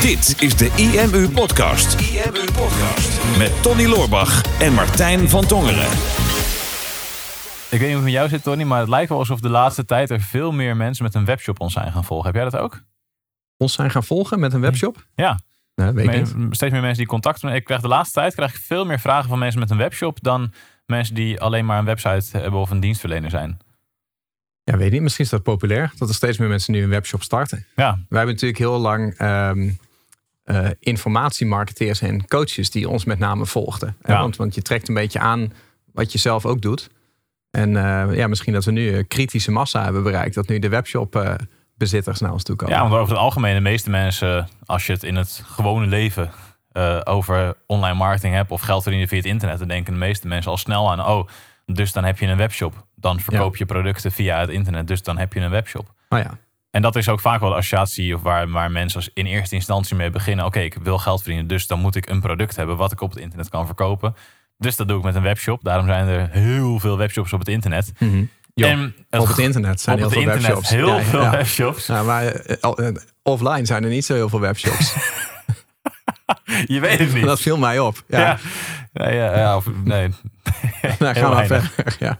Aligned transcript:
Dit 0.00 0.34
is 0.42 0.56
de 0.56 0.70
IMU 0.76 1.28
Podcast. 1.28 2.00
IMU 2.00 2.44
Podcast. 2.52 3.38
Met 3.38 3.62
Tony 3.62 3.86
Loorbach 3.86 4.60
en 4.60 4.72
Martijn 4.74 5.28
van 5.28 5.46
Tongeren. 5.46 5.90
Ik 7.70 7.70
weet 7.70 7.80
niet 7.80 7.80
hoe 7.80 7.94
het 7.94 8.02
met 8.02 8.12
jou 8.12 8.28
zit, 8.28 8.42
Tony, 8.42 8.62
maar 8.62 8.80
het 8.80 8.88
lijkt 8.88 9.08
wel 9.08 9.18
alsof 9.18 9.40
de 9.40 9.48
laatste 9.48 9.84
tijd 9.84 10.10
er 10.10 10.20
veel 10.20 10.52
meer 10.52 10.76
mensen 10.76 11.04
met 11.04 11.14
een 11.14 11.24
webshop 11.24 11.60
ons 11.60 11.72
zijn 11.72 11.92
gaan 11.92 12.04
volgen. 12.04 12.26
Heb 12.26 12.34
jij 12.34 12.44
dat 12.50 12.56
ook? 12.60 12.80
Ons 13.56 13.72
zijn 13.72 13.90
gaan 13.90 14.04
volgen 14.04 14.40
met 14.40 14.52
een 14.52 14.60
webshop? 14.60 15.06
Ja. 15.14 15.38
Nee, 15.74 15.92
weet 15.92 16.04
ik 16.04 16.10
Me- 16.34 16.44
niet. 16.44 16.54
steeds 16.56 16.72
meer 16.72 16.80
mensen 16.80 16.98
die 16.98 17.06
contact 17.06 17.40
doen. 17.40 17.52
Ik 17.52 17.64
krijg 17.64 17.80
de 17.80 17.88
laatste 17.88 18.20
tijd 18.20 18.34
krijg 18.34 18.54
ik 18.54 18.60
veel 18.64 18.84
meer 18.84 19.00
vragen 19.00 19.28
van 19.28 19.38
mensen 19.38 19.60
met 19.60 19.70
een 19.70 19.76
webshop 19.76 20.18
dan 20.22 20.52
mensen 20.86 21.14
die 21.14 21.40
alleen 21.40 21.64
maar 21.66 21.78
een 21.78 21.84
website 21.84 22.38
hebben 22.38 22.60
of 22.60 22.70
een 22.70 22.80
dienstverlener 22.80 23.30
zijn. 23.30 23.58
Ja, 24.70 24.76
weet 24.76 24.92
niet. 24.92 25.02
Misschien 25.02 25.24
is 25.24 25.30
dat 25.30 25.42
populair. 25.42 25.92
Dat 25.98 26.08
er 26.08 26.14
steeds 26.14 26.38
meer 26.38 26.48
mensen 26.48 26.72
nu 26.72 26.82
een 26.82 26.88
webshop 26.88 27.22
starten. 27.22 27.66
Ja, 27.76 27.92
Wij 28.08 28.18
hebben 28.18 28.34
natuurlijk 28.34 28.60
heel 28.60 28.78
lang 28.78 29.14
ehm 29.16 29.68
eh, 30.46 30.66
informatiemarketeers 30.80 32.00
en 32.00 32.26
coaches 32.26 32.70
die 32.70 32.88
ons 32.88 33.04
met 33.04 33.18
name 33.18 33.46
volgden. 33.46 33.96
Ja. 34.02 34.20
Want, 34.20 34.36
want 34.36 34.54
je 34.54 34.62
trekt 34.62 34.88
een 34.88 34.94
beetje 34.94 35.18
aan 35.18 35.52
wat 35.92 36.12
je 36.12 36.18
zelf 36.18 36.46
ook 36.46 36.62
doet. 36.62 36.90
En 37.50 37.76
eh, 37.76 38.16
ja, 38.16 38.26
misschien 38.26 38.52
dat 38.52 38.64
we 38.64 38.70
nu 38.70 38.96
een 38.96 39.06
kritische 39.06 39.50
massa 39.50 39.84
hebben 39.84 40.02
bereikt. 40.02 40.34
Dat 40.34 40.48
nu 40.48 40.58
de 40.58 40.68
webshop 40.68 41.16
eh, 41.16 41.34
bezitters 41.74 42.20
naar 42.20 42.32
ons 42.32 42.42
toe 42.42 42.56
komen. 42.56 42.74
ja, 42.74 42.80
want 42.80 42.94
over 42.94 43.12
het 43.12 43.22
algemeen, 43.22 43.54
de 43.54 43.60
meeste 43.60 43.90
mensen, 43.90 44.48
als 44.66 44.86
je 44.86 44.92
het 44.92 45.02
in 45.02 45.16
het 45.16 45.42
gewone 45.46 45.86
leven 45.86 46.30
over 47.04 47.56
online 47.66 47.96
marketing 47.96 48.34
hebt 48.34 48.50
of 48.50 48.60
geld 48.60 48.82
verdienen 48.82 49.08
via 49.08 49.18
het 49.18 49.26
internet, 49.26 49.58
dan 49.58 49.68
denken 49.68 49.92
de 49.92 49.98
meeste 49.98 50.28
mensen 50.28 50.50
al 50.50 50.56
snel 50.56 50.90
aan, 50.90 51.06
oh, 51.06 51.28
dus 51.66 51.92
dan 51.92 52.04
heb 52.04 52.18
je 52.18 52.26
een 52.26 52.36
webshop. 52.36 52.85
Dan 53.06 53.20
verkoop 53.20 53.56
je 53.56 53.66
producten 53.66 54.12
via 54.12 54.40
het 54.40 54.48
internet, 54.50 54.86
dus 54.86 55.02
dan 55.02 55.18
heb 55.18 55.32
je 55.32 55.40
een 55.40 55.50
webshop. 55.50 55.92
Oh 56.08 56.18
ja. 56.18 56.38
En 56.70 56.82
dat 56.82 56.96
is 56.96 57.08
ook 57.08 57.20
vaak 57.20 57.40
wel 57.40 57.48
de 57.48 57.54
associatie 57.56 58.14
of 58.14 58.22
waar, 58.22 58.48
waar 58.50 58.70
mensen 58.70 58.96
als 59.00 59.10
in 59.14 59.26
eerste 59.26 59.54
instantie 59.54 59.96
mee 59.96 60.10
beginnen. 60.10 60.44
Oké, 60.44 60.60
ik 60.60 60.74
wil 60.82 60.98
geld 60.98 61.20
verdienen, 61.22 61.46
dus 61.46 61.66
dan 61.66 61.78
moet 61.78 61.94
ik 61.96 62.08
een 62.08 62.20
product 62.20 62.56
hebben 62.56 62.76
wat 62.76 62.92
ik 62.92 63.00
op 63.00 63.10
het 63.10 63.18
internet 63.18 63.48
kan 63.48 63.66
verkopen. 63.66 64.16
Dus 64.58 64.76
dat 64.76 64.88
doe 64.88 64.98
ik 64.98 65.04
met 65.04 65.14
een 65.14 65.22
webshop. 65.22 65.64
Daarom 65.64 65.86
zijn 65.86 66.08
er 66.08 66.28
heel 66.30 66.78
veel 66.78 66.96
webshops 66.96 67.32
op 67.32 67.38
het 67.38 67.48
internet. 67.48 67.92
Jo, 68.54 68.66
en 68.66 68.94
op 69.10 69.26
het 69.28 69.38
internet 69.38 69.80
zijn 69.80 70.02
op 70.04 70.10
heel 70.10 70.10
het 70.10 70.18
veel 70.18 70.32
internet 70.32 70.54
webshops. 70.64 70.68
heel 70.68 70.96
Ja, 70.96 71.02
veel 71.02 71.22
ja. 71.22 71.30
webshops. 71.30 71.86
Ja, 71.86 72.02
maar 72.02 72.26
eh, 72.26 72.56
eh, 72.88 72.94
offline 73.22 73.66
zijn 73.66 73.84
er 73.84 73.90
niet 73.90 74.04
zo 74.04 74.14
heel 74.14 74.28
veel 74.28 74.40
webshops. 74.40 74.94
Je 76.66 76.80
weet 76.80 76.98
het 76.98 77.14
niet. 77.14 77.24
dat 77.24 77.40
viel 77.40 77.58
mij 77.58 77.78
op. 77.78 78.02
Ja, 78.08 78.38
ja. 78.92 79.10
Ja, 79.38 79.56
of, 79.56 79.66
nee. 79.84 80.08
Nou, 80.98 81.14
we 81.14 81.20
weinig. 81.20 81.72
verder. 81.72 81.96
Ja. 81.98 82.18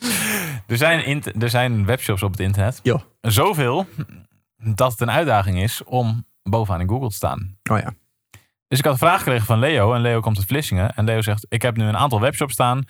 Er 0.66 0.76
zijn, 0.76 1.22
er 1.38 1.50
zijn 1.50 1.84
webshops 1.86 2.22
op 2.22 2.30
het 2.30 2.40
internet. 2.40 2.80
Jo. 2.82 3.02
Zoveel 3.20 3.86
dat 4.56 4.90
het 4.90 5.00
een 5.00 5.10
uitdaging 5.10 5.62
is 5.62 5.84
om 5.84 6.24
bovenaan 6.42 6.80
in 6.80 6.88
Google 6.88 7.08
te 7.08 7.14
staan. 7.14 7.56
Oh 7.70 7.78
ja. 7.78 7.92
Dus 8.68 8.78
ik 8.78 8.84
had 8.84 8.92
een 8.92 8.98
vraag 8.98 9.18
gekregen 9.18 9.46
van 9.46 9.58
Leo. 9.58 9.92
En 9.94 10.00
Leo 10.00 10.20
komt 10.20 10.36
uit 10.36 10.46
Vlissingen. 10.46 10.94
En 10.94 11.04
Leo 11.04 11.22
zegt, 11.22 11.46
ik 11.48 11.62
heb 11.62 11.76
nu 11.76 11.84
een 11.84 11.96
aantal 11.96 12.20
webshops 12.20 12.52
staan. 12.52 12.84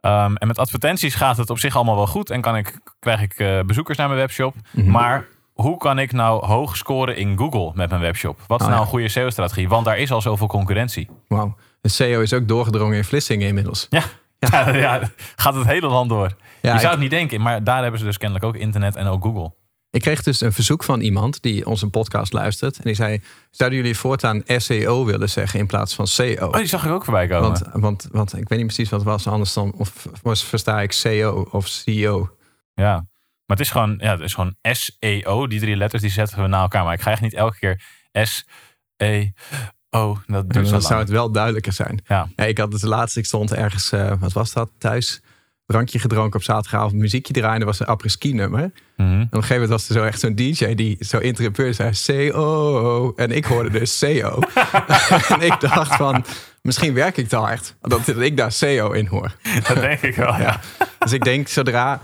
Ehm, 0.00 0.34
en 0.34 0.46
met 0.46 0.58
advertenties 0.58 1.14
gaat 1.14 1.36
het 1.36 1.50
op 1.50 1.58
zich 1.58 1.76
allemaal 1.76 1.96
wel 1.96 2.06
goed. 2.06 2.30
En 2.30 2.40
kan 2.40 2.56
ik, 2.56 2.78
krijg 2.98 3.20
ik 3.20 3.32
eh, 3.38 3.60
bezoekers 3.60 3.98
naar 3.98 4.08
mijn 4.08 4.20
webshop. 4.20 4.54
Mhm. 4.70 4.90
Maar 4.90 5.26
hoe 5.52 5.76
kan 5.76 5.98
ik 5.98 6.12
nou 6.12 6.46
hoog 6.46 6.76
scoren 6.76 7.16
in 7.16 7.38
Google 7.38 7.70
met 7.74 7.88
mijn 7.90 8.00
webshop? 8.02 8.40
Wat 8.46 8.60
is 8.60 8.66
Oh, 8.66 8.72
nou 8.72 8.72
ja. 8.72 8.80
een 8.80 8.86
goede 8.92 9.08
SEO-strategie? 9.08 9.68
Want 9.68 9.84
daar 9.84 9.98
is 9.98 10.12
al 10.12 10.20
zoveel 10.20 10.46
concurrentie. 10.46 11.08
Wauw. 11.28 11.56
De 11.80 11.88
CEO 11.88 12.20
is 12.20 12.32
ook 12.32 12.48
doorgedrongen 12.48 12.96
in 12.96 13.04
Vlissingen 13.04 13.48
inmiddels. 13.48 13.86
Ja, 13.90 14.02
ja. 14.48 14.74
ja 14.76 15.10
gaat 15.36 15.54
het 15.54 15.66
hele 15.66 15.86
land 15.86 16.08
door. 16.08 16.36
Ja, 16.62 16.72
je 16.72 16.78
zou 16.78 16.90
het 16.90 17.00
niet 17.00 17.10
denken, 17.10 17.40
maar 17.40 17.64
daar 17.64 17.82
hebben 17.82 18.00
ze 18.00 18.06
dus 18.06 18.16
kennelijk 18.16 18.46
ook 18.46 18.56
internet 18.56 18.96
en 18.96 19.06
ook 19.06 19.22
Google. 19.22 19.54
ik 19.90 20.00
kreeg 20.00 20.22
dus 20.22 20.40
een 20.40 20.52
verzoek 20.52 20.84
van 20.84 21.00
iemand 21.00 21.42
die 21.42 21.66
onze 21.66 21.88
podcast 21.88 22.32
luistert. 22.32 22.76
En 22.76 22.82
die 22.84 22.94
zei, 22.94 23.22
zouden 23.50 23.78
jullie 23.78 23.96
voortaan 23.96 24.42
SEO 24.46 25.04
willen 25.04 25.28
zeggen 25.28 25.60
in 25.60 25.66
plaats 25.66 25.94
van 25.94 26.06
CO? 26.16 26.46
Oh, 26.46 26.56
die 26.56 26.66
zag 26.66 26.84
ik 26.84 26.90
ook 26.90 27.04
voorbij 27.04 27.26
komen. 27.26 27.48
want, 27.48 27.62
want, 27.72 28.08
want 28.10 28.36
ik 28.36 28.48
weet 28.48 28.58
niet 28.58 28.66
precies 28.66 28.90
wat 28.90 29.00
het 29.00 29.08
was, 29.08 29.26
anders 29.26 29.52
dan 29.52 29.72
of, 29.72 30.06
was, 30.22 30.44
versta 30.44 30.80
ik 30.80 31.00
CO 31.02 31.48
of 31.50 31.68
CEO. 31.68 32.36
Ja, 32.74 32.94
maar 33.50 33.58
het 33.58 33.66
is 33.66 33.70
gewoon, 33.70 33.98
ja, 33.98 34.10
het 34.10 34.20
is 34.20 34.34
gewoon 34.34 34.56
SEO. 34.62 35.46
Die 35.46 35.60
drie 35.60 35.76
letters 35.76 36.02
die 36.02 36.10
zetten 36.10 36.42
we 36.42 36.48
naar 36.48 36.62
elkaar. 36.62 36.84
Maar 36.84 36.94
ik 36.94 37.00
ga 37.00 37.10
echt 37.10 37.20
niet 37.20 37.34
elke 37.34 37.58
keer 37.58 37.82
S-E-O. 39.90 40.18
Dat 40.26 40.50
duurt 40.50 40.66
zo 40.66 40.72
dan 40.72 40.82
zou 40.82 41.00
het 41.00 41.08
wel 41.10 41.30
duidelijker 41.30 41.72
zijn. 41.72 42.00
Ja. 42.06 42.28
ik 42.36 42.58
had 42.58 42.72
het 42.72 42.82
laatst, 42.82 43.16
ik 43.16 43.24
stond 43.26 43.52
ergens, 43.52 43.92
eh, 43.92 44.12
wat 44.20 44.32
was 44.32 44.52
dat, 44.52 44.70
thuis. 44.78 45.20
Drankje 45.66 45.98
gedronken 45.98 46.36
op 46.38 46.42
zaterdagavond, 46.44 46.94
muziekje 46.94 47.32
draaien. 47.32 47.60
Er 47.60 47.66
was 47.66 47.80
een 47.80 47.86
apres-ski 47.86 48.32
nummer. 48.34 48.60
En 48.62 48.72
Mhm. 48.96 49.20
op 49.20 49.20
een 49.20 49.28
gegeven 49.32 49.52
moment 49.54 49.70
was 49.70 49.88
er 49.88 49.94
zo 49.94 50.04
echt 50.04 50.20
zo'n 50.20 50.34
DJ 50.34 50.74
die 50.74 50.96
zo 51.00 51.18
interrupteur 51.18 51.74
zei 51.74 51.92
CO. 52.06 53.12
En 53.16 53.30
ik 53.30 53.44
hoorde 53.44 53.70
dus 53.70 53.98
CO. 53.98 54.38
en 55.34 55.40
ik 55.40 55.60
dacht 55.60 55.96
van, 55.96 56.24
misschien 56.62 56.94
werk 56.94 57.16
ik 57.16 57.28
te 57.28 57.36
hard. 57.36 57.74
Dat 57.80 58.08
ik 58.08 58.36
daar 58.36 58.52
CO 58.60 58.90
in 58.92 59.06
hoor. 59.06 59.36
Dat 59.68 59.76
denk 59.76 60.00
ik 60.00 60.14
wel, 60.16 60.36
ja. 60.46 60.60
Dus 60.98 61.12
ik 61.12 61.24
denk 61.24 61.48
zodra, 61.48 62.00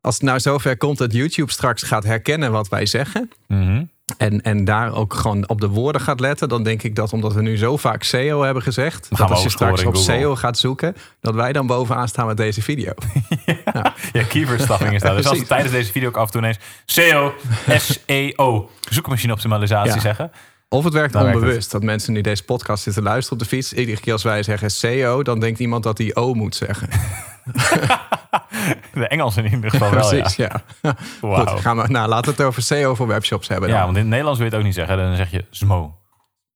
als 0.00 0.14
het 0.14 0.22
nou 0.24 0.40
zover 0.40 0.76
komt 0.76 0.98
dat 0.98 1.12
YouTube 1.12 1.52
straks 1.52 1.82
gaat 1.82 2.04
herkennen 2.04 2.52
wat 2.52 2.68
wij 2.68 2.86
zeggen. 2.86 3.30
Mhm. 3.48 3.84
En, 4.16 4.42
en 4.42 4.64
daar 4.64 4.94
ook 4.94 5.14
gewoon 5.14 5.48
op 5.48 5.60
de 5.60 5.68
woorden 5.68 6.00
gaat 6.00 6.20
letten. 6.20 6.48
Dan 6.48 6.62
denk 6.62 6.82
ik 6.82 6.94
dat 6.96 7.12
omdat 7.12 7.32
we 7.32 7.42
nu 7.42 7.56
zo 7.56 7.76
vaak 7.76 8.02
SEO 8.02 8.42
hebben 8.42 8.62
gezegd. 8.62 9.06
gaan 9.06 9.18
dat 9.18 9.28
we 9.28 9.34
als 9.34 9.42
je 9.42 9.48
straks 9.50 9.84
op. 9.84 9.96
SEO 9.96 10.36
gaat 10.36 10.58
zoeken. 10.58 10.96
Dat 11.20 11.34
wij 11.34 11.52
dan 11.52 11.66
bovenaan 11.66 12.08
staan 12.08 12.26
met 12.26 12.36
deze 12.36 12.62
video. 12.62 12.92
Ja, 14.12 14.22
keywordstuffing 14.28 14.94
is 14.94 15.00
dat. 15.02 15.16
Dus 15.16 15.26
als 15.26 15.38
we 15.38 15.46
tijdens 15.46 15.72
deze 15.72 15.92
video 15.92 16.08
ook 16.08 16.16
af 16.16 16.24
en 16.26 16.30
toe 16.30 16.40
ineens 16.40 16.58
SEO, 16.84 17.34
S-E-O, 17.76 18.70
zoekmachine 18.90 19.32
optimalisatie 19.32 19.94
Ja. 19.94 20.00
zeggen. 20.00 20.30
Of 20.72 20.84
het 20.84 20.92
werkt 20.92 21.12
Dan 21.12 21.22
werkt 21.22 21.38
onbewust. 21.38 21.70
Dat 21.70 21.82
mensen 21.82 22.12
nu 22.12 22.20
deze 22.20 22.44
podcast 22.44 22.82
zitten 22.82 23.02
luisteren 23.02 23.32
op 23.32 23.38
de 23.38 23.56
fiets. 23.56 23.72
Iedere 23.72 24.00
keer 24.00 24.12
als 24.12 24.22
wij 24.22 24.42
zeggen 24.42 24.70
SEO. 24.70 25.22
Dan 25.22 25.40
denkt 25.40 25.58
iemand 25.58 25.82
dat 25.82 25.98
hij 25.98 26.14
O 26.14 26.34
moet 26.34 26.54
zeggen. 26.54 26.88
De 28.92 29.08
Engelsen 29.08 29.44
in 29.44 29.54
ieder 29.54 29.70
geval 29.70 29.90
wel, 29.90 30.08
Precies, 30.08 30.36
ja. 30.36 30.62
Goed, 31.20 31.60
gaan 31.60 31.76
we, 31.76 31.88
nou, 31.88 32.08
laten 32.08 32.24
we 32.24 32.36
het 32.36 32.46
over 32.46 32.62
SEO 32.62 32.94
voor 32.94 33.06
webshops 33.06 33.48
hebben. 33.48 33.68
Dan. 33.68 33.78
Ja, 33.78 33.84
want 33.84 33.96
in 33.96 34.02
het 34.02 34.10
Nederlands 34.10 34.38
wil 34.38 34.48
je 34.48 34.54
het 34.54 34.62
ook 34.62 34.68
niet 34.68 34.76
zeggen. 34.78 34.96
Dan 34.96 35.16
zeg 35.16 35.30
je 35.30 35.44
SMO. 35.50 35.96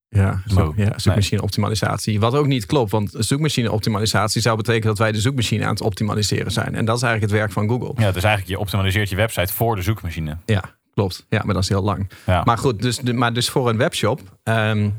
Ja, 0.09 0.43
zoek, 0.47 0.77
ja 0.77 0.93
zoekmachine 0.97 1.43
optimalisatie. 1.43 2.21
Wat 2.21 2.35
ook 2.35 2.47
niet 2.47 2.67
klopt, 2.67 2.91
want 2.91 3.15
zoekmachine 3.19 3.73
optimalisatie 3.73 4.41
zou 4.41 4.57
betekenen 4.57 4.89
dat 4.89 4.99
wij 4.99 5.13
de 5.13 5.21
zoekmachine 5.21 5.65
aan 5.65 5.71
het 5.71 5.81
optimaliseren 5.81 6.53
zijn. 6.53 6.75
En 6.75 6.85
dat 6.85 6.97
is 6.97 7.03
eigenlijk 7.03 7.33
het 7.33 7.41
werk 7.41 7.53
van 7.53 7.69
Google. 7.69 8.03
Ja, 8.03 8.07
het 8.07 8.17
is 8.17 8.25
eigenlijk, 8.25 8.55
je 8.55 8.59
optimaliseert 8.59 9.09
je 9.09 9.17
website 9.17 9.53
voor 9.53 9.77
de 9.77 9.83
zoekmachine. 9.83 10.37
Ja, 10.45 10.63
klopt. 10.97 11.27
Ja, 11.29 11.43
maar 11.45 11.55
dat 11.55 11.63
is 11.63 11.69
heel 11.69 11.83
lang. 11.83 12.11
Ja. 12.27 12.43
Maar 12.45 12.59
goed, 12.59 12.83
dus, 12.83 13.01
maar 13.03 13.33
dus 13.33 13.49
voor 13.49 13.69
een 13.69 13.77
webshop, 13.77 14.21
ehm, 14.43 14.91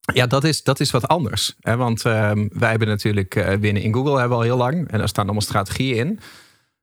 ja, 0.00 0.26
dat 0.26 0.44
is, 0.44 0.62
dat 0.62 0.80
is 0.80 0.90
wat 0.90 1.08
anders. 1.08 1.56
Hè? 1.60 1.76
Want 1.76 2.04
ehm, 2.04 2.48
wij 2.52 2.70
hebben 2.70 2.88
natuurlijk 2.88 3.34
eh, 3.34 3.58
binnen 3.58 3.82
in 3.82 3.94
Google 3.94 4.18
hebben 4.18 4.28
we 4.28 4.34
al 4.34 4.40
heel 4.40 4.56
lang 4.56 4.90
en 4.90 4.98
daar 4.98 5.08
staan 5.08 5.24
allemaal 5.24 5.42
strategieën 5.42 5.96
in. 5.96 6.20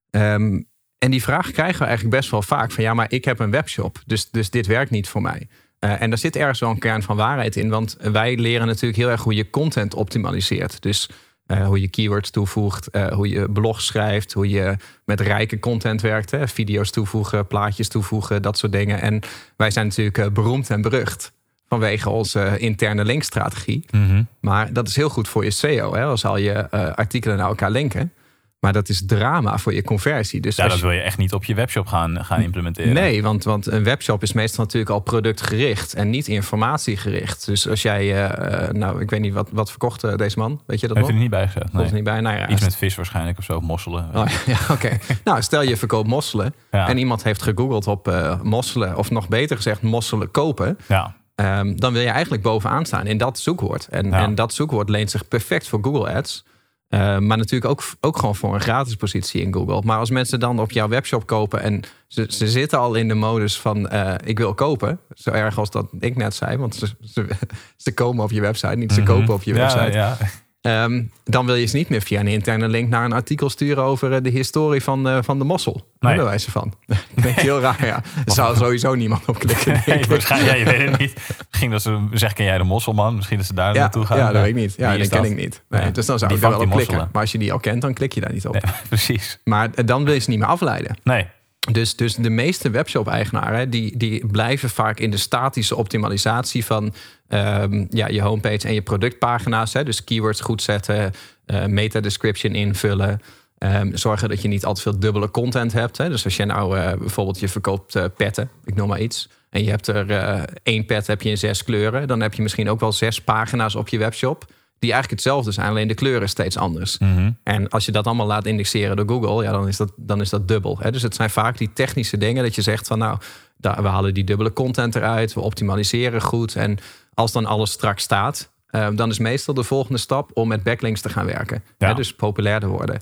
Ehm, 0.09 0.62
en 0.97 1.12
die 1.12 1.22
vraag 1.22 1.51
krijgen 1.51 1.79
we 1.79 1.85
eigenlijk 1.85 2.16
best 2.16 2.31
wel 2.31 2.41
vaak 2.41 2.72
van 2.72 2.84
ja, 2.84 2.94
maar 2.94 3.12
ik 3.12 3.25
heb 3.25 3.40
een 3.40 3.51
webshop, 3.51 4.00
dus, 4.06 4.29
dus 4.29 4.50
dit 4.50 4.67
werkt 4.67 4.91
niet 4.91 5.09
voor 5.09 5.22
mij. 5.22 5.47
Eh, 5.79 6.01
en 6.01 6.09
daar 6.09 6.19
zit 6.19 6.35
ergens 6.35 6.59
wel 6.59 6.69
een 6.69 6.79
kern 6.79 7.03
van 7.03 7.16
waarheid 7.16 7.56
in, 7.56 7.69
want 7.69 7.97
wij 8.00 8.38
leren 8.38 8.67
natuurlijk 8.67 9.00
heel 9.00 9.09
erg 9.09 9.22
hoe 9.23 9.35
je 9.35 9.50
content 9.50 9.94
optimaliseert. 9.94 10.81
Dus 10.81 11.09
eh, 11.47 11.66
hoe 11.66 11.81
je 11.81 11.88
keywords 11.88 12.30
toevoegt, 12.30 12.90
eh, 12.90 13.08
hoe 13.08 13.30
je 13.30 13.52
blog 13.52 13.81
schrijft, 13.81 14.34
hoe 14.34 14.50
je 14.50 14.75
met 15.06 15.22
rijke 15.22 15.59
content 15.59 16.02
werkt. 16.02 16.31
Hè? 16.31 16.47
Video's 16.47 16.91
toevoegen, 16.91 17.47
plaatjes 17.47 17.88
toevoegen, 17.88 18.41
dat 18.41 18.58
soort 18.58 18.72
dingen. 18.72 19.02
En 19.02 19.22
wij 19.56 19.72
zijn 19.72 19.88
natuurlijk 19.88 20.18
eh, 20.18 20.28
beroemd 20.30 20.69
en 20.69 20.81
berucht 20.81 21.31
vanwege 21.68 22.09
onze 22.09 22.58
interne 22.58 23.06
linkstrategie. 23.06 23.85
Mhm. 23.91 24.24
Maar 24.40 24.74
dat 24.74 24.88
is 24.88 24.96
heel 24.96 25.09
goed 25.09 25.28
voor 25.28 25.44
je 25.44 25.52
SEO, 25.52 25.96
hè? 25.96 26.03
als 26.03 26.25
al 26.25 26.38
je 26.38 26.69
artikelen 26.96 27.38
naar 27.38 27.47
elkaar 27.47 27.72
linken. 27.72 28.14
Maar 28.59 28.73
dat 28.73 28.90
is 28.90 29.06
drama 29.06 29.57
voor 29.57 29.73
je 29.73 29.84
conversie. 29.84 30.41
Dus 30.41 30.56
Ja, 30.56 30.68
dat 30.68 30.79
wil 30.79 30.91
je 30.91 31.00
echt 31.01 31.18
niet 31.18 31.34
op 31.34 31.44
je 31.44 31.53
webshop 31.56 31.88
gaan, 31.88 32.25
gaan 32.25 32.41
implementeren. 32.41 32.94
Nee, 32.94 33.23
want, 33.23 33.44
want 33.44 33.66
een 33.66 33.84
webshop 33.84 34.23
is 34.23 34.34
meestal 34.34 34.63
natuurlijk 34.63 34.91
al 34.91 35.00
productgericht 35.00 35.94
en 35.94 36.09
niet 36.09 36.28
informatiegericht. 36.28 37.46
Dus 37.46 37.70
als 37.70 37.82
jij, 37.82 38.02
eh, 38.02 38.64
eh, 38.67 38.73
nou, 38.73 39.02
ik 39.02 39.09
weet 39.09 39.20
niet 39.20 39.34
wat, 39.34 39.49
wat 39.52 39.70
verkocht 39.70 40.03
eh, 40.03 40.16
deze 40.16 40.40
man, 40.40 40.61
weet 40.66 40.79
je 40.79 40.87
dat 40.87 40.96
Heeft 40.96 41.08
nog? 41.09 41.16
er 41.17 41.22
niet 41.23 41.32
bij 41.32 41.47
gezet. 41.47 41.73
Nee. 41.73 41.91
niet 41.91 42.03
bij. 42.03 42.22
Nou 42.22 42.37
ja, 42.37 42.47
Iets 42.49 42.61
met 42.61 42.76
vis 42.76 42.96
waarschijnlijk 42.96 43.37
of 43.37 43.43
zo, 43.43 43.59
mosselen. 43.61 44.09
Oh, 44.14 44.26
ja, 44.46 44.58
oké. 44.72 44.97
nou, 45.23 45.41
stel 45.41 45.61
je 45.61 45.78
verkoopt 45.78 46.08
mosselen 46.08 46.53
Ja. 46.72 46.87
en 46.87 46.97
iemand 46.97 47.23
heeft 47.23 47.41
gegoogeld 47.41 47.87
op 47.87 48.37
mosselen, 48.43 48.97
of 48.97 49.09
nog 49.09 49.28
beter 49.28 49.55
gezegd, 49.55 49.82
mosselen 49.82 50.32
kopen. 50.32 50.78
Ja. 50.87 51.16
Ehm, 51.35 51.76
dan 51.76 51.93
wil 51.93 52.02
je 52.02 52.09
eigenlijk 52.09 52.43
bovenaan 52.43 52.85
staan 52.85 53.05
in 53.08 53.17
dat 53.17 53.40
zoekwoord. 53.40 53.87
En, 53.87 54.05
Ja. 54.09 54.23
en 54.23 54.35
dat 54.35 54.53
zoekwoord 54.53 54.90
leent 54.90 55.11
zich 55.11 55.28
perfect 55.28 55.67
voor 55.67 55.79
Google 55.82 56.14
Ads. 56.14 56.46
Eh, 56.87 56.99
maar 57.17 57.37
natuurlijk 57.37 57.72
ook, 57.72 57.84
ook 58.01 58.17
gewoon 58.17 58.35
voor 58.35 58.53
een 58.53 58.61
gratis 58.61 58.95
positie 58.95 59.41
in 59.41 59.53
Google. 59.53 59.81
Maar 59.85 59.97
als 59.99 60.09
mensen 60.09 60.39
dan 60.39 60.59
op 60.59 60.72
jouw 60.72 60.87
webshop 60.87 61.25
kopen 61.25 61.61
en 61.61 61.81
ze, 62.07 62.25
ze 62.29 62.47
zitten 62.49 62.79
al 62.79 62.93
in 62.95 63.07
de 63.07 63.13
modus 63.13 63.59
van 63.59 63.89
eh, 63.89 64.13
ik 64.23 64.37
wil 64.37 64.53
kopen. 64.53 64.99
Zo 65.13 65.31
erg 65.31 65.57
als 65.57 65.72
dat 65.72 65.87
ik 65.99 66.16
net 66.16 66.35
zei, 66.35 66.57
want 66.57 66.75
ze, 66.75 66.87
ze, 67.13 67.25
ze 67.78 67.93
komen 67.93 68.23
op 68.23 68.31
je 68.31 68.41
website, 68.41 68.75
niet 68.75 68.91
ze 68.93 69.01
Mhm. 69.01 69.09
kopen 69.09 69.34
op 69.34 69.43
je 69.43 69.53
Ja, 69.53 69.59
website. 69.59 69.91
Ja, 69.97 70.17
Ehm, 70.62 71.04
dan 71.24 71.46
wil 71.46 71.56
je 71.56 71.66
ze 71.66 71.76
niet 71.76 71.90
meer 71.90 72.02
via 72.02 72.20
een 72.20 72.28
interne 72.28 72.68
link 72.68 72.90
naar 72.90 73.06
een 73.06 73.14
artikel 73.14 73.50
sturen 73.50 73.84
over 73.84 74.14
eh, 74.14 74.22
de 74.22 74.30
historie 74.30 74.84
van, 74.84 75.08
uh, 75.08 75.18
van 75.22 75.38
de 75.38 75.44
mossel. 75.44 75.88
Nee. 76.00 76.16
Bij 76.16 76.26
wijze 76.26 76.52
van. 76.52 76.74
Dat 76.88 76.98
denk 77.24 77.40
heel 77.40 77.59
raar, 77.59 77.86
ja. 77.86 78.02
Er 78.26 78.32
zou 78.32 78.56
sowieso 78.56 78.96
niemand 78.96 79.26
op 79.26 79.40
klikken. 79.40 79.82
Nee, 79.86 80.06
waarschijnlijk, 80.06 80.52
ja, 80.52 80.58
je 80.58 80.78
weet 80.78 80.90
het 80.90 81.00
niet. 81.00 81.14
Misschien 81.50 81.72
dat 81.72 81.82
ze 81.82 82.08
zeggen, 82.12 82.38
ken 82.38 82.46
jij 82.46 82.58
de 82.58 82.64
mosselman? 82.64 83.16
Misschien 83.16 83.38
dat 83.38 83.46
ze 83.46 83.54
daar 83.54 83.74
naartoe 83.74 84.06
gaan. 84.06 84.18
Ja, 84.18 84.32
dat 84.32 84.42
weet 84.42 84.50
ik 84.50 84.56
niet. 84.56 84.74
Ja, 84.78 84.98
dat 84.98 85.08
ken 85.08 85.24
ik 85.24 85.36
niet. 85.36 85.64
Nee, 85.70 85.92
Dus 85.92 86.06
dan 86.06 86.20
zou 86.20 86.34
je 86.34 86.40
wel 86.40 86.59
op 86.59 86.72
klikken. 86.72 87.09
Maar 87.12 87.22
als 87.22 87.32
je 87.32 87.38
die 87.38 87.52
al 87.54 87.59
kent, 87.59 87.82
dan 87.82 87.94
klik 87.94 88.14
je 88.14 88.22
daar 88.22 88.34
niet 88.34 88.48
op. 88.48 88.64
precies. 88.90 89.40
Maar 89.44 89.70
eh, 89.76 89.86
dan 89.86 90.04
wil 90.04 90.14
je 90.14 90.20
ze 90.20 90.30
niet 90.30 90.40
meer 90.40 90.48
afleiden. 90.48 90.98
Nee. 91.04 91.28
Dus, 91.72 91.96
dus 91.96 92.16
de 92.16 92.29
meeste 92.29 92.69
webshop-eigenaren 92.69 93.69
die, 93.69 93.97
die 93.97 94.28
blijven 94.28 94.69
vaak 94.69 94.99
in 94.99 95.11
de 95.11 95.17
statische 95.17 95.75
optimalisatie 95.75 96.66
van 96.66 96.93
um, 97.29 97.87
ja, 97.90 98.08
je 98.08 98.22
homepage 98.22 98.67
en 98.67 98.73
je 98.73 98.81
productpagina's. 98.81 99.73
Hè, 99.73 99.84
dus 99.84 100.03
keywords 100.03 100.41
goed 100.41 100.61
zetten, 100.61 101.11
uh, 101.46 101.66
meta-description 101.66 102.55
invullen. 102.55 103.22
Um, 103.59 103.97
zorgen 103.97 104.29
dat 104.29 104.41
je 104.41 104.47
niet 104.47 104.66
al 104.66 104.73
te 104.73 104.81
veel 104.81 104.99
dubbele 104.99 105.31
content 105.31 105.73
hebt. 105.73 105.97
Hè. 105.97 106.09
Dus 106.09 106.23
als 106.23 106.35
je 106.35 106.46
nou 106.46 106.78
uh, 106.78 106.93
bijvoorbeeld 106.93 107.40
je 107.40 107.47
verkoopt 107.47 107.96
uh, 107.96 108.03
petten, 108.17 108.49
ik 108.66 108.75
noem 108.75 108.87
maar 108.87 109.02
iets. 109.02 109.29
En 109.49 109.63
je 109.63 109.70
hebt 109.70 109.87
er 109.87 110.46
één 110.63 110.85
pet 110.85 111.08
heb 111.08 111.22
je 111.22 111.29
in 111.29 111.37
zes 111.37 111.63
kleuren. 111.63 112.08
Dan 112.08 112.22
heb 112.22 112.34
je 112.34 112.41
misschien 112.41 112.70
ook 112.70 112.79
wel 112.79 112.91
zes 112.91 113.22
pagina's 113.22 113.75
op 113.75 113.87
je 113.87 113.97
webshop 113.97 114.46
die 114.79 114.91
eigenlijk 114.91 115.22
hetzelfde 115.22 115.52
zijn, 115.52 115.70
alleen 115.70 115.88
de 115.88 115.94
kleuren 115.94 116.29
steeds 116.29 116.58
anders. 116.58 116.97
Mhm. 116.97 117.32
En 117.44 117.70
als 117.70 117.85
je 117.85 117.91
dat 117.91 118.06
allemaal 118.06 118.26
laat 118.26 118.46
indexeren 118.46 118.96
door 118.96 119.08
Google, 119.08 119.44
ja, 119.44 119.52
dan 119.52 119.68
is 119.68 119.78
dat, 119.78 119.91
dan 119.96 120.22
is 120.22 120.29
dat 120.29 120.47
dubbel. 120.47 120.78
Hè? 120.79 120.91
Dus 120.91 121.02
het 121.02 121.16
zijn 121.16 121.29
vaak 121.29 121.58
die 121.58 121.74
technische 121.74 122.18
dingen 122.18 122.44
dat 122.44 122.56
je 122.56 122.62
zegt 122.62 122.88
van 122.88 122.97
nou, 122.97 123.18
daar, 123.58 123.82
we 123.82 123.88
halen 123.88 124.14
die 124.14 124.24
dubbele 124.24 124.53
content 124.53 124.96
eruit, 124.96 125.34
we 125.34 125.40
optimaliseren 125.40 126.22
goed. 126.22 126.56
En 126.56 126.78
als 127.14 127.32
dan 127.32 127.46
alles 127.46 127.72
strak 127.72 128.00
staat, 128.00 128.52
uh, 128.72 128.88
dan 128.94 129.09
is 129.09 129.20
meestal 129.20 129.53
de 129.53 129.64
volgende 129.64 130.00
stap 130.00 130.32
om 130.34 130.47
met 130.47 130.64
backlinks 130.64 131.02
te 131.02 131.09
gaan 131.09 131.26
werken. 131.26 131.64
Ja. 131.78 131.88
Hè? 131.88 131.94
Dus 131.94 132.14
populairder 132.14 132.70
worden. 132.70 133.02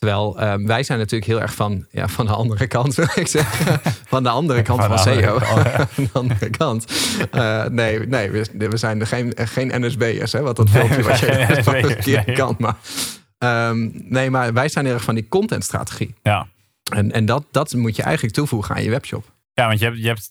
Terwijl 0.00 0.42
uh, 0.42 0.54
wij 0.54 0.82
zijn 0.82 0.98
natuurlijk 0.98 1.30
heel 1.30 1.40
erg 1.40 1.54
van, 1.54 1.86
ja, 1.90 2.08
van 2.08 2.26
de 2.26 2.32
andere 2.32 2.66
kant, 2.66 2.94
wil 2.96 3.08
ik 3.14 3.26
zeggen. 3.26 3.80
Van 4.06 4.22
de 4.22 4.28
andere 4.28 4.62
kant 4.62 4.80
van, 4.80 4.88
van 4.88 4.98
SEO. 4.98 5.38
van 5.94 6.04
de 6.04 6.10
andere 6.12 6.50
kant. 6.50 6.86
Uh, 7.34 7.64
nee, 7.64 7.98
nee 7.98 8.30
we, 8.30 8.68
we, 8.68 8.76
zijn 8.76 9.00
er 9.00 9.06
geen, 9.06 9.32
geen 9.36 9.86
NSB'ers, 9.86 10.32
hè, 10.32 10.40
wat 10.40 10.56
dat 10.56 10.70
filmpje 10.70 10.96
nee, 10.96 11.04
wat 11.04 11.18
je 11.18 11.46
wat 11.64 11.64
verkeerd 11.64 12.26
nee. 12.26 12.36
kan. 12.36 12.56
Maar, 12.58 12.76
um, 13.68 13.92
nee, 13.94 14.30
maar 14.30 14.52
wij 14.52 14.68
zijn 14.68 14.84
heel 14.84 14.94
erg 14.94 15.04
van 15.04 15.14
die 15.14 15.28
contentstrategie. 15.28 16.14
Ja. 16.22 16.46
En, 16.92 17.12
en 17.12 17.24
dat, 17.24 17.44
dat 17.50 17.74
moet 17.74 17.96
je 17.96 18.02
eigenlijk 18.02 18.34
toevoegen 18.34 18.74
aan 18.74 18.82
je 18.82 18.90
webshop. 18.90 19.32
Ja, 19.54 19.66
want 19.66 19.78
je 19.78 19.84
hebt, 19.84 19.98
je 19.98 20.06
hebt 20.06 20.30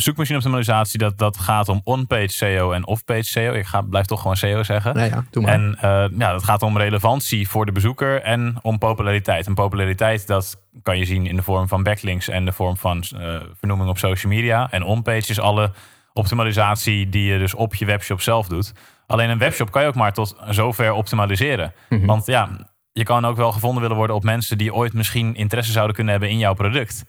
zoekmachine 0.00 0.36
optimalisatie, 0.36 0.98
dat, 0.98 1.18
dat 1.18 1.38
gaat 1.38 1.68
om 1.68 1.80
on-page 1.84 2.28
SEO 2.28 2.72
en 2.72 2.86
off-page 2.86 3.24
SEO. 3.24 3.52
Ik 3.52 3.66
ga, 3.66 3.80
blijf 3.80 4.06
toch 4.06 4.20
gewoon 4.20 4.36
SEO 4.36 4.62
zeggen. 4.62 4.98
Ja, 4.98 5.04
ja, 5.04 5.24
doe 5.30 5.42
maar. 5.42 5.52
En 5.52 5.76
uh, 5.76 6.18
ja, 6.18 6.32
dat 6.32 6.44
gaat 6.44 6.62
om 6.62 6.78
relevantie 6.78 7.48
voor 7.48 7.66
de 7.66 7.72
bezoeker 7.72 8.22
en 8.22 8.56
om 8.62 8.78
populariteit. 8.78 9.46
En 9.46 9.54
populariteit, 9.54 10.26
dat 10.26 10.60
kan 10.82 10.98
je 10.98 11.04
zien 11.04 11.26
in 11.26 11.36
de 11.36 11.42
vorm 11.42 11.68
van 11.68 11.82
backlinks 11.82 12.28
en 12.28 12.44
de 12.44 12.52
vorm 12.52 12.76
van 12.76 13.04
uh, 13.14 13.36
vernoeming 13.58 13.90
op 13.90 13.98
social 13.98 14.32
media. 14.32 14.70
En 14.70 14.82
on-page 14.82 15.30
is 15.30 15.40
alle 15.40 15.72
optimalisatie 16.12 17.08
die 17.08 17.32
je 17.32 17.38
dus 17.38 17.54
op 17.54 17.74
je 17.74 17.84
webshop 17.84 18.20
zelf 18.20 18.48
doet. 18.48 18.72
Alleen 19.06 19.30
een 19.30 19.38
webshop 19.38 19.70
kan 19.70 19.82
je 19.82 19.88
ook 19.88 19.94
maar 19.94 20.12
tot 20.12 20.36
zover 20.48 20.92
optimaliseren. 20.92 21.72
Mhm. 21.74 21.94
Mm 21.94 21.98
-hmm. 21.98 22.06
Want 22.06 22.26
ja, 22.26 22.48
je 22.92 23.04
kan 23.04 23.24
ook 23.24 23.36
wel 23.36 23.52
gevonden 23.52 23.82
willen 23.82 23.96
worden 23.96 24.16
op 24.16 24.24
mensen 24.24 24.58
die 24.58 24.74
ooit 24.74 24.92
misschien 24.92 25.34
interesse 25.34 25.72
zouden 25.72 25.94
kunnen 25.94 26.12
hebben 26.12 26.30
in 26.30 26.38
jouw 26.38 26.54
product. 26.54 27.04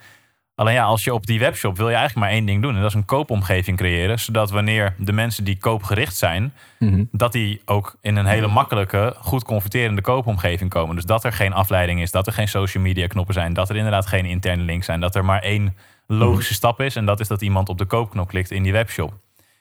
Alleen 0.61 0.73
ja, 0.73 0.83
als 0.83 1.03
je 1.03 1.13
op 1.13 1.25
die 1.25 1.39
webshop 1.39 1.77
wil 1.77 1.89
je 1.89 1.95
eigenlijk 1.95 2.25
maar 2.25 2.35
één 2.35 2.45
ding 2.45 2.61
doen. 2.61 2.75
En 2.75 2.81
dat 2.81 2.89
is 2.89 2.95
een 2.95 3.05
koopomgeving 3.05 3.77
creëren. 3.77 4.19
Zodat 4.19 4.51
wanneer 4.51 4.95
de 4.97 5.11
mensen 5.11 5.43
die 5.43 5.57
koopgericht 5.57 6.15
zijn, 6.15 6.53
mm 6.79 6.89
-hmm. 6.89 7.09
dat 7.11 7.31
die 7.31 7.61
ook 7.65 7.95
in 8.01 8.15
een 8.15 8.25
hele 8.25 8.47
makkelijke, 8.47 9.15
goed 9.17 9.43
converterende 9.43 10.01
koopomgeving 10.01 10.69
komen. 10.69 10.95
Dus 10.95 11.05
dat 11.05 11.23
er 11.23 11.33
geen 11.33 11.53
afleiding 11.53 12.01
is, 12.01 12.11
dat 12.11 12.27
er 12.27 12.33
geen 12.33 12.47
social 12.47 12.83
media 12.83 13.07
knoppen 13.07 13.33
zijn, 13.33 13.53
dat 13.53 13.69
er 13.69 13.75
inderdaad 13.75 14.05
geen 14.05 14.25
interne 14.25 14.63
links 14.63 14.85
zijn, 14.85 14.99
dat 14.99 15.15
er 15.15 15.25
maar 15.25 15.41
één 15.41 15.75
logische 16.07 16.33
mm 16.33 16.37
-hmm. 16.37 16.53
stap 16.53 16.81
is. 16.81 16.95
En 16.95 17.05
dat 17.05 17.19
is 17.19 17.27
dat 17.27 17.41
iemand 17.41 17.69
op 17.69 17.77
de 17.77 17.85
koopknop 17.85 18.27
klikt 18.27 18.51
in 18.51 18.63
die 18.63 18.71
webshop. 18.71 19.13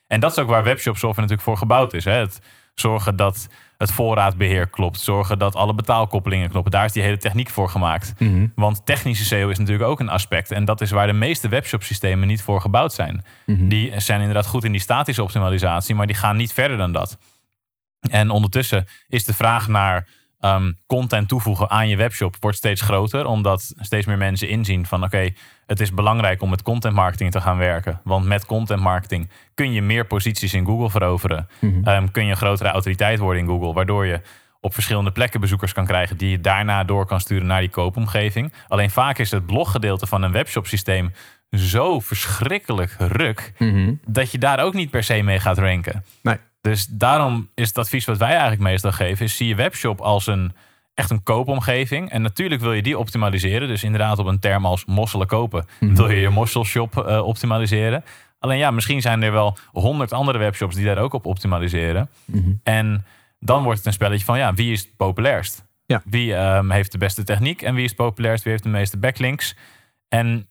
En 0.07 0.21
dat 0.21 0.31
is 0.31 0.39
ook 0.39 0.49
waar 0.49 0.65
webshop 0.65 0.97
software 0.97 1.29
natuurlijk 1.29 1.49
voor 1.49 1.57
gebouwd 1.57 1.93
is. 1.93 2.05
Hè? 2.05 2.13
Het 2.13 2.41
zorgen 2.75 3.17
dat 3.17 3.49
het 3.81 3.93
voorraadbeheer 3.93 4.67
klopt. 4.67 5.01
Zorgen 5.01 5.39
dat 5.39 5.55
alle 5.55 5.75
betaalkoppelingen 5.75 6.51
kloppen. 6.51 6.73
Daar 6.73 6.85
is 6.85 6.93
die 6.93 7.03
hele 7.03 7.17
techniek 7.17 7.51
voor 7.51 7.69
gemaakt. 7.69 8.15
Mm 8.19 8.29
-hmm. 8.29 8.53
Want 8.55 8.87
technische 8.87 9.25
SEO 9.25 9.49
is 9.49 9.59
natuurlijk 9.59 9.89
ook 9.89 10.01
een 10.01 10.09
aspect. 10.09 10.51
En 10.51 10.65
dat 10.65 10.81
is 10.81 10.91
waar 10.91 11.07
de 11.07 11.13
meeste 11.13 11.49
webshop 11.49 11.83
systemen 11.83 12.29
niet 12.29 12.43
voor 12.43 12.61
gebouwd 12.61 12.93
zijn. 12.93 13.25
Mm 13.47 13.57
-hmm. 13.57 13.69
Die 13.69 14.01
zijn 14.01 14.21
inderdaad 14.21 14.47
goed 14.47 14.65
in 14.65 14.73
die 14.73 14.81
statische 14.81 15.23
optimalisatie. 15.23 15.95
Maar 15.95 16.07
die 16.07 16.17
gaan 16.17 16.37
niet 16.37 16.53
verder 16.53 16.77
dan 16.77 16.93
dat. 16.93 17.19
En 18.11 18.31
ondertussen 18.31 18.87
is 19.09 19.25
de 19.25 19.35
vraag 19.35 19.69
naar 19.69 20.09
um, 20.41 20.77
content 20.87 21.29
toevoegen 21.29 21.71
aan 21.71 21.89
je 21.89 21.97
webshop 21.97 22.37
wordt 22.41 22.57
steeds 22.57 22.81
groter. 22.81 23.27
Omdat 23.27 23.73
steeds 23.77 24.07
meer 24.07 24.19
mensen 24.19 24.49
inzien 24.49 24.87
van 24.87 25.05
oké, 25.05 25.17
okay, 25.17 25.37
het 25.67 25.81
is 25.81 25.95
belangrijk 25.95 26.43
om 26.43 26.51
met 26.51 26.63
content 26.63 26.95
marketing 26.95 27.31
te 27.31 27.41
gaan 27.41 27.59
werken. 27.59 28.01
Want 28.05 28.25
met 28.25 28.47
content 28.47 28.81
marketing 28.81 29.31
kun 29.55 29.73
je 29.73 29.83
meer 29.83 30.07
posities 30.07 30.55
in 30.55 30.67
Google 30.67 30.91
veroveren. 30.91 31.49
Mm 31.61 31.73
-hmm. 31.73 31.89
um, 31.89 32.11
kun 32.11 32.25
je 32.25 32.31
een 32.31 32.37
grotere 32.37 32.69
autoriteit 32.69 33.19
worden 33.19 33.43
in 33.43 33.49
Google. 33.49 33.73
Waardoor 33.73 34.07
je 34.07 34.21
op 34.61 34.75
verschillende 34.75 35.13
plekken 35.13 35.41
bezoekers 35.41 35.73
kan 35.73 35.87
krijgen 35.87 36.17
die 36.17 36.31
je 36.31 36.41
daarna 36.41 36.85
door 36.85 37.07
kan 37.07 37.21
sturen 37.21 37.47
naar 37.47 37.61
die 37.61 37.71
koopomgeving. 37.71 38.53
Alleen 38.69 38.91
vaak 38.91 39.19
is 39.19 39.31
het 39.31 39.47
bloggedeelte 39.47 40.07
van 40.07 40.23
een 40.23 40.33
webshop 40.33 40.67
systeem 40.67 41.13
zo 41.51 42.01
verschrikkelijk 42.01 42.95
ruk 42.99 43.53
mm 43.59 43.73
-hmm. 43.73 44.01
dat 44.07 44.31
je 44.31 44.39
daar 44.39 44.61
ook 44.61 44.75
niet 44.75 44.91
per 44.91 45.05
se 45.05 45.23
mee 45.23 45.41
gaat 45.41 45.59
ranken. 45.59 46.05
Nee. 46.23 46.37
Dus 46.61 46.87
daarom 46.87 47.49
is 47.55 47.69
het 47.69 47.79
advies 47.79 48.05
wat 48.05 48.19
wij 48.19 48.31
eigenlijk 48.31 48.61
meestal 48.61 48.93
geven, 48.93 49.25
is 49.25 49.37
zie 49.37 49.49
je 49.49 49.55
webshop 49.55 50.01
als 50.01 50.27
een 50.27 50.53
echt 50.95 51.11
een 51.11 51.23
koopomgeving. 51.23 52.11
En 52.11 52.23
natuurlijk 52.23 52.61
wil 52.61 52.73
je 52.73 52.83
die 52.83 52.99
optimaliseren. 52.99 53.69
Dus 53.69 53.85
inderdaad 53.85 54.19
op 54.19 54.27
een 54.27 54.39
term 54.39 54.67
als 54.67 54.85
mosselen 54.85 55.27
kopen, 55.27 55.67
Mhm. 55.81 55.91
mm 55.91 55.97
wil 55.97 56.11
je 56.11 56.21
je 56.21 56.29
mosselshop 56.29 56.97
uh, 56.97 57.27
optimaliseren. 57.27 58.05
Alleen 58.39 58.59
ja, 58.59 58.71
misschien 58.71 59.01
zijn 59.01 59.23
er 59.23 59.33
wel 59.33 59.57
honderd 59.73 60.13
andere 60.13 60.39
webshops 60.39 60.75
die 60.75 60.85
daar 60.85 60.99
ook 60.99 61.13
op 61.13 61.27
optimaliseren. 61.27 62.11
Mm 62.25 62.43
-hmm. 62.43 62.61
En 62.63 63.05
dan 63.39 63.63
wordt 63.63 63.79
het 63.79 63.87
een 63.87 63.93
spelletje 63.93 64.25
van 64.25 64.39
ja, 64.39 64.55
wie 64.55 64.73
is 64.73 64.81
het 64.81 64.97
populairst? 64.97 65.65
Ja. 65.87 66.03
Wie 66.05 66.35
um, 66.35 66.71
heeft 66.71 66.93
de 66.93 66.99
beste 66.99 67.23
techniek 67.23 67.63
en 67.63 67.75
wie 67.75 67.85
is 67.85 67.91
het 67.91 67.99
populairst? 67.99 68.43
Wie 68.43 68.53
heeft 68.53 68.65
de 68.65 68.71
meeste 68.71 68.99
backlinks? 68.99 69.57
En 70.09 70.49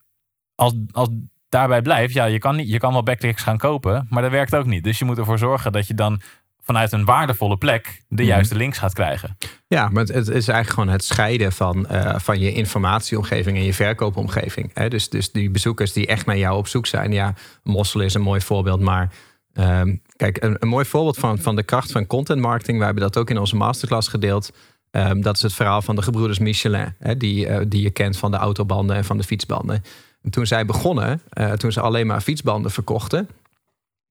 als, 0.56 0.74
als 0.92 1.10
daarbij 1.50 1.81
blijft, 1.81 2.13
ja, 2.13 2.25
je 2.25 2.40
kan, 2.40 2.56
niet, 2.56 2.69
je 2.69 2.78
kan 2.78 2.94
wel 2.94 3.04
backlinks 3.04 3.42
gaan 3.42 3.57
kopen, 3.57 4.07
maar 4.10 4.22
dat 4.22 4.31
werkt 4.31 4.56
ook 4.56 4.66
niet. 4.66 4.84
Dus 4.84 5.00
je 5.00 5.06
moet 5.06 5.18
ervoor 5.18 5.38
zorgen 5.38 5.72
dat 5.72 5.88
je 5.88 5.94
dan 5.94 6.22
vanuit 6.69 6.92
een 6.92 7.06
waardevolle 7.06 7.57
plek 7.57 8.01
de 8.07 8.25
juiste 8.25 8.56
links 8.56 8.78
gaat 8.78 8.94
krijgen. 8.94 9.38
Ja, 9.68 9.90
maar 9.90 10.04
het, 10.04 10.13
het 10.13 10.28
is 10.28 10.48
eigenlijk 10.48 10.69
gewoon 10.69 10.90
het 10.90 11.04
scheiden 11.04 11.51
van, 11.51 11.88
uh, 11.92 12.16
van 12.19 12.40
je 12.40 12.54
informatieomgeving 12.54 13.57
en 13.57 13.63
je 13.63 13.74
verkoopomgeving. 13.74 14.72
Hè? 14.74 14.88
Dus, 14.90 15.10
dus 15.10 15.31
die 15.31 15.50
bezoekers 15.50 15.94
die 15.94 16.07
echt 16.07 16.25
naar 16.25 16.38
jou 16.38 16.57
op 16.57 16.68
zoek 16.68 16.86
zijn. 16.86 17.12
Ja, 17.12 17.34
Mossel 17.63 18.02
is 18.02 18.13
een 18.13 18.22
mooi 18.22 18.42
voorbeeld, 18.42 18.80
maar 18.80 19.12
um, 19.54 20.02
kijk, 20.16 20.44
een, 20.44 20.56
een, 20.60 20.68
mooi 20.68 20.85
voorbeeld 20.85 21.18
van, 21.18 21.40
van 21.40 21.56
de 21.56 21.64
kracht 21.64 21.92
van 21.92 22.07
content 22.07 22.40
marketing. 22.40 22.78
We 22.78 22.85
hebben 22.85 23.04
dat 23.04 23.18
ook 23.18 23.30
in 23.30 23.38
onze 23.38 23.56
masterclass 23.56 24.07
gedeeld. 24.07 24.52
Um, 24.92 25.21
dat 25.21 25.35
is 25.35 25.42
het 25.42 25.54
verhaal 25.54 25.81
van 25.81 25.95
de 25.95 26.02
gebroeders 26.02 26.40
Michelin, 26.40 26.95
hè? 27.00 27.18
Die, 27.18 27.47
uh, 27.47 27.59
die 27.68 27.81
je 27.81 27.90
kent 27.90 28.18
van 28.18 28.31
de 28.31 28.38
autobanden 28.38 28.95
en 28.95 29.06
van 29.06 29.18
de 29.18 29.24
fietsbanden. 29.24 29.83
En 30.21 30.30
toen 30.30 30.45
zij 30.45 30.66
begonnen, 30.66 31.21
uh, 31.33 31.52
toen 31.52 31.71
ze 31.71 31.81
alleen 31.81 32.07
maar 32.07 32.21
fietsbanden 32.21 32.71
verkochten, 32.71 33.30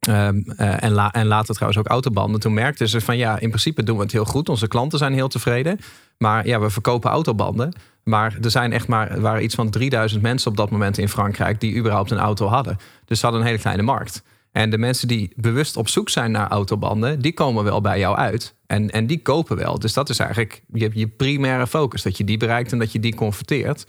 Um, 0.09 0.45
uh, 0.47 0.83
en, 0.83 1.11
en, 1.13 1.27
later 1.27 1.55
trouwens 1.55 1.79
ook 1.81 1.87
autobanden. 1.87 2.41
Toen 2.41 2.55
merkten 2.55 2.89
ze 2.89 3.01
van 3.01 3.17
ja, 3.17 3.39
in 3.39 3.49
principe 3.49 3.83
doen 3.83 3.97
we 3.97 4.03
het 4.03 4.13
heel 4.13 4.25
goed. 4.25 4.49
Onze 4.49 4.69
klanten 4.69 4.99
zijn 4.99 5.13
heel 5.13 5.29
tevreden. 5.29 5.79
Maar 6.19 6.47
ja, 6.47 6.61
we 6.61 6.71
verkopen 6.71 7.11
autobanden. 7.11 7.73
Maar 8.05 8.39
er 8.43 8.51
zijn 8.51 8.73
echt 8.73 8.89
maar, 8.89 9.21
waren 9.21 9.43
iets 9.43 9.55
van 9.55 9.71
3000 9.71 10.23
mensen 10.23 10.51
op 10.51 10.57
dat 10.57 10.71
moment 10.71 10.99
in 10.99 11.09
Frankrijk 11.09 11.61
die 11.61 11.77
überhaupt 11.77 12.11
een 12.11 12.19
auto 12.19 12.47
hadden. 12.47 12.77
Dus 13.05 13.19
ze 13.19 13.25
hadden 13.25 13.43
een 13.43 13.49
hele 13.49 13.61
kleine 13.61 13.83
markt. 13.83 14.23
En 14.53 14.71
de 14.71 14.79
mensen 14.79 15.09
die 15.09 15.33
bewust 15.37 15.77
op 15.77 15.89
zoek 15.89 16.09
zijn 16.09 16.31
naar 16.31 16.49
autobanden, 16.49 17.21
die 17.21 17.35
komen 17.35 17.65
wel 17.65 17.81
bij 17.81 17.99
jou 17.99 18.17
uit. 18.17 18.55
En, 18.67 18.91
en 18.91 19.07
die 19.07 19.23
kopen 19.23 19.57
wel. 19.57 19.79
Dus 19.79 19.93
dat 19.93 20.09
is 20.09 20.19
eigenlijk 20.19 20.63
je, 20.73 20.91
je 20.93 21.09
primaire 21.09 21.67
focus. 21.67 22.03
Dat 22.03 22.17
je 22.17 22.25
die 22.25 22.37
bereikt 22.37 22.73
en 22.73 22.79
dat 22.79 22.93
je 22.93 23.01
die 23.01 23.15
converteert. 23.15 23.87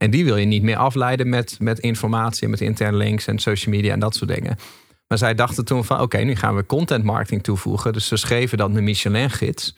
En 0.00 0.10
die 0.10 0.24
wil 0.24 0.36
je 0.36 0.46
niet 0.46 0.62
meer 0.62 0.76
afleiden 0.76 1.28
met, 1.28 1.56
met 1.58 1.78
informatie, 1.78 2.48
met 2.48 2.60
interne 2.60 2.96
links 2.96 3.26
en 3.26 3.38
social 3.38 3.74
media 3.74 3.92
en 3.92 4.00
dat 4.00 4.14
soort 4.14 4.34
dingen. 4.34 4.58
Maar 5.08 5.18
zij 5.18 5.34
dachten 5.34 5.64
toen 5.64 5.84
van 5.84 6.00
oké, 6.00 6.18
nu 6.18 6.36
gaan 6.36 6.56
we 6.56 6.66
content 6.66 7.04
marketing 7.04 7.42
toevoegen. 7.42 7.92
Dus 7.92 8.06
ze 8.06 8.16
schreven 8.16 8.58
dan 8.58 8.72
de 8.72 8.80
Michelin-gids. 8.80 9.76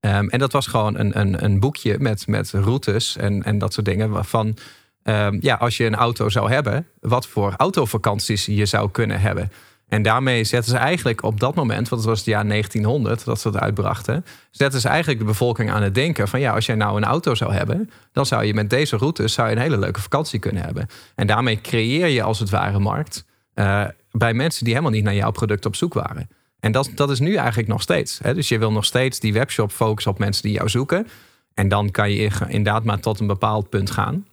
Um, 0.00 0.28
en 0.28 0.38
dat 0.38 0.52
was 0.52 0.66
gewoon 0.66 0.98
een, 0.98 1.20
een, 1.20 1.44
een 1.44 1.60
boekje 1.60 1.98
met, 1.98 2.26
met 2.26 2.50
routes 2.50 3.16
en, 3.16 3.42
en 3.42 3.58
dat 3.58 3.72
soort 3.72 3.86
dingen. 3.86 4.10
Waarvan, 4.10 4.56
um, 5.02 5.38
ja, 5.40 5.54
als 5.54 5.76
je 5.76 5.84
een 5.84 5.94
auto 5.94 6.28
zou 6.28 6.50
hebben, 6.50 6.86
wat 7.00 7.26
voor 7.26 7.54
autovakanties 7.56 8.46
je 8.46 8.66
zou 8.66 8.90
kunnen 8.90 9.20
hebben. 9.20 9.52
En 9.94 10.02
daarmee 10.02 10.44
zetten 10.44 10.70
ze 10.70 10.76
eigenlijk 10.76 11.22
op 11.22 11.40
dat 11.40 11.54
moment, 11.54 11.88
want 11.88 12.00
het 12.00 12.10
was 12.10 12.18
het 12.18 12.28
jaar 12.28 12.48
1900 12.48 13.24
dat 13.24 13.40
ze 13.40 13.48
het 13.48 13.56
uitbrachten, 13.56 14.24
zetten 14.50 14.80
ze 14.80 14.88
eigenlijk 14.88 15.18
de 15.18 15.24
bevolking 15.24 15.70
aan 15.70 15.82
het 15.82 15.94
denken 15.94 16.28
van 16.28 16.40
ja, 16.40 16.54
als 16.54 16.66
jij 16.66 16.74
nou 16.74 16.96
een 16.96 17.04
auto 17.04 17.34
zou 17.34 17.52
hebben, 17.52 17.90
dan 18.12 18.26
zou 18.26 18.44
je 18.44 18.54
met 18.54 18.70
deze 18.70 18.96
routes 18.96 19.32
zou 19.32 19.50
een 19.50 19.58
hele 19.58 19.78
leuke 19.78 20.00
vakantie 20.00 20.38
kunnen 20.38 20.62
hebben. 20.62 20.86
En 21.14 21.26
daarmee 21.26 21.60
creëer 21.60 22.06
je 22.06 22.22
als 22.22 22.38
het 22.38 22.50
ware 22.50 22.78
markt 22.78 23.24
uh, 23.54 23.84
bij 24.10 24.34
mensen 24.34 24.64
die 24.64 24.72
helemaal 24.72 24.94
niet 24.94 25.04
naar 25.04 25.14
jouw 25.14 25.30
product 25.30 25.66
op 25.66 25.76
zoek 25.76 25.94
waren. 25.94 26.28
En 26.60 26.72
dat, 26.72 26.90
dat 26.94 27.10
is 27.10 27.18
nu 27.18 27.34
eigenlijk 27.34 27.68
nog 27.68 27.82
steeds. 27.82 28.18
Hè? 28.22 28.34
Dus 28.34 28.48
je 28.48 28.58
wil 28.58 28.72
nog 28.72 28.84
steeds 28.84 29.20
die 29.20 29.32
webshop 29.32 29.72
focussen 29.72 30.12
op 30.12 30.18
mensen 30.18 30.42
die 30.42 30.52
jou 30.52 30.68
zoeken. 30.68 31.08
En 31.54 31.68
dan 31.68 31.90
kan 31.90 32.10
je 32.10 32.30
inderdaad 32.48 32.84
maar 32.84 33.00
tot 33.00 33.20
een 33.20 33.26
bepaald 33.26 33.68
punt 33.68 33.90
gaan. 33.90 34.26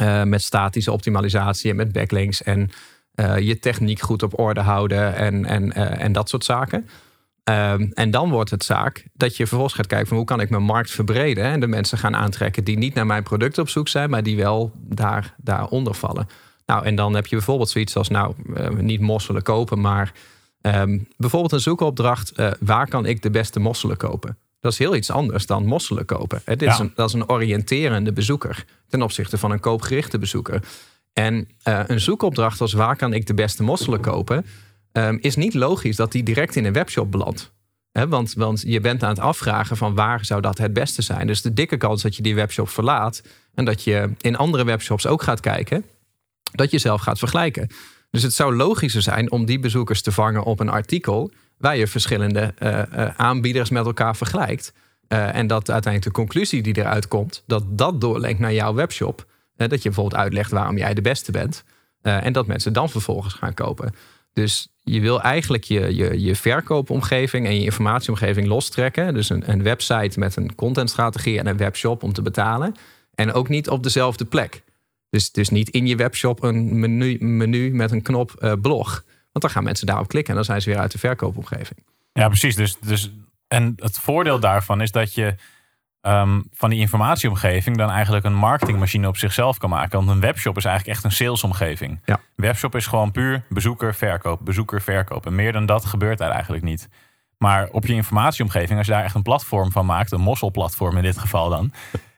Uh, 0.00 0.22
met 0.22 0.42
statische 0.42 0.92
optimalisatie 0.92 1.70
en 1.70 1.76
met 1.76 1.92
backlinks. 1.92 2.42
En 2.42 2.70
uh, 3.14 3.38
je 3.38 3.58
techniek 3.58 4.00
goed 4.00 4.22
op 4.22 4.38
orde 4.38 4.60
houden 4.60 5.14
en, 5.14 5.44
en, 5.44 5.64
uh, 5.66 6.02
en 6.02 6.12
dat 6.12 6.28
soort 6.28 6.44
zaken. 6.44 6.88
Um, 7.44 7.90
en 7.92 8.10
dan 8.10 8.30
wordt 8.30 8.50
het 8.50 8.64
zaak 8.64 9.06
dat 9.12 9.36
je 9.36 9.46
vervolgens 9.46 9.76
gaat 9.76 9.86
kijken 9.86 10.08
van 10.08 10.16
hoe 10.16 10.26
kan 10.26 10.40
ik 10.40 10.50
mijn 10.50 10.62
markt 10.62 10.90
verbreden 10.90 11.44
en 11.44 11.60
de 11.60 11.66
mensen 11.66 11.98
gaan 11.98 12.16
aantrekken 12.16 12.64
die 12.64 12.78
niet 12.78 12.94
naar 12.94 13.06
mijn 13.06 13.22
product 13.22 13.58
op 13.58 13.68
zoek 13.68 13.88
zijn, 13.88 14.10
maar 14.10 14.22
die 14.22 14.36
wel 14.36 14.72
daar, 14.74 15.34
daaronder 15.36 15.94
vallen. 15.94 16.28
Nou, 16.66 16.84
en 16.84 16.94
dan 16.94 17.14
heb 17.14 17.26
je 17.26 17.36
bijvoorbeeld 17.36 17.70
zoiets 17.70 17.96
als, 17.96 18.08
nou, 18.08 18.34
uh, 18.56 18.68
niet 18.68 19.00
mosselen 19.00 19.42
kopen, 19.42 19.80
maar 19.80 20.12
um, 20.60 21.08
bijvoorbeeld 21.16 21.52
een 21.52 21.60
zoekopdracht, 21.60 22.32
waar 22.60 22.88
kan 22.88 23.06
ik 23.06 23.22
de 23.22 23.30
beste 23.30 23.60
mosselen 23.60 23.96
kopen? 23.96 24.36
Dat 24.60 24.72
is 24.72 24.78
heel 24.78 24.94
iets 24.94 25.10
anders 25.10 25.46
dan 25.46 25.66
mosselen 25.66 26.04
kopen. 26.04 26.42
Het 26.44 26.62
is 26.62 26.76
Ja. 26.76 26.80
een, 26.80 26.92
dat 26.94 27.08
is 27.08 27.14
een 27.14 27.28
oriënterende 27.28 28.12
bezoeker 28.12 28.64
ten 28.88 29.02
opzichte 29.02 29.38
van 29.38 29.50
een 29.50 29.60
koopgerichte 29.60 30.18
bezoeker. 30.18 30.62
En 31.12 31.48
uh, 31.68 31.80
een 31.86 32.00
zoekopdracht 32.00 32.60
als 32.60 32.72
waar 32.72 32.96
kan 32.96 33.12
ik 33.12 33.26
de 33.26 33.34
beste 33.34 33.62
mosselen 33.62 34.00
kopen, 34.00 34.46
um, 34.92 35.18
is 35.20 35.36
niet 35.36 35.54
logisch 35.54 35.96
dat 35.96 36.12
die 36.12 36.22
direct 36.22 36.56
in 36.56 36.64
een 36.64 36.72
webshop 36.72 37.10
belandt. 37.10 37.52
Want, 37.92 38.32
want 38.32 38.62
je 38.66 38.80
bent 38.80 39.02
aan 39.02 39.08
het 39.08 39.18
afvragen 39.18 39.76
van 39.76 39.94
waar 39.94 40.24
zou 40.24 40.40
dat 40.40 40.58
het 40.58 40.72
beste 40.72 41.02
zijn. 41.02 41.26
Dus 41.26 41.42
de 41.42 41.52
dikke 41.52 41.76
kans 41.76 42.02
dat 42.02 42.16
je 42.16 42.22
die 42.22 42.34
webshop 42.34 42.68
verlaat 42.68 43.22
en 43.54 43.64
dat 43.64 43.84
je 43.84 44.10
in 44.20 44.36
andere 44.36 44.64
webshops 44.64 45.06
ook 45.06 45.22
gaat 45.22 45.40
kijken, 45.40 45.84
dat 46.52 46.70
je 46.70 46.78
zelf 46.78 47.00
gaat 47.00 47.18
vergelijken. 47.18 47.68
Dus 48.10 48.22
het 48.22 48.32
zou 48.32 48.56
logischer 48.56 49.02
zijn 49.02 49.30
om 49.30 49.44
die 49.44 49.58
bezoekers 49.58 50.02
te 50.02 50.12
vangen 50.12 50.42
op 50.42 50.60
een 50.60 50.68
artikel 50.68 51.30
waar 51.58 51.76
je 51.76 51.86
verschillende 51.86 52.54
uh, 52.58 52.82
uh, 52.92 53.08
aanbieders 53.16 53.70
met 53.70 53.86
elkaar 53.86 54.16
vergelijkt. 54.16 54.72
En 55.08 55.46
dat 55.46 55.70
uiteindelijk 55.70 56.14
de 56.14 56.20
conclusie 56.20 56.62
die 56.62 56.76
eruit 56.76 57.08
komt, 57.08 57.42
dat 57.46 57.78
dat 57.78 58.00
doorlenkt 58.00 58.40
naar 58.40 58.52
jouw 58.52 58.74
webshop. 58.74 59.26
Dat 59.68 59.82
je 59.82 59.88
bijvoorbeeld 59.88 60.22
uitlegt 60.22 60.50
waarom 60.50 60.78
jij 60.78 60.94
de 60.94 61.00
beste 61.00 61.32
bent. 61.32 61.64
en 62.02 62.32
dat 62.32 62.46
mensen 62.46 62.72
dan 62.72 62.90
vervolgens 62.90 63.34
gaan 63.34 63.54
kopen. 63.54 63.94
Dus 64.32 64.68
je 64.84 65.00
wil 65.00 65.22
eigenlijk 65.22 65.64
je, 65.64 65.96
je, 65.96 66.20
je 66.20 66.36
verkoopomgeving 66.36 67.46
en 67.46 67.54
je 67.54 67.64
informatieomgeving 67.64 68.46
lostrekken. 68.46 69.14
Dus 69.14 69.28
een, 69.28 69.50
een 69.50 69.62
website 69.62 70.18
met 70.18 70.36
een 70.36 70.54
contentstrategie 70.54 71.38
en 71.38 71.46
een 71.46 71.56
webshop 71.56 72.02
om 72.02 72.12
te 72.12 72.22
betalen. 72.22 72.74
En 73.14 73.32
ook 73.32 73.48
niet 73.48 73.68
op 73.68 73.82
dezelfde 73.82 74.24
plek. 74.24 74.62
Dus, 75.10 75.30
dus 75.30 75.48
niet 75.48 75.68
in 75.68 75.86
je 75.86 75.96
webshop 75.96 76.42
een 76.42 76.80
menu, 76.80 77.16
menu 77.20 77.74
met 77.74 77.90
een 77.90 78.02
knop 78.02 78.34
uh, 78.38 78.52
blog. 78.60 79.04
Want 79.04 79.44
dan 79.44 79.50
gaan 79.50 79.64
mensen 79.64 79.86
daarop 79.86 80.08
klikken 80.08 80.30
en 80.30 80.36
dan 80.36 80.44
zijn 80.44 80.62
ze 80.62 80.70
weer 80.70 80.78
uit 80.78 80.92
de 80.92 80.98
verkoopomgeving. 80.98 81.84
Ja, 82.12 82.28
precies. 82.28 82.56
Dus, 82.56 82.76
dus, 82.80 83.12
en 83.48 83.72
het 83.76 83.98
voordeel 83.98 84.40
daarvan 84.40 84.80
is 84.80 84.90
dat 84.90 85.14
je 85.14 85.34
um, 86.02 86.46
van 86.52 86.70
die 86.70 86.78
informatieomgeving 86.78 87.76
dan 87.76 87.90
eigenlijk 87.90 88.24
een 88.24 88.34
marketingmachine 88.34 89.08
op 89.08 89.16
zichzelf 89.16 89.58
kan 89.58 89.70
maken. 89.70 89.98
Want 89.98 90.10
een 90.10 90.20
webshop 90.20 90.56
is 90.56 90.64
eigenlijk 90.64 90.96
echt 90.96 91.04
een 91.04 91.12
salesomgeving. 91.12 92.00
Ja. 92.04 92.20
Webshop 92.36 92.74
is 92.74 92.86
gewoon 92.86 93.10
puur 93.10 93.44
bezoeker, 93.48 93.94
verkoop, 93.94 94.40
bezoeker, 94.44 94.82
verkoop. 94.82 95.26
En 95.26 95.34
meer 95.34 95.52
dan 95.52 95.66
dat 95.66 95.84
gebeurt 95.84 96.18
daar 96.18 96.30
eigenlijk 96.30 96.64
niet. 96.64 96.88
Maar 97.38 97.68
op 97.72 97.86
je 97.86 97.94
informatieomgeving, 97.94 98.78
als 98.78 98.86
je 98.86 98.92
daar 98.92 99.04
echt 99.04 99.14
een 99.14 99.22
platform 99.22 99.72
van 99.72 99.86
maakt, 99.86 100.12
een 100.12 100.20
mosselplatform 100.20 100.96
in 100.96 101.02
dit 101.02 101.18
geval 101.18 101.48
dan. 101.48 101.72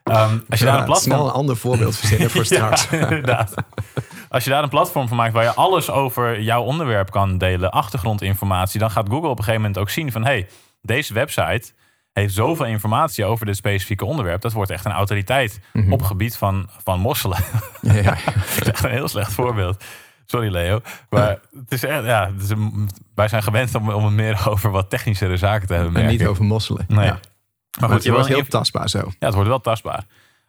Um, 0.04 0.44
als 0.48 0.58
je 0.58 0.64
ja, 0.64 0.70
daar 0.70 0.80
een 0.80 0.86
platform... 0.86 1.12
snel 1.12 1.26
een 1.26 1.32
ander 1.32 1.56
voorbeeld 1.56 1.96
verzinnen 1.96 2.30
voor 2.30 2.44
straks. 2.54 2.88
ja, 2.90 2.98
inderdaad. 3.08 3.54
Als 4.28 4.44
je 4.44 4.50
daar 4.50 4.62
een 4.62 4.68
platform 4.68 5.08
van 5.08 5.16
maakt 5.16 5.32
waar 5.32 5.42
je 5.42 5.54
alles 5.54 5.90
over 5.90 6.40
jouw 6.40 6.62
onderwerp 6.62 7.10
kan 7.10 7.38
delen, 7.38 7.70
achtergrondinformatie, 7.70 8.80
dan 8.80 8.90
gaat 8.90 9.08
Google 9.08 9.28
op 9.28 9.38
een 9.38 9.44
gegeven 9.44 9.60
moment 9.60 9.78
ook 9.78 9.90
zien 9.90 10.12
van 10.12 10.22
hé, 10.24 10.30
hey, 10.30 10.48
deze 10.82 11.14
website 11.14 11.72
heeft 12.14 12.34
zoveel 12.34 12.66
informatie 12.66 13.24
over 13.24 13.46
dit 13.46 13.56
specifieke 13.56 14.04
onderwerp. 14.04 14.40
Dat 14.40 14.52
wordt 14.52 14.70
echt 14.70 14.84
een 14.84 14.92
autoriteit 14.92 15.60
mm 15.72 15.82
-hmm. 15.82 15.92
op 15.92 16.02
gebied 16.02 16.36
van, 16.36 16.68
van 16.82 17.00
mosselen. 17.00 17.38
Ja, 17.80 17.92
ja. 17.92 18.14
dat 18.34 18.60
is 18.60 18.68
echt 18.68 18.84
een 18.84 18.90
heel 18.90 19.08
slecht 19.08 19.32
voorbeeld. 19.32 19.84
Sorry 20.26 20.52
Leo. 20.52 20.80
Maar 21.10 21.38
het 21.54 21.72
is 21.72 21.84
echt, 21.84 22.04
ja, 22.04 22.30
het 22.32 22.42
is 22.42 22.50
een, 22.50 22.90
wij 23.14 23.28
zijn 23.28 23.42
gewend 23.42 23.74
om, 23.74 23.90
om 23.90 24.04
het 24.04 24.14
meer 24.14 24.48
over 24.48 24.70
wat 24.70 24.90
technischere 24.90 25.36
zaken 25.36 25.66
te 25.66 25.74
hebben. 25.74 26.02
En 26.02 26.08
niet 26.08 26.26
over 26.26 26.44
mosselen. 26.44 26.84
Nee. 26.88 27.04
Ja. 27.04 27.20
Maar 27.80 27.88
goed, 27.88 28.02
je 28.02 28.12
wordt 28.12 28.28
heel 28.28 28.44
tastbaar 28.44 28.88
zo. 28.88 28.98
Ja, 28.98 29.26
het 29.26 29.34
wordt 29.34 29.48
wel 29.48 29.60
tastbaar. 29.60 30.04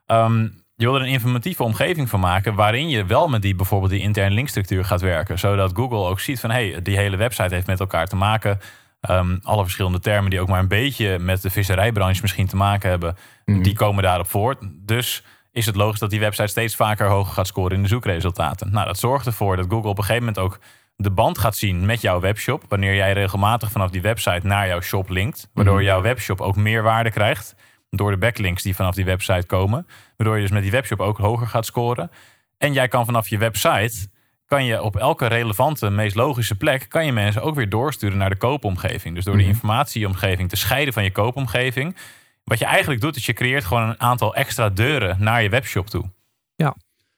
Um, 0.08 0.64
je 0.76 0.86
wil 0.86 0.96
er 0.96 1.02
een 1.02 1.08
informatieve 1.08 1.64
omgeving 1.64 2.10
van 2.10 2.20
maken 2.20 2.56
waarin 2.56 2.90
je 2.90 3.06
wel 3.06 3.28
met 3.28 3.42
die 3.42 3.56
bijvoorbeeld 3.56 3.92
die 3.92 4.02
interne 4.02 4.36
linkstructuur 4.36 4.86
gaat 4.86 5.02
werken. 5.02 5.40
Zodat 5.40 5.72
Google 5.76 5.98
ook 5.98 6.20
ziet 6.20 6.40
van 6.40 6.52
hé, 6.52 6.70
hey, 6.70 6.82
die 6.82 6.98
hele 6.98 7.18
website 7.18 7.54
heeft 7.54 7.68
met 7.68 7.80
elkaar 7.80 8.08
te 8.08 8.16
maken. 8.16 8.60
Um, 9.10 9.40
alle 9.44 9.64
verschillende 9.64 10.00
termen 10.00 10.30
die 10.30 10.40
ook 10.40 10.48
maar 10.48 10.60
een 10.60 10.68
beetje 10.68 11.20
met 11.20 11.42
de 11.42 11.50
visserijbranche 11.50 12.22
misschien 12.22 12.48
te 12.48 12.56
maken 12.56 12.90
hebben, 12.90 13.18
mm. 13.46 13.64
die 13.64 13.74
komen 13.74 14.04
daarop 14.04 14.30
voort. 14.30 14.58
Dus 14.62 15.24
is 15.52 15.66
het 15.66 15.76
logisch 15.76 16.00
dat 16.00 16.10
die 16.10 16.20
website 16.20 16.48
steeds 16.48 16.76
vaker 16.76 17.08
hoger 17.08 17.34
gaat 17.34 17.48
scoren 17.48 17.76
in 17.76 17.82
de 17.82 17.88
zoekresultaten. 17.88 18.72
Nou, 18.72 18.86
dat 18.86 19.00
zorgt 19.00 19.26
ervoor 19.26 19.56
dat 19.56 19.66
Google 19.70 19.90
op 19.90 19.98
een 19.98 20.04
gegeven 20.04 20.26
moment 20.26 20.44
ook 20.44 20.60
de 20.96 21.12
band 21.12 21.38
gaat 21.38 21.56
zien 21.56 21.86
met 21.86 22.02
jouw 22.02 22.20
webshop. 22.20 22.64
Wanneer 22.70 22.96
jij 22.96 23.14
regelmatig 23.14 23.72
vanaf 23.72 23.90
die 23.90 24.02
website 24.02 24.48
naar 24.48 24.68
jouw 24.68 24.82
shop 24.82 25.10
linkt. 25.10 25.50
Waardoor 25.54 25.84
jouw 25.84 26.02
webshop 26.02 26.42
ook 26.42 26.56
meer 26.56 26.84
waarde 26.84 27.12
krijgt. 27.12 27.56
Door 27.90 28.12
de 28.12 28.18
backlinks 28.18 28.64
die 28.64 28.76
vanaf 28.76 28.96
die 28.96 29.06
website 29.06 29.46
komen. 29.46 29.88
Waardoor 30.18 30.36
je 30.36 30.42
dus 30.42 30.52
met 30.52 30.62
die 30.62 30.72
webshop 30.72 31.00
ook 31.00 31.18
hoger 31.18 31.48
gaat 31.48 31.66
scoren. 31.66 32.12
En 32.58 32.74
jij 32.74 32.88
kan 32.88 33.06
vanaf 33.06 33.28
je 33.28 33.38
website. 33.38 34.08
Kan 34.46 34.66
je 34.66 34.82
op 34.82 34.96
elke 34.96 35.28
relevante, 35.28 35.90
meest 35.90 36.16
logische 36.16 36.56
plek. 36.56 36.86
Kan 36.90 37.06
je 37.06 37.12
mensen 37.12 37.42
ook 37.42 37.56
weer 37.56 37.70
doorsturen 37.70 38.18
naar 38.18 38.30
de 38.30 38.36
koopomgeving. 38.36 39.16
Dus 39.16 39.24
door 39.24 39.38
de 39.38 39.44
informatieomgeving 39.44 40.50
te 40.50 40.56
scheiden 40.56 40.94
van 40.94 41.04
je 41.04 41.12
koopomgeving. 41.12 41.96
Wat 42.44 42.60
je 42.60 42.66
eigenlijk 42.66 43.02
doet, 43.02 43.16
is 43.16 43.26
je 43.26 43.34
creëert 43.34 43.66
gewoon 43.66 43.90
een 43.90 44.00
aantal 44.00 44.36
extra 44.36 44.70
deuren 44.70 45.18
naar 45.20 45.44
je 45.44 45.50
webshop 45.50 45.88
toe. 45.88 46.12
Ja, 46.56 46.76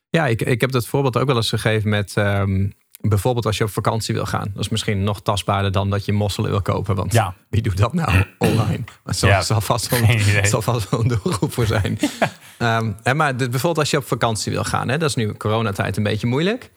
ja 0.09 0.27
ik, 0.27 0.41
ik 0.41 0.61
heb 0.61 0.71
dat 0.71 0.87
voorbeeld 0.87 1.17
ook 1.17 1.27
wel 1.27 1.35
eens 1.35 1.49
gegeven 1.49 1.89
met. 1.89 2.15
Um, 2.15 2.73
bijvoorbeeld 3.01 3.45
als 3.45 3.57
je 3.57 3.63
op 3.63 3.69
vakantie 3.69 4.13
wil 4.13 4.25
gaan. 4.25 4.51
Dat 4.53 4.63
is 4.63 4.69
misschien 4.69 5.03
nog 5.03 5.21
tastbaarder 5.21 5.71
dan 5.71 5.89
dat 5.89 6.05
je 6.05 6.13
mosselen 6.13 6.49
wil 6.49 6.61
kopen. 6.61 6.95
Want 6.95 7.13
ja. 7.13 7.35
wie 7.49 7.61
doet 7.61 7.77
dat 7.77 7.93
nou 7.93 8.23
online? 8.37 8.83
Er 9.05 9.13
zal, 9.13 9.29
Ja, 9.29 9.41
zal, 9.41 9.61
vast 9.61 9.89
wel, 9.89 10.19
zal 10.43 10.61
vast 10.61 10.89
wel 10.89 10.99
een 10.99 11.07
doelgroep 11.07 11.53
voor 11.53 11.65
zijn. 11.65 11.99
um, 12.59 12.95
hè, 13.03 13.13
maar 13.13 13.37
dit, 13.37 13.49
bijvoorbeeld 13.49 13.79
als 13.79 13.89
je 13.89 13.97
op 13.97 14.07
vakantie 14.07 14.51
wil 14.51 14.63
gaan. 14.63 14.87
Hè, 14.87 14.97
dat 14.97 15.09
is 15.09 15.15
nu 15.15 15.33
coronatijd 15.33 15.97
een 15.97 16.03
beetje 16.03 16.27
moeilijk. 16.27 16.71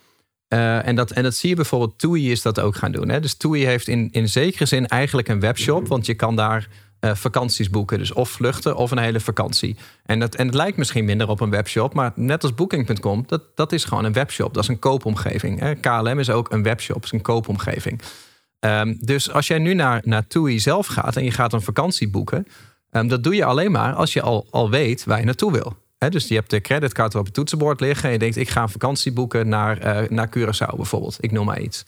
Uh, 0.52 0.87
en, 0.87 0.97
dat, 0.97 1.11
en 1.11 1.23
dat 1.23 1.35
zie 1.35 1.49
je 1.49 1.54
bijvoorbeeld, 1.54 1.99
TUI 1.99 2.30
is 2.30 2.42
dat 2.42 2.61
ook 2.61 2.76
gaan 2.76 2.92
doen. 2.92 3.09
Hè? 3.09 3.21
Dus 3.21 3.35
TUI 3.35 3.66
heeft 3.66 3.88
in, 3.88 4.09
in 4.12 4.28
zekere 4.28 4.66
zin 4.66 4.87
eigenlijk 4.87 5.28
een 5.28 5.40
webshop. 5.40 5.88
Want 5.88 6.07
je 6.07 6.14
kan 6.14 6.37
daar 6.37 6.69
uh, 7.00 7.14
vakanties 7.14 7.71
boeken. 7.71 7.99
Dus 7.99 8.12
of 8.12 8.30
vluchten 8.30 8.76
of 8.76 8.90
een 8.90 8.99
hele 8.99 9.21
vakantie. 9.21 9.76
En, 10.04 10.19
dat, 10.19 10.35
en 10.35 10.47
het 10.47 10.54
lijkt 10.54 10.76
misschien 10.76 11.04
minder 11.04 11.28
op 11.28 11.40
een 11.40 11.50
webshop. 11.50 11.95
Maar 11.95 12.12
net 12.14 12.42
als 12.42 12.54
Booking.com, 12.54 13.25
dat, 13.26 13.42
dat 13.54 13.73
is 13.73 13.85
gewoon 13.85 14.04
een 14.04 14.12
webshop. 14.12 14.54
Dat 14.54 14.62
is 14.62 14.69
een 14.69 14.78
koopomgeving. 14.78 15.61
Hè? 15.61 15.75
KLM 15.75 16.19
is 16.19 16.30
ook 16.30 16.52
een 16.52 16.62
webshop, 16.62 17.04
is 17.04 17.12
een 17.12 17.23
koopomgeving. 17.23 18.00
Um, 18.61 18.97
dus 19.00 19.30
als 19.30 19.47
jij 19.47 19.59
nu 19.59 19.75
naar, 19.75 20.00
naar 20.04 20.26
TUI 20.26 20.61
zelf 20.61 20.87
gaat 20.87 21.16
en 21.16 21.25
je 21.25 21.30
gaat 21.30 21.52
een 21.52 21.62
vakantie 21.62 22.11
boeken... 22.11 22.47
Um, 22.92 23.09
dat 23.09 23.25
doe 23.25 23.35
je 23.35 23.45
alleen 23.45 23.73
maar 23.73 23.95
als 23.95 24.12
je 24.12 24.23
al, 24.23 24.47
al 24.50 24.71
weet 24.71 25.04
waar 25.04 25.19
je 25.19 25.25
naartoe 25.25 25.52
wil. 25.52 25.76
Dus 26.09 26.28
je 26.28 26.35
hebt 26.35 26.50
de 26.50 26.61
creditcard 26.61 27.14
op 27.14 27.25
het 27.25 27.35
toetsenbord 27.35 27.80
liggen... 27.80 28.04
en 28.04 28.12
je 28.12 28.19
denkt, 28.19 28.37
ik 28.37 28.49
ga 28.49 28.62
een 28.62 28.69
vakantie 28.69 29.12
boeken 29.12 29.49
naar, 29.49 30.02
uh, 30.02 30.09
naar 30.09 30.28
Curaçao 30.28 30.76
bijvoorbeeld. 30.76 31.16
Ik 31.21 31.33
noem 31.33 31.47
maar 31.47 31.61
iets. 31.61 31.85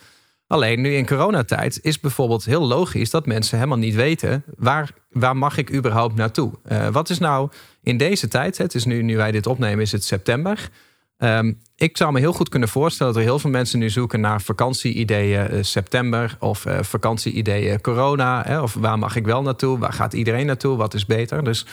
Alleen 0.46 0.80
nu 0.80 0.94
in 0.94 1.06
coronatijd 1.06 1.78
is 1.82 2.00
bijvoorbeeld 2.00 2.44
heel 2.44 2.66
logisch... 2.66 3.10
dat 3.10 3.26
mensen 3.26 3.56
helemaal 3.56 3.78
niet 3.78 3.94
weten... 3.94 4.44
waar, 4.56 4.90
waar 5.10 5.36
mag 5.36 5.56
ik 5.56 5.74
überhaupt 5.74 6.14
naartoe? 6.14 6.52
Uh, 6.72 6.88
wat 6.88 7.10
is 7.10 7.18
nou 7.18 7.50
in 7.82 7.96
deze 7.96 8.28
tijd... 8.28 8.58
het 8.58 8.74
is 8.74 8.84
nu, 8.84 9.02
nu 9.02 9.16
wij 9.16 9.30
dit 9.30 9.46
opnemen, 9.46 9.82
is 9.82 9.92
het 9.92 10.04
september... 10.04 10.70
Um, 11.18 11.60
ik 11.76 11.96
zou 11.96 12.12
me 12.12 12.18
heel 12.18 12.32
goed 12.32 12.48
kunnen 12.48 12.68
voorstellen 12.68 13.12
dat 13.12 13.22
er 13.22 13.28
heel 13.28 13.38
veel 13.38 13.50
mensen 13.50 13.78
nu 13.78 13.90
zoeken 13.90 14.20
naar 14.20 14.40
vakantie-ideeën 14.40 15.54
uh, 15.54 15.62
september 15.62 16.36
of 16.38 16.66
uh, 16.66 16.78
vakantie-ideeën 16.82 17.80
corona. 17.80 18.42
Hè, 18.46 18.60
of 18.60 18.74
waar 18.74 18.98
mag 18.98 19.16
ik 19.16 19.24
wel 19.24 19.42
naartoe? 19.42 19.78
Waar 19.78 19.92
gaat 19.92 20.12
iedereen 20.12 20.46
naartoe? 20.46 20.76
Wat 20.76 20.94
is 20.94 21.06
beter? 21.06 21.44
Dus 21.44 21.66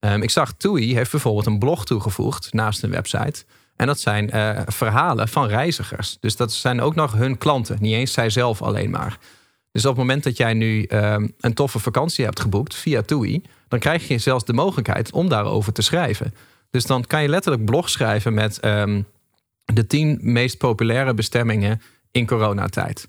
um, 0.00 0.22
ik 0.22 0.30
zag 0.30 0.52
TUI 0.52 0.94
heeft 0.94 1.10
bijvoorbeeld 1.10 1.46
een 1.46 1.58
blog 1.58 1.84
toegevoegd 1.84 2.52
naast 2.52 2.82
een 2.82 2.90
website. 2.90 3.44
En 3.76 3.86
dat 3.86 4.00
zijn 4.00 4.30
uh, 4.34 4.60
verhalen 4.66 5.28
van 5.28 5.46
reizigers. 5.46 6.16
Dus 6.20 6.36
dat 6.36 6.52
zijn 6.52 6.80
ook 6.80 6.94
nog 6.94 7.12
hun 7.12 7.38
klanten, 7.38 7.76
niet 7.80 7.94
eens 7.94 8.12
zij 8.12 8.30
zelf 8.30 8.62
alleen 8.62 8.90
maar. 8.90 9.18
Dus 9.72 9.84
op 9.84 9.90
het 9.90 9.98
moment 9.98 10.24
dat 10.24 10.36
jij 10.36 10.54
nu 10.54 10.86
um, 10.88 11.34
een 11.40 11.54
toffe 11.54 11.78
vakantie 11.78 12.24
hebt 12.24 12.40
geboekt 12.40 12.74
via 12.74 13.02
TUI, 13.02 13.42
dan 13.68 13.78
krijg 13.78 14.08
je 14.08 14.18
zelfs 14.18 14.44
de 14.44 14.52
mogelijkheid 14.52 15.12
om 15.12 15.28
daarover 15.28 15.72
te 15.72 15.82
schrijven. 15.82 16.34
Dus 16.70 16.84
dan 16.86 17.06
kan 17.06 17.22
je 17.22 17.28
letterlijk 17.28 17.64
blog 17.64 17.88
schrijven 17.90 18.34
met 18.34 18.64
um, 18.64 19.06
de 19.64 19.86
tien 19.86 20.18
meest 20.22 20.58
populaire 20.58 21.14
bestemmingen 21.14 21.82
in 22.10 22.26
coronatijd. 22.26 23.08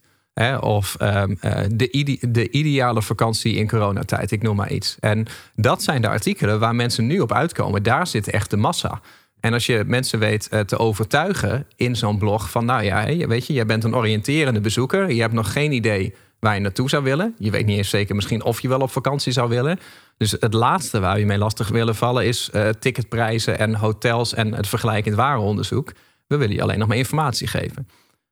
Of 0.60 0.96
um, 1.02 1.38
uh, 1.42 1.60
de, 1.72 2.18
de, 2.32 2.50
ideale 2.50 3.02
vakantie 3.02 3.56
in 3.56 3.68
coronatijd, 3.68 4.32
ik 4.32 4.42
noem 4.42 4.56
maar 4.56 4.72
iets. 4.72 4.98
En 5.00 5.26
dat 5.56 5.84
zijn 5.84 6.02
de 6.02 6.08
artikelen 6.08 6.60
waar 6.60 6.76
mensen 6.76 7.08
nu 7.08 7.20
op 7.20 7.34
uitkomen. 7.34 7.84
Daar 7.84 8.08
zit 8.08 8.30
echt 8.30 8.50
de 8.50 8.58
massa. 8.58 9.02
En 9.40 9.54
als 9.54 9.66
je 9.66 9.84
mensen 9.88 10.20
weet 10.20 10.50
uh, 10.54 10.60
te 10.60 10.78
overtuigen 10.78 11.66
in 11.76 11.96
zo'n 11.96 12.18
blog 12.18 12.50
van, 12.50 12.66
nou 12.66 12.84
ja, 12.84 13.28
weet 13.28 13.48
je, 13.48 13.54
jij 13.54 13.66
bent 13.66 13.84
een 13.84 13.96
oriënterende 13.96 14.62
bezoeker. 14.62 15.12
Je 15.12 15.22
hebt 15.22 15.34
nog 15.34 15.52
geen 15.52 15.72
idee 15.72 16.14
waar 16.40 16.54
je 16.54 16.62
naartoe 16.62 16.90
zou 16.90 17.04
willen. 17.04 17.36
Je 17.38 17.52
weet 17.52 17.66
niet 17.66 17.78
eens 17.78 17.90
zeker 17.90 18.16
misschien 18.16 18.44
of 18.44 18.62
je 18.62 18.68
wel 18.68 18.80
op 18.80 18.92
vakantie 18.92 19.32
zou 19.32 19.50
willen. 19.50 19.80
Dus 20.18 20.32
het 20.32 20.54
laatste 20.54 21.00
waar 21.00 21.20
je 21.20 21.26
mee 21.26 21.38
lastig 21.38 21.68
willen 21.68 21.96
vallen 21.96 22.26
is 22.26 22.50
uh, 22.54 22.70
ticketprijzen 22.70 23.60
en 23.60 23.76
hotels 23.76 24.34
en 24.34 24.54
het 24.54 24.68
vergelijkend 24.68 25.16
warenonderzoek. 25.16 25.92
We 26.28 26.38
willen 26.38 26.56
je 26.56 26.62
alleen 26.62 26.80
nog 26.80 26.88
maar 26.88 26.98
informatie 26.98 27.48
geven. 27.48 27.88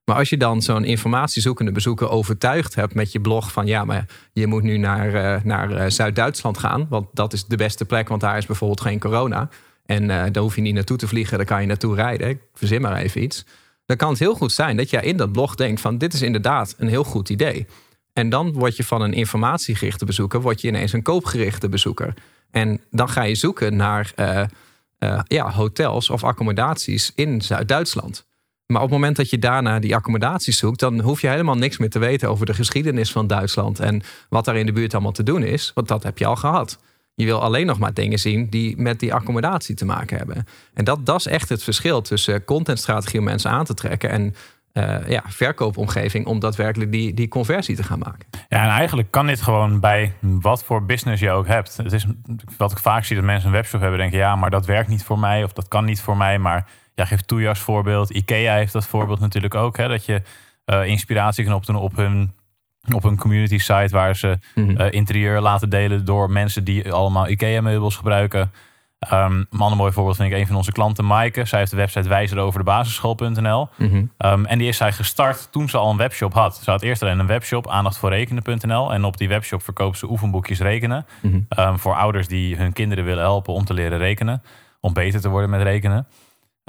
Maar 0.08 0.16
als 0.16 0.30
je 0.30 0.38
dan 0.38 0.62
zo'n 0.62 0.84
informatiezoekende 0.84 1.72
bezoeker 1.72 2.10
overtuigd 2.10 2.76
hebt 2.76 2.94
met 2.94 3.12
je 3.12 3.20
blog 3.20 3.52
van 3.52 3.66
ja, 3.66 3.86
maar 3.86 4.06
je 4.34 4.48
moet 4.48 4.64
nu 4.64 4.78
naar, 4.78 5.14
uh, 5.14 5.44
naar 5.44 5.72
uh, 5.72 5.84
Zuid-Duitsland 5.88 6.58
gaan, 6.58 6.88
want 6.90 7.08
dat 7.14 7.34
is 7.34 7.46
de 7.46 7.56
beste 7.56 7.86
plek, 7.86 8.08
want 8.08 8.22
daar 8.22 8.38
is 8.38 8.46
bijvoorbeeld 8.46 8.82
geen 8.82 9.00
corona. 9.00 9.50
En 9.86 10.04
uh, 10.04 10.08
daar 10.08 10.44
hoef 10.44 10.56
je 10.56 10.62
niet 10.62 10.74
naartoe 10.74 10.98
te 10.98 11.08
vliegen, 11.08 11.38
daar 11.38 11.46
kan 11.46 11.62
je 11.62 11.68
naartoe 11.68 11.96
rijden. 11.96 12.30
Ik 12.30 12.40
verzin 12.54 12.82
maar 12.82 12.96
even 12.96 13.24
iets. 13.24 13.46
Dan 13.86 13.98
kan 13.98 14.10
het 14.10 14.20
heel 14.20 14.36
goed 14.36 14.52
zijn 14.52 14.78
dat 14.78 14.90
jij 14.90 15.04
in 15.04 15.18
dat 15.18 15.32
blog 15.32 15.56
denkt 15.56 15.82
van 15.82 15.98
dit 15.98 16.14
is 16.14 16.22
inderdaad 16.22 16.76
een 16.78 16.88
heel 16.88 17.04
goed 17.04 17.30
idee. 17.30 17.66
En 18.14 18.30
dan 18.30 18.54
word 18.54 18.78
je 18.78 18.84
van 18.84 19.02
een 19.02 19.14
informatiegerichte 19.14 20.06
bezoeker, 20.06 20.42
word 20.42 20.62
je 20.62 20.68
ineens 20.68 20.94
een 20.94 21.02
koopgerichte 21.02 21.70
bezoeker. 21.70 22.14
En 22.52 22.82
dan 22.92 23.10
ga 23.10 23.22
je 23.22 23.36
zoeken 23.36 23.76
naar 23.76 24.12
ja, 25.28 25.52
hotels 25.52 26.10
of 26.10 26.24
accommodaties 26.24 27.12
in 27.16 27.42
Zuid-Duitsland. 27.42 28.27
Maar 28.68 28.82
op 28.82 28.90
het 28.90 28.98
moment 28.98 29.16
dat 29.16 29.30
je 29.30 29.40
daarna 29.40 29.80
die 29.80 29.96
accommodaties 29.96 30.58
zoekt, 30.58 30.80
dan 30.80 31.00
hoef 31.00 31.22
je 31.22 31.28
helemaal 31.28 31.58
niks 31.58 31.78
meer 31.78 31.90
te 31.90 32.00
weten 32.00 32.30
over 32.30 32.46
de 32.46 32.54
geschiedenis 32.54 33.12
van 33.12 33.28
Duitsland 33.28 33.80
en 33.80 34.02
wat 34.30 34.46
daar 34.46 34.58
in 34.58 34.66
de 34.66 34.72
buurt 34.72 34.94
allemaal 34.94 35.12
te 35.12 35.24
doen 35.24 35.44
is, 35.44 35.72
want 35.74 35.88
dat 35.88 36.04
heb 36.04 36.18
je 36.18 36.26
al 36.26 36.36
gehad. 36.36 36.80
Je 37.16 37.26
wil 37.26 37.42
alleen 37.42 37.66
nog 37.66 37.80
maar 37.80 37.94
dingen 37.94 38.20
zien 38.20 38.50
die 38.50 38.78
met 38.78 39.00
die 39.00 39.14
accommodatie 39.14 39.76
te 39.76 39.86
maken 39.86 40.18
hebben. 40.18 40.48
En 40.74 40.84
dat, 40.84 41.06
dat 41.06 41.20
is 41.20 41.26
echt 41.26 41.50
het 41.50 41.64
verschil 41.64 42.02
tussen 42.02 42.44
contentstrategie 42.44 43.20
om 43.20 43.26
mensen 43.26 43.52
aan 43.52 43.66
te 43.66 43.74
trekken 43.74 44.10
en 44.10 44.36
uh, 44.74 45.08
ja, 45.08 45.24
verkoopomgeving 45.28 46.26
om 46.26 46.40
daadwerkelijk 46.40 46.92
die, 46.92 47.14
die 47.14 47.28
conversie 47.28 47.76
te 47.76 47.84
gaan 47.84 48.00
maken. 48.00 48.28
Ja, 48.50 48.64
en 48.64 48.70
eigenlijk 48.70 49.12
kan 49.12 49.28
dit 49.28 49.42
gewoon 49.42 49.80
bij 49.80 50.14
wat 50.22 50.64
voor 50.64 50.86
business 50.86 51.22
je 51.22 51.32
ook 51.32 51.48
hebt. 51.48 51.78
Het 51.78 51.94
is 51.94 52.06
wat 52.58 52.72
ik 52.72 52.78
vaak 52.78 53.06
zie 53.06 53.16
dat 53.16 53.26
mensen 53.26 53.48
een 53.48 53.56
webshop 53.56 53.82
hebben 53.82 54.00
denken, 54.00 54.18
ja, 54.18 54.36
maar 54.36 54.50
dat 54.50 54.66
werkt 54.66 54.90
niet 54.90 55.04
voor 55.04 55.20
mij 55.20 55.44
of 55.44 55.54
dat 55.54 55.68
kan 55.68 55.86
niet 55.86 56.02
voor 56.02 56.18
mij, 56.18 56.40
maar 56.40 56.70
ja, 56.98 57.06
geef 57.06 57.22
Toei 57.22 57.48
als 57.48 57.60
voorbeeld. 57.60 58.10
IKEA 58.10 58.54
heeft 58.56 58.74
dat 58.74 58.86
voorbeeld 58.86 59.20
natuurlijk 59.20 59.56
ook. 59.56 59.78
Hè, 59.78 59.88
dat 59.88 60.06
je 60.06 60.22
uh, 60.66 60.86
inspiratie 60.86 61.44
kan 61.46 61.54
opdoen 61.54 61.76
op 61.76 61.96
hun, 61.96 62.34
op 62.94 63.04
hun 63.04 63.18
community 63.18 63.58
site. 63.58 63.90
Waar 63.90 64.16
ze 64.16 64.38
mm 64.56 64.80
interieur 64.80 65.42
laten 65.42 65.70
delen 65.70 66.06
door 66.06 66.30
mensen 66.30 66.64
die 66.64 66.92
allemaal 66.92 67.28
IKEA 67.28 67.62
meubels 67.62 67.96
gebruiken. 67.96 68.52
Um, 69.14 69.48
een 69.52 69.60
ander 69.60 69.78
mooi 69.78 69.92
voorbeeld 69.92 70.16
vind 70.16 70.32
ik 70.32 70.38
een 70.38 70.48
van 70.48 70.56
onze 70.56 70.72
klanten, 70.72 71.06
Maaike. 71.06 71.46
Zij 71.46 71.60
heeft 71.60 71.72
de 71.72 71.78
website 71.78 72.10
wijzer 72.10 72.38
over 72.38 72.60
de 72.60 72.66
basisschool.nl. 72.66 73.70
Mm 73.78 74.12
um, 74.18 74.46
en 74.46 74.58
die 74.58 74.68
is 74.68 74.78
zij 74.78 74.92
gestart 74.92 75.52
toen 75.52 75.70
ze 75.70 75.78
al 75.78 75.90
een 75.90 75.98
webshop 75.98 76.34
had. 76.34 76.56
Ze 76.56 76.72
had 76.72 76.82
eerst 76.82 77.02
alleen 77.02 77.20
een 77.20 77.28
webshop, 77.28 77.68
aandacht 77.68 77.98
voor 77.98 78.10
rekenen.nl. 78.10 78.94
En 78.94 79.04
op 79.04 79.18
die 79.18 79.28
webshop 79.28 79.64
verkoopt 79.64 79.98
ze 79.98 80.10
oefenboekjes 80.10 80.60
rekenen. 80.60 81.06
Mm 81.22 81.48
um, 81.60 81.80
voor 81.80 81.96
ouders 81.96 82.28
die 82.28 82.56
hun 82.56 82.74
kinderen 82.74 83.04
willen 83.04 83.24
helpen 83.24 83.54
om 83.54 83.66
te 83.66 83.74
leren 83.74 83.98
rekenen. 83.98 84.42
Om 84.80 84.94
beter 84.94 85.22
te 85.22 85.30
worden 85.30 85.50
met 85.50 85.62
rekenen. 85.62 86.08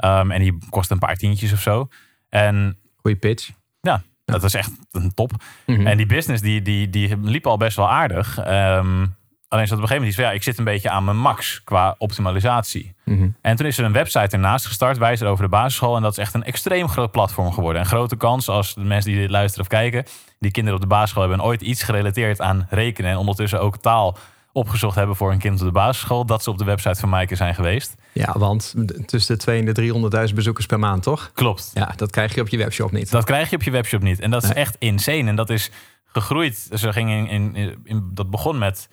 Um, 0.05 0.31
en 0.31 0.39
die 0.39 0.57
kost 0.69 0.91
een 0.91 0.99
paar 0.99 1.15
tientjes 1.15 1.53
of 1.53 1.59
zo. 1.59 1.87
En, 2.29 2.77
Goeie 2.95 3.17
pitch. 3.17 3.51
Ja, 3.81 4.01
dat 4.25 4.43
is 4.43 4.53
echt 4.53 4.71
een 4.91 5.13
top. 5.13 5.31
Mm 5.65 5.75
-hmm. 5.75 5.87
En 5.87 5.97
die 5.97 6.05
business 6.05 6.41
die, 6.41 6.61
die, 6.61 6.89
die 6.89 7.17
liep 7.17 7.47
al 7.47 7.57
best 7.57 7.75
wel 7.75 7.89
aardig. 7.89 8.37
Um, 8.37 9.15
alleen 9.47 9.67
zat 9.67 9.77
op 9.77 9.83
een 9.83 9.89
gegeven 9.89 9.95
moment 9.95 10.05
iets 10.05 10.15
van 10.15 10.25
ja, 10.25 10.31
ik 10.31 10.43
zit 10.43 10.57
een 10.57 10.63
beetje 10.63 10.89
aan 10.89 11.03
mijn 11.03 11.17
max 11.17 11.63
qua 11.63 11.95
optimalisatie. 11.97 12.93
Mm 13.05 13.17
-hmm. 13.17 13.35
En 13.41 13.55
toen 13.55 13.65
is 13.65 13.77
er 13.77 13.85
een 13.85 13.91
website 13.91 14.35
ernaast 14.35 14.65
gestart, 14.65 14.97
wijzer 14.97 15.27
over 15.27 15.43
de 15.43 15.49
basisschool. 15.49 15.95
En 15.95 16.01
dat 16.01 16.11
is 16.11 16.17
echt 16.17 16.33
een 16.33 16.43
extreem 16.43 16.87
groot 16.87 17.11
platform 17.11 17.51
geworden. 17.51 17.81
En 17.81 17.87
grote 17.87 18.15
kans 18.15 18.49
als 18.49 18.73
de 18.73 18.83
mensen 18.83 19.11
die 19.11 19.19
dit 19.19 19.29
luisteren 19.29 19.65
of 19.65 19.71
kijken, 19.71 20.05
die 20.39 20.51
kinderen 20.51 20.79
op 20.79 20.81
de 20.81 20.89
basisschool 20.89 21.21
hebben 21.21 21.45
ooit 21.45 21.61
iets 21.61 21.83
gerelateerd 21.83 22.41
aan 22.41 22.67
rekenen 22.69 23.11
en 23.11 23.17
ondertussen 23.17 23.61
ook 23.61 23.77
taal 23.77 24.17
opgezocht 24.59 24.95
hebben 24.95 25.15
voor 25.15 25.31
een 25.31 25.37
kind 25.37 25.59
op 25.59 25.65
de 25.65 25.71
basisschool, 25.71 26.25
dat 26.25 26.43
ze 26.43 26.49
op 26.49 26.57
de 26.57 26.63
website 26.63 26.99
van 26.99 27.09
Maaike 27.09 27.35
zijn 27.35 27.55
geweest. 27.55 27.95
Ja, 28.13 28.35
want 28.37 28.75
tussen 29.05 29.37
de 29.37 29.41
2 29.41 29.59
en 29.59 29.73
de 29.73 30.27
300.000 30.29 30.33
bezoekers 30.35 30.65
per 30.65 30.79
maand, 30.79 31.03
toch? 31.03 31.31
Klopt. 31.33 31.71
Ja, 31.73 31.93
dat 31.95 32.11
krijg 32.11 32.35
je 32.35 32.41
op 32.41 32.47
je 32.47 32.57
webshop 32.57 32.91
niet. 32.91 33.11
Dat 33.11 33.23
krijg 33.23 33.49
je 33.49 33.55
op 33.55 33.63
je 33.63 33.71
webshop 33.71 34.01
niet. 34.01 34.19
En 34.19 34.31
dat 34.31 34.43
is 34.43 34.53
echt 34.53 34.75
insane. 34.79 35.29
En 35.29 35.35
dat 35.35 35.49
is 35.49 35.71
gegroeid. 36.05 36.69
Ze 36.73 36.93
gingen 36.93 37.27
in, 37.27 37.55
in, 37.55 37.77
in, 37.83 38.09
dat 38.13 38.29
begon 38.29 38.57
met, 38.57 38.89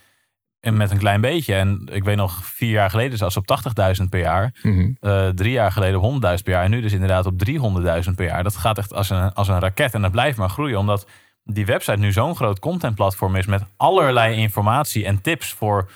met 0.60 0.90
een 0.90 0.98
klein 0.98 1.20
beetje. 1.20 1.54
En 1.54 1.88
ik 1.92 2.04
weet 2.04 2.16
nog, 2.16 2.44
vier 2.44 2.70
jaar 2.70 2.90
geleden 2.90 3.18
zelfs 3.18 3.36
op 3.36 3.60
80.000 4.00 4.08
per 4.08 4.20
jaar. 4.20 4.54
Mm 4.62 4.72
-hmm. 4.72 4.96
uh, 5.00 5.28
drie 5.28 5.52
jaar 5.52 5.72
geleden 5.72 6.20
100.000 6.38 6.42
per 6.42 6.52
jaar. 6.52 6.64
En 6.64 6.70
nu 6.70 6.80
dus 6.80 6.92
inderdaad 6.92 7.26
op 7.26 7.42
300.000 7.48 8.14
per 8.14 8.24
jaar. 8.24 8.42
Dat 8.42 8.56
gaat 8.56 8.78
echt 8.78 8.92
als 8.92 9.10
een, 9.10 9.32
als 9.32 9.48
een 9.48 9.60
raket. 9.60 9.94
En 9.94 10.02
dat 10.02 10.10
blijft 10.10 10.38
maar 10.38 10.50
groeien, 10.50 10.78
omdat 10.78 11.06
die 11.46 11.66
website 11.66 11.98
nu 11.98 12.12
zo'n 12.12 12.36
groot 12.36 12.58
contentplatform 12.58 13.36
is 13.36 13.46
met 13.46 13.64
allerlei 13.76 14.36
informatie 14.36 15.04
en 15.04 15.20
tips 15.20 15.52
voor 15.52 15.90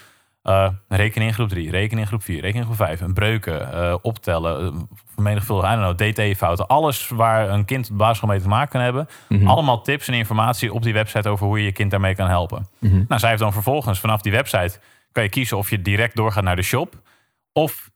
uh, 0.44 0.68
rekening 0.88 1.30
in 1.30 1.36
groep 1.36 1.48
3, 1.48 1.70
rekening 1.70 2.00
in 2.00 2.06
groep 2.06 2.22
4, 2.22 2.34
rekening 2.40 2.68
in 2.68 2.74
groep 2.74 2.86
5, 2.86 3.00
een 3.00 3.14
breuken, 3.14 3.68
uh, 3.74 3.94
optellen, 4.02 4.64
uh, 4.64 4.80
vermenigvuldigen, 5.14 5.96
DT-fouten. 5.96 6.66
Alles 6.66 7.08
waar 7.08 7.48
een 7.48 7.64
kind 7.64 7.84
op 7.84 7.90
de 7.90 7.96
basisschool 7.96 8.28
mee 8.28 8.40
te 8.40 8.48
maken 8.48 8.68
kan 8.68 8.80
hebben. 8.80 9.08
Mm 9.28 9.38
-hmm. 9.38 9.48
Allemaal 9.48 9.82
tips 9.82 10.08
en 10.08 10.14
informatie 10.14 10.72
op 10.72 10.82
die 10.82 10.92
website 10.92 11.28
over 11.28 11.46
hoe 11.46 11.58
je 11.58 11.64
je 11.64 11.72
kind 11.72 11.90
daarmee 11.90 12.14
kan 12.14 12.28
helpen. 12.28 12.66
Mm 12.78 12.90
-hmm. 12.90 13.04
Nou, 13.08 13.20
zij 13.20 13.28
heeft 13.28 13.42
dan 13.42 13.52
vervolgens 13.52 14.00
vanaf 14.00 14.20
die 14.20 14.32
website 14.32 14.78
kan 15.12 15.22
je 15.22 15.28
kiezen 15.28 15.56
of 15.56 15.70
je 15.70 15.82
direct 15.82 16.16
doorgaat 16.16 16.44
naar 16.44 16.56
de 16.56 16.62
shop 16.62 16.94
of 17.52 17.89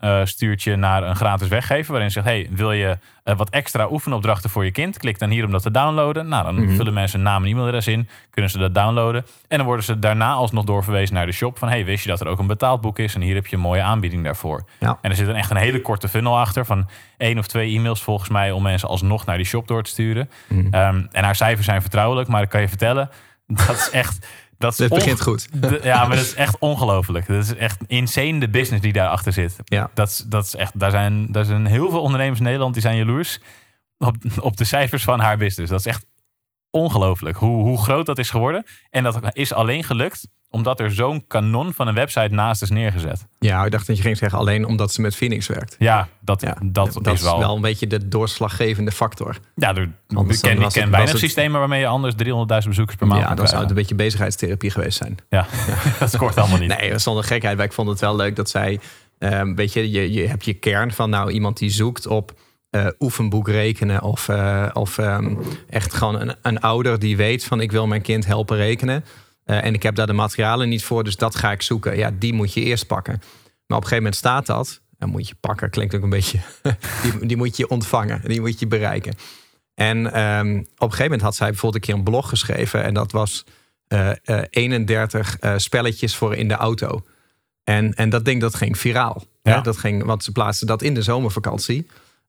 uh, 0.00 0.20
stuurt 0.24 0.62
je 0.62 0.76
naar 0.76 1.02
een 1.02 1.16
gratis 1.16 1.48
weggever 1.48 1.92
waarin 1.92 2.10
ze 2.10 2.20
zegt: 2.22 2.34
hey, 2.34 2.48
wil 2.50 2.72
je 2.72 2.98
uh, 3.24 3.36
wat 3.36 3.50
extra 3.50 3.88
oefenopdrachten 3.90 4.50
voor 4.50 4.64
je 4.64 4.70
kind? 4.70 4.98
Klik 4.98 5.18
dan 5.18 5.30
hier 5.30 5.44
om 5.44 5.50
dat 5.50 5.62
te 5.62 5.70
downloaden. 5.70 6.28
Nou, 6.28 6.44
dan 6.44 6.54
mm 6.54 6.66
-hmm. 6.66 6.76
vullen 6.76 6.94
mensen 6.94 7.22
naam 7.22 7.42
en 7.44 7.50
e-mailadres 7.50 7.86
in, 7.86 8.08
kunnen 8.30 8.50
ze 8.50 8.58
dat 8.58 8.74
downloaden. 8.74 9.26
En 9.48 9.56
dan 9.56 9.66
worden 9.66 9.84
ze 9.84 9.98
daarna 9.98 10.32
alsnog 10.32 10.64
doorverwezen 10.64 11.14
naar 11.14 11.26
de 11.26 11.32
shop 11.32 11.58
van: 11.58 11.68
hey, 11.68 11.84
wist 11.84 12.04
je 12.04 12.10
dat 12.10 12.20
er 12.20 12.26
ook 12.26 12.38
een 12.38 12.46
betaald 12.46 12.80
boek 12.80 12.98
is? 12.98 13.14
En 13.14 13.20
hier 13.20 13.34
heb 13.34 13.46
je 13.46 13.56
een 13.56 13.62
mooie 13.62 13.82
aanbieding 13.82 14.24
daarvoor. 14.24 14.64
Ja. 14.78 14.98
En 15.00 15.10
er 15.10 15.16
zit 15.16 15.28
een 15.28 15.36
echt 15.36 15.50
een 15.50 15.56
hele 15.56 15.80
korte 15.80 16.08
funnel 16.08 16.38
achter 16.38 16.66
van 16.66 16.88
één 17.16 17.38
of 17.38 17.46
twee 17.46 17.76
e-mails 17.76 18.02
volgens 18.02 18.28
mij 18.28 18.50
om 18.50 18.62
mensen 18.62 18.88
alsnog 18.88 19.26
naar 19.26 19.36
die 19.36 19.46
shop 19.46 19.68
door 19.68 19.82
te 19.82 19.90
sturen. 19.90 20.30
Mm 20.48 20.60
-hmm. 20.60 20.74
um, 20.74 21.08
en 21.12 21.24
haar 21.24 21.36
cijfers 21.36 21.66
zijn 21.66 21.80
vertrouwelijk, 21.80 22.28
maar 22.28 22.42
ik 22.42 22.48
kan 22.48 22.60
je 22.60 22.68
vertellen, 22.68 23.10
dat 23.66 23.76
is 23.76 23.90
echt. 23.90 24.26
Dat 24.64 24.76
het 24.76 24.94
begint 24.94 25.20
goed. 25.20 25.48
Ja, 25.82 26.06
maar 26.06 26.16
dat 26.16 26.24
is 26.24 26.34
echt 26.34 26.58
ongelooflijk. 26.58 27.26
Dat 27.26 27.44
is 27.44 27.54
echt 27.54 27.80
insane 27.86 28.40
de 28.40 28.48
business 28.48 28.82
die 28.82 28.92
daarachter 28.92 29.32
zit. 29.32 29.56
Ja. 29.64 29.90
Dat, 29.94 30.08
is, 30.08 30.24
dat 30.26 30.44
is 30.44 30.54
echt, 30.54 30.78
daar, 30.78 30.90
zijn, 30.90 31.32
daar 31.32 31.44
zijn 31.44 31.66
heel 31.66 31.90
veel 31.90 32.00
ondernemers 32.00 32.38
in 32.38 32.44
Nederland 32.44 32.72
die 32.72 32.82
zijn 32.82 32.96
jaloers 32.96 33.40
op, 33.98 34.16
op 34.40 34.56
de 34.56 34.64
cijfers 34.64 35.04
van 35.04 35.20
haar 35.20 35.36
business. 35.36 35.70
Dat 35.70 35.80
is 35.80 35.86
echt 35.86 36.06
ongelooflijk 36.70 37.36
hoe, 37.36 37.62
hoe 37.62 37.82
groot 37.82 38.06
dat 38.06 38.18
is 38.18 38.30
geworden. 38.30 38.64
En 38.90 39.02
dat 39.02 39.20
is 39.32 39.52
alleen 39.52 39.84
gelukt 39.84 40.28
omdat 40.54 40.80
er 40.80 40.90
zo'n 40.90 41.24
kanon 41.26 41.72
van 41.72 41.88
een 41.88 41.94
website 41.94 42.34
naast 42.34 42.62
is 42.62 42.70
neergezet. 42.70 43.26
Ja, 43.38 43.64
ik 43.64 43.70
dacht 43.70 43.86
dat 43.86 43.96
je 43.96 44.02
ging 44.02 44.16
zeggen 44.16 44.38
alleen 44.38 44.66
omdat 44.66 44.92
ze 44.92 45.00
met 45.00 45.16
Phoenix 45.16 45.46
werkt. 45.46 45.76
Ja, 45.78 46.08
dat, 46.20 46.40
ja, 46.40 46.56
dat, 46.62 46.98
dat 47.02 47.14
is 47.14 47.22
wel... 47.22 47.38
wel 47.38 47.54
een 47.54 47.60
beetje 47.60 47.86
de 47.86 48.08
doorslaggevende 48.08 48.92
factor. 48.92 49.38
Ja, 49.54 49.74
er, 49.74 49.82
ik 49.82 50.38
ken, 50.40 50.62
ik 50.62 50.68
ken 50.68 50.90
weinig 50.90 51.12
het... 51.12 51.20
systemen 51.20 51.58
waarmee 51.58 51.80
je 51.80 51.86
anders 51.86 52.14
300.000 52.14 52.68
bezoekers 52.68 52.96
per 52.96 53.06
maand 53.06 53.22
Ja, 53.22 53.34
dan 53.34 53.48
zou 53.48 53.60
het 53.60 53.70
een 53.70 53.76
beetje 53.76 53.94
bezigheidstherapie 53.94 54.70
geweest 54.70 54.96
zijn. 54.96 55.16
Ja, 55.28 55.46
ja. 55.66 55.74
dat 55.98 56.12
scoort 56.12 56.38
allemaal 56.38 56.58
niet. 56.58 56.68
Nee, 56.68 56.88
dat 56.88 56.96
is 56.96 57.02
zonder 57.02 57.24
gekheid. 57.24 57.56
Maar 57.56 57.66
ik 57.66 57.72
vond 57.72 57.88
het 57.88 58.00
wel 58.00 58.16
leuk 58.16 58.36
dat 58.36 58.50
zij... 58.50 58.80
Um, 59.18 59.54
weet 59.54 59.72
je, 59.72 59.90
je, 59.90 60.12
je 60.12 60.26
hebt 60.26 60.44
je 60.44 60.54
kern 60.54 60.92
van 60.92 61.10
nou 61.10 61.30
iemand 61.30 61.58
die 61.58 61.70
zoekt 61.70 62.06
op 62.06 62.32
uh, 62.70 62.86
oefenboek 62.98 63.48
rekenen. 63.48 64.02
Of, 64.02 64.28
uh, 64.28 64.66
of 64.72 64.98
um, 64.98 65.38
echt 65.68 65.94
gewoon 65.94 66.20
een, 66.20 66.34
een 66.42 66.60
ouder 66.60 66.98
die 66.98 67.16
weet 67.16 67.44
van 67.44 67.60
ik 67.60 67.72
wil 67.72 67.86
mijn 67.86 68.02
kind 68.02 68.26
helpen 68.26 68.56
rekenen. 68.56 69.04
Uh, 69.46 69.64
en 69.64 69.74
ik 69.74 69.82
heb 69.82 69.94
daar 69.94 70.06
de 70.06 70.12
materialen 70.12 70.68
niet 70.68 70.84
voor, 70.84 71.04
dus 71.04 71.16
dat 71.16 71.36
ga 71.36 71.52
ik 71.52 71.62
zoeken. 71.62 71.96
Ja, 71.96 72.10
die 72.18 72.32
moet 72.32 72.52
je 72.52 72.60
eerst 72.60 72.86
pakken. 72.86 73.12
Maar 73.66 73.78
op 73.78 73.82
een 73.82 73.88
gegeven 73.88 73.96
moment 73.96 74.16
staat 74.16 74.46
dat. 74.46 74.82
En 74.98 75.08
moet 75.08 75.28
je 75.28 75.34
pakken, 75.40 75.70
klinkt 75.70 75.94
ook 75.94 76.02
een 76.02 76.08
beetje. 76.08 76.38
die, 77.02 77.26
die, 77.26 77.36
moet 77.36 77.56
je 77.56 77.68
ontvangen, 77.68 78.20
die 78.24 78.40
moet 78.40 78.58
je 78.58 78.66
bereiken. 78.66 79.14
En 79.74 79.96
um, 80.20 80.58
op 80.58 80.66
een 80.66 80.76
gegeven 80.78 81.02
moment 81.02 81.22
had 81.22 81.34
zij 81.34 81.48
bijvoorbeeld 81.48 81.74
een 81.82 81.88
keer 81.88 81.98
een 81.98 82.10
blog 82.10 82.28
geschreven. 82.28 82.82
En 82.82 82.94
dat 82.94 83.12
was 83.12 83.44
uh, 83.88 84.10
uh, 84.24 84.42
31 84.50 85.36
spelletjes 85.56 86.16
voor 86.16 86.34
in 86.34 86.48
de 86.48 86.54
auto. 86.54 87.02
En, 87.64 87.94
en 87.94 88.08
dat 88.10 88.24
ding 88.24 88.40
dat 88.40 88.54
ging 88.54 88.78
viraal. 88.78 89.24
Ja. 89.42 89.54
Hè? 89.54 89.60
Dat 89.60 89.76
ging, 89.76 90.04
want 90.04 90.24
ze 90.24 90.32
plaatsten 90.32 90.66
dat 90.66 90.82
in 90.82 90.94
de 90.94 91.02
zomervakantie. 91.02 91.86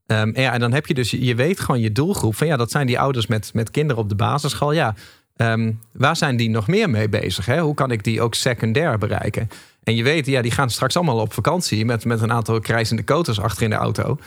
Um, 0.07 0.33
en, 0.33 0.41
ja, 0.41 0.53
en 0.53 0.59
dan 0.59 0.73
heb 0.73 0.85
je 0.85 0.93
dus, 0.93 1.11
je 1.11 1.35
weet 1.35 1.59
gewoon 1.59 1.81
je 1.81 1.91
doelgroep. 1.91 2.35
Van 2.35 2.47
ja, 2.47 2.57
dat 2.57 2.71
zijn 2.71 2.87
die 2.87 2.99
ouders 2.99 3.27
met, 3.27 3.53
met 3.53 3.71
kinderen 3.71 4.03
op 4.03 4.09
de 4.09 4.15
basisschool. 4.15 4.71
Ja, 4.71 4.95
Um, 5.37 5.79
waar 5.91 6.15
zijn 6.15 6.37
die 6.37 6.49
nog 6.49 6.67
meer 6.67 6.89
mee 6.89 7.09
bezig? 7.09 7.45
Hè? 7.45 7.59
Hoe 7.59 7.73
kan 7.73 7.91
ik 7.91 8.03
die 8.03 8.21
ook 8.21 8.35
secundair 8.35 8.97
bereiken? 8.97 9.49
En 9.83 9.95
je 9.95 10.03
weet, 10.03 10.25
ja, 10.25 10.41
die 10.41 10.51
gaan 10.51 10.69
straks 10.69 10.95
allemaal 10.95 11.19
op 11.19 11.33
vakantie 11.33 11.85
met, 11.85 12.05
met 12.05 12.21
een 12.21 12.31
aantal 12.31 12.59
krijzende 12.59 13.03
koters 13.03 13.39
achter 13.39 13.63
in 13.63 13.69
de 13.69 13.75
auto. 13.75 14.17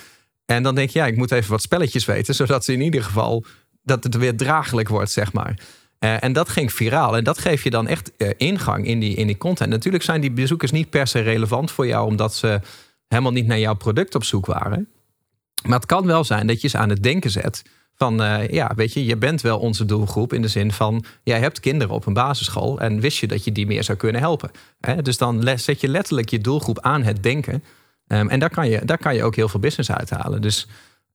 En 0.44 0.62
dan 0.62 0.74
denk 0.74 0.90
je, 0.90 0.98
ja, 0.98 1.06
ik 1.06 1.16
moet 1.16 1.32
even 1.32 1.50
wat 1.50 1.62
spelletjes 1.62 2.04
weten, 2.04 2.34
zodat 2.44 2.64
ze 2.64 2.72
in 2.72 2.80
ieder 2.80 3.02
geval 3.02 3.44
dat 3.82 4.04
het 4.04 4.16
weer 4.16 4.36
draaglijk 4.36 4.88
wordt, 4.88 5.10
zeg 5.10 5.32
maar. 5.32 5.58
Uh, 6.00 6.22
en 6.24 6.32
dat 6.32 6.48
ging 6.48 6.72
viraal. 6.72 7.16
En 7.16 7.24
dat 7.24 7.38
geeft 7.38 7.62
je 7.62 7.70
dan 7.70 7.86
echt 7.86 8.12
uh, 8.16 8.30
ingang 8.36 8.86
in 8.86 9.00
die, 9.00 9.14
in 9.14 9.26
die 9.26 9.38
content. 9.38 9.70
Natuurlijk 9.70 10.04
zijn 10.04 10.20
die 10.20 10.30
bezoekers 10.30 10.70
niet 10.70 10.90
per 10.90 11.06
se 11.06 11.20
relevant 11.20 11.70
voor 11.70 11.86
jou, 11.86 12.06
omdat 12.06 12.34
ze 12.34 12.60
helemaal 13.08 13.32
niet 13.32 13.46
naar 13.46 13.58
jouw 13.58 13.74
product 13.74 14.14
op 14.14 14.24
zoek 14.24 14.46
waren. 14.46 14.88
Maar 15.62 15.78
het 15.78 15.86
kan 15.86 16.06
wel 16.06 16.24
zijn 16.24 16.46
dat 16.46 16.60
je 16.60 16.68
ze 16.68 16.78
aan 16.78 16.88
het 16.88 17.02
denken 17.02 17.30
zet 17.30 17.62
Van 17.98 18.22
uh, 18.22 18.48
ja, 18.48 18.72
weet 18.76 18.92
je, 18.92 19.04
je 19.04 19.16
bent 19.16 19.40
wel 19.40 19.58
onze 19.58 19.84
doelgroep 19.84 20.32
in 20.32 20.42
de 20.42 20.48
zin 20.48 20.72
van 20.72 21.04
jij 21.22 21.38
hebt 21.38 21.60
kinderen 21.60 21.94
op 21.94 22.06
een 22.06 22.12
basisschool 22.12 22.80
en 22.80 23.00
wist 23.00 23.18
je 23.18 23.26
dat 23.26 23.44
je 23.44 23.52
die 23.52 23.66
meer 23.66 23.84
zou 23.84 23.98
kunnen 23.98 24.20
helpen. 24.20 24.50
Hè? 24.80 25.02
Dus 25.02 25.18
dan 25.18 25.58
zet 25.58 25.80
je 25.80 25.88
letterlijk 25.88 26.28
je 26.28 26.38
doelgroep 26.38 26.80
aan 26.80 27.02
het 27.02 27.22
denken. 27.22 27.64
Um, 28.06 28.28
en 28.28 28.38
daar 28.38 28.50
kan, 28.50 28.68
je, 28.68 28.84
daar 28.84 28.98
kan 28.98 29.14
je 29.14 29.24
ook 29.24 29.36
heel 29.36 29.48
veel 29.48 29.60
business 29.60 29.90
uithalen. 29.90 30.40
Dus 30.40 30.66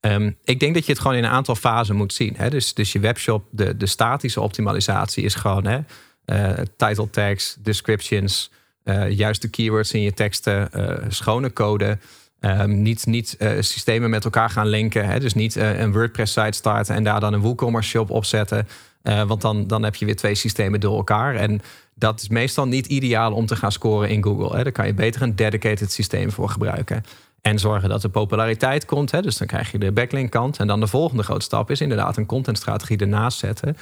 um, 0.01 0.37
ik 0.43 0.59
denk 0.59 0.73
dat 0.73 0.85
je 0.85 0.91
het 0.91 1.01
gewoon 1.01 1.17
in 1.17 1.23
een 1.23 1.29
aantal 1.29 1.55
fasen 1.55 1.95
moet 1.95 2.13
zien. 2.13 2.33
Hè? 2.37 2.49
Dus, 2.49 2.73
dus 2.73 2.91
je 2.91 2.99
webshop, 2.99 3.45
de, 3.51 3.77
de 3.77 3.87
statische 3.87 4.41
optimalisatie 4.41 5.23
is 5.23 5.35
gewoon 5.35 5.65
hè, 5.65 5.79
uh, 6.25 6.65
title 6.77 7.09
tags, 7.09 7.57
descriptions, 7.59 8.51
uh, 8.83 9.11
juiste 9.11 9.49
keywords 9.49 9.91
in 9.91 10.01
je 10.01 10.13
teksten, 10.13 10.69
schone 11.07 11.53
code. 11.53 11.97
Um, 12.45 12.81
niet 12.81 13.05
niet 13.05 13.35
uh, 13.39 13.51
systemen 13.59 14.09
met 14.09 14.23
elkaar 14.23 14.49
gaan 14.49 14.67
linken. 14.67 15.05
Hè? 15.05 15.19
Dus 15.19 15.33
niet 15.33 15.55
uh, 15.55 15.79
een 15.79 15.91
WordPress-site 15.91 16.51
starten 16.51 16.95
en 16.95 17.03
daar 17.03 17.19
dan 17.19 17.33
een 17.33 17.41
WooCommerce 17.41 17.89
shop 17.89 18.09
opzetten. 18.09 18.67
Uh, 19.03 19.23
want 19.23 19.41
dan, 19.41 19.67
dan 19.67 19.83
heb 19.83 19.95
je 19.95 20.05
weer 20.05 20.15
twee 20.15 20.35
systemen 20.35 20.79
door 20.79 20.97
elkaar. 20.97 21.35
En 21.35 21.61
dat 21.95 22.21
is 22.21 22.29
meestal 22.29 22.67
niet 22.67 22.85
ideaal 22.85 23.33
om 23.33 23.45
te 23.45 23.55
gaan 23.55 23.71
scoren 23.71 24.09
in 24.09 24.23
Google. 24.23 24.57
Hè? 24.57 24.63
Daar 24.63 24.71
kan 24.71 24.85
je 24.85 24.93
beter 24.93 25.21
een 25.21 25.35
dedicated 25.35 25.91
systeem 25.91 26.31
voor 26.31 26.49
gebruiken. 26.49 27.03
En 27.41 27.59
zorgen 27.59 27.89
dat 27.89 28.03
er 28.03 28.09
populariteit 28.09 28.85
komt. 28.85 29.11
Hè? 29.11 29.21
Dus 29.21 29.37
dan 29.37 29.47
krijg 29.47 29.71
je 29.71 29.79
de 29.79 29.91
backlink 29.91 30.31
kant. 30.31 30.57
En 30.57 30.67
dan 30.67 30.79
de 30.79 30.87
volgende 30.87 31.23
grote 31.23 31.45
stap 31.45 31.71
is 31.71 31.81
inderdaad 31.81 32.17
een 32.17 32.25
contentstrategie 32.25 32.97
ernaast 32.97 33.37
zetten. 33.37 33.77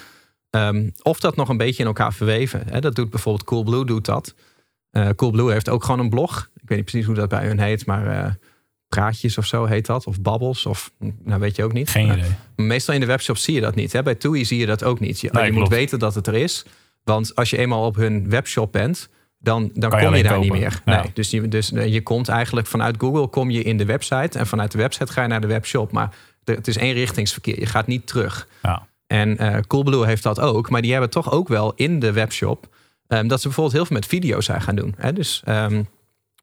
Um, 0.49 0.93
of 1.01 1.19
dat 1.19 1.35
nog 1.35 1.49
een 1.49 1.57
beetje 1.57 1.81
in 1.81 1.87
elkaar 1.87 2.13
verweven. 2.13 2.63
Hè? 2.69 2.79
Dat 2.79 2.95
doet 2.95 3.09
bijvoorbeeld 3.09 3.45
Coolblue 3.45 3.85
doet 3.85 4.05
dat. 4.05 4.33
Coolblue 5.15 5.51
heeft 5.51 5.69
ook 5.69 5.83
gewoon 5.83 5.99
een 5.99 6.09
blog. 6.09 6.49
Ik 6.55 6.69
weet 6.69 6.77
niet 6.77 6.87
precies 6.89 7.05
hoe 7.05 7.15
dat 7.15 7.29
bij 7.29 7.47
hun 7.47 7.59
heet, 7.59 7.85
maar 7.85 8.37
praatjes 8.95 9.37
of 9.37 9.45
zo 9.45 9.65
heet 9.65 9.85
dat. 9.85 10.07
Of 10.07 10.21
babbels. 10.21 10.65
Of 10.65 10.91
nou 11.23 11.39
weet 11.39 11.55
je 11.55 11.63
ook 11.63 11.73
niet. 11.73 11.89
Geen 11.89 12.11
idee. 12.11 12.35
meestal 12.55 12.93
in 12.93 12.99
de 12.99 13.05
webshop 13.05 13.37
zie 13.37 13.53
je 13.53 13.61
dat 13.61 13.75
niet. 13.75 13.93
Hè? 13.93 14.03
Bij 14.03 14.15
TUI 14.15 14.45
zie 14.45 14.59
je 14.59 14.65
dat 14.65 14.83
ook 14.83 14.99
niet. 14.99 15.19
Je, 15.19 15.29
nee, 15.31 15.45
je 15.45 15.51
moet 15.51 15.69
weten 15.69 15.99
dat 15.99 16.15
het 16.15 16.27
er 16.27 16.35
is. 16.35 16.65
Want 17.03 17.35
als 17.35 17.49
je 17.49 17.57
eenmaal 17.57 17.85
op 17.85 17.95
hun 17.95 18.29
webshop 18.29 18.71
bent, 18.71 19.09
dan, 19.39 19.71
dan 19.73 19.89
kom 19.89 20.15
je, 20.15 20.23
daar 20.23 20.39
niet 20.39 20.51
meer. 20.51 20.81
Nee, 20.85 21.11
dus, 21.13 21.29
je, 21.29 21.47
dus 21.47 21.69
je 21.69 22.01
komt 22.03 22.27
eigenlijk 22.27 22.67
vanuit 22.67 22.95
Google 22.97 23.27
kom 23.27 23.49
je 23.49 23.63
in 23.63 23.77
de 23.77 23.85
website. 23.85 24.39
En 24.39 24.47
vanuit 24.47 24.71
de 24.71 24.77
website 24.77 25.11
ga 25.11 25.21
je 25.21 25.27
naar 25.27 25.41
de 25.41 25.47
webshop. 25.47 25.91
Maar 25.91 26.15
het 26.43 26.67
is 26.67 26.75
eenrichtingsverkeer. 26.75 27.59
Je 27.59 27.65
gaat 27.65 27.87
niet 27.87 28.07
terug. 28.07 28.47
Ja. 28.61 28.87
En 29.07 29.43
uh, 29.43 29.57
Coolblue 29.67 30.05
heeft 30.05 30.23
dat 30.23 30.39
ook. 30.39 30.69
Maar 30.69 30.81
die 30.81 30.91
hebben 30.91 31.09
toch 31.09 31.31
ook 31.31 31.47
wel 31.47 31.73
in 31.75 31.99
de 31.99 32.11
webshop. 32.11 32.67
Um, 33.07 33.27
dat 33.27 33.41
ze 33.41 33.47
bijvoorbeeld 33.47 33.75
heel 33.75 33.85
veel 33.85 33.95
met 33.95 34.05
video's 34.05 34.45
zijn 34.45 34.61
gaan 34.61 34.75
doen. 34.75 34.95
Hè? 34.97 35.13
Dus 35.13 35.43
um, 35.47 35.87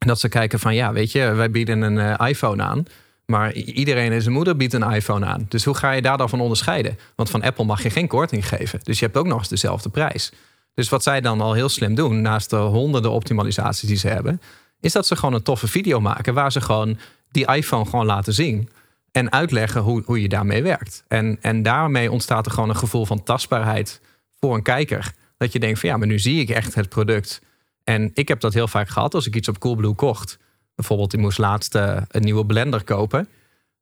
dat 0.07 0.19
ze 0.19 0.29
kijken 0.29 0.59
van 0.59 0.75
ja, 0.75 0.93
weet 0.93 1.11
je, 1.11 1.33
wij 1.33 1.51
bieden 1.51 1.81
een 1.81 1.97
uh, 1.97 2.27
iPhone 2.29 2.63
aan. 2.63 2.85
Maar 3.25 3.53
iedereen 3.53 4.11
en 4.11 4.21
zijn 4.21 4.33
moeder 4.33 4.55
biedt 4.55 4.73
een 4.73 4.91
iPhone 4.91 5.25
aan. 5.25 5.45
Dus 5.49 5.65
hoe 5.65 5.75
ga 5.75 5.91
je 5.91 6.01
daar 6.01 6.17
dan 6.17 6.29
van 6.29 6.41
onderscheiden? 6.41 6.97
Want 7.15 7.29
van 7.29 7.41
Apple 7.41 7.65
mag 7.65 7.83
je 7.83 7.89
geen 7.89 8.07
korting 8.07 8.47
geven. 8.47 8.79
Dus 8.83 8.99
je 8.99 9.05
hebt 9.05 9.17
ook 9.17 9.27
nog 9.27 9.39
eens 9.39 9.47
dezelfde 9.47 9.89
prijs. 9.89 10.31
Dus 10.73 10.89
wat 10.89 11.03
zij 11.03 11.21
dan 11.21 11.41
al 11.41 11.53
heel 11.53 11.69
slim 11.69 11.95
doen, 11.95 12.21
naast 12.21 12.49
de 12.49 12.55
honderden 12.55 13.11
optimalisaties 13.11 13.87
die 13.87 13.97
ze 13.97 14.07
hebben, 14.07 14.41
is 14.79 14.91
dat 14.91 15.07
ze 15.07 15.15
gewoon 15.15 15.33
een 15.33 15.43
toffe 15.43 15.67
video 15.67 15.99
maken 15.99 16.33
waar 16.33 16.51
ze 16.51 16.61
gewoon 16.61 16.97
die 17.31 17.51
iPhone 17.53 17.85
gewoon 17.85 18.05
laten 18.05 18.33
zien. 18.33 18.69
En 19.11 19.31
uitleggen 19.31 19.81
hoe, 19.81 20.03
hoe 20.05 20.21
je 20.21 20.29
daarmee 20.29 20.63
werkt. 20.63 21.03
En, 21.07 21.37
en 21.41 21.63
daarmee 21.63 22.11
ontstaat 22.11 22.45
er 22.45 22.51
gewoon 22.51 22.69
een 22.69 22.75
gevoel 22.75 23.05
van 23.05 23.23
tastbaarheid 23.23 24.01
voor 24.39 24.55
een 24.55 24.63
kijker. 24.63 25.13
Dat 25.37 25.53
je 25.53 25.59
denkt 25.59 25.79
van 25.79 25.89
ja, 25.89 25.97
maar 25.97 26.07
nu 26.07 26.19
zie 26.19 26.39
ik 26.39 26.49
echt 26.49 26.75
het 26.75 26.89
product. 26.89 27.41
En 27.89 28.11
ik 28.13 28.27
heb 28.27 28.39
dat 28.39 28.53
heel 28.53 28.67
vaak 28.67 28.89
gehad 28.89 29.13
als 29.13 29.27
ik 29.27 29.35
iets 29.35 29.47
op 29.47 29.59
Coolblue 29.59 29.93
kocht. 29.93 30.39
Bijvoorbeeld, 30.75 31.13
ik 31.13 31.19
moest 31.19 31.37
laatst 31.37 31.75
uh, 31.75 31.97
een 32.07 32.23
nieuwe 32.23 32.45
blender 32.45 32.83
kopen. 32.83 33.27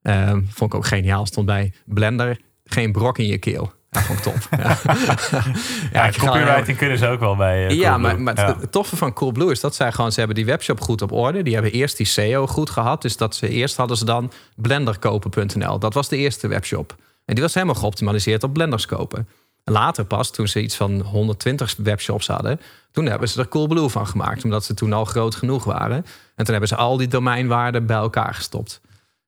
Uh, 0.01 0.29
vond 0.29 0.73
ik 0.73 0.75
ook 0.75 0.85
geniaal. 0.85 1.25
Stond 1.25 1.45
bij 1.45 1.73
blender, 1.85 2.39
geen 2.63 2.91
brok 2.91 3.17
in 3.17 3.25
je 3.25 3.37
keel. 3.37 3.73
Ja, 3.89 4.01
vond 4.01 4.17
ik 4.17 4.23
top. 4.23 4.47
ja, 4.59 6.05
ja, 6.05 6.11
copywriting 6.11 6.77
kunnen 6.77 6.97
ze 6.97 7.07
ook 7.07 7.19
wel 7.19 7.35
bij 7.35 7.65
uh, 7.65 7.77
Ja, 7.77 7.97
maar, 7.97 8.21
maar 8.21 8.35
ja. 8.35 8.57
het 8.59 8.71
toffe 8.71 8.95
van 8.95 9.13
Coolblue 9.13 9.51
is 9.51 9.59
dat 9.59 9.75
zij 9.75 9.91
gewoon... 9.91 10.11
ze 10.11 10.17
hebben 10.19 10.35
die 10.35 10.45
webshop 10.45 10.81
goed 10.81 11.01
op 11.01 11.11
orde. 11.11 11.43
Die 11.43 11.53
hebben 11.53 11.71
eerst 11.71 11.97
die 11.97 12.05
SEO 12.05 12.47
goed 12.47 12.69
gehad. 12.69 13.01
Dus 13.01 13.17
dat 13.17 13.35
ze 13.35 13.49
eerst 13.49 13.77
hadden 13.77 13.97
ze 13.97 14.05
dan 14.05 14.31
blenderkopen.nl. 14.55 15.79
Dat 15.79 15.93
was 15.93 16.09
de 16.09 16.17
eerste 16.17 16.47
webshop. 16.47 16.95
En 17.25 17.33
die 17.33 17.43
was 17.43 17.53
helemaal 17.53 17.75
geoptimaliseerd 17.75 18.43
op 18.43 18.53
blenders 18.53 18.85
kopen. 18.85 19.27
Later 19.69 20.06
pas, 20.06 20.32
toen 20.32 20.47
ze 20.47 20.62
iets 20.62 20.75
van 20.75 21.01
120 21.01 21.75
webshops 21.77 22.27
hadden, 22.27 22.60
toen 22.91 23.06
hebben 23.06 23.30
ze 23.30 23.39
er 23.39 23.47
Coolblue 23.47 23.89
van 23.89 24.08
gemaakt, 24.08 24.43
omdat 24.43 24.65
ze 24.65 24.73
toen 24.73 24.93
al 24.93 25.06
groot 25.06 25.36
genoeg 25.36 25.63
waren. 25.63 25.97
En 26.36 26.45
toen 26.45 26.51
hebben 26.51 26.67
ze 26.67 26.75
al 26.75 26.97
die 26.97 27.08
domeinwaarden 27.08 27.86
bij 27.86 27.97
elkaar 27.97 28.34
gestopt. 28.34 28.82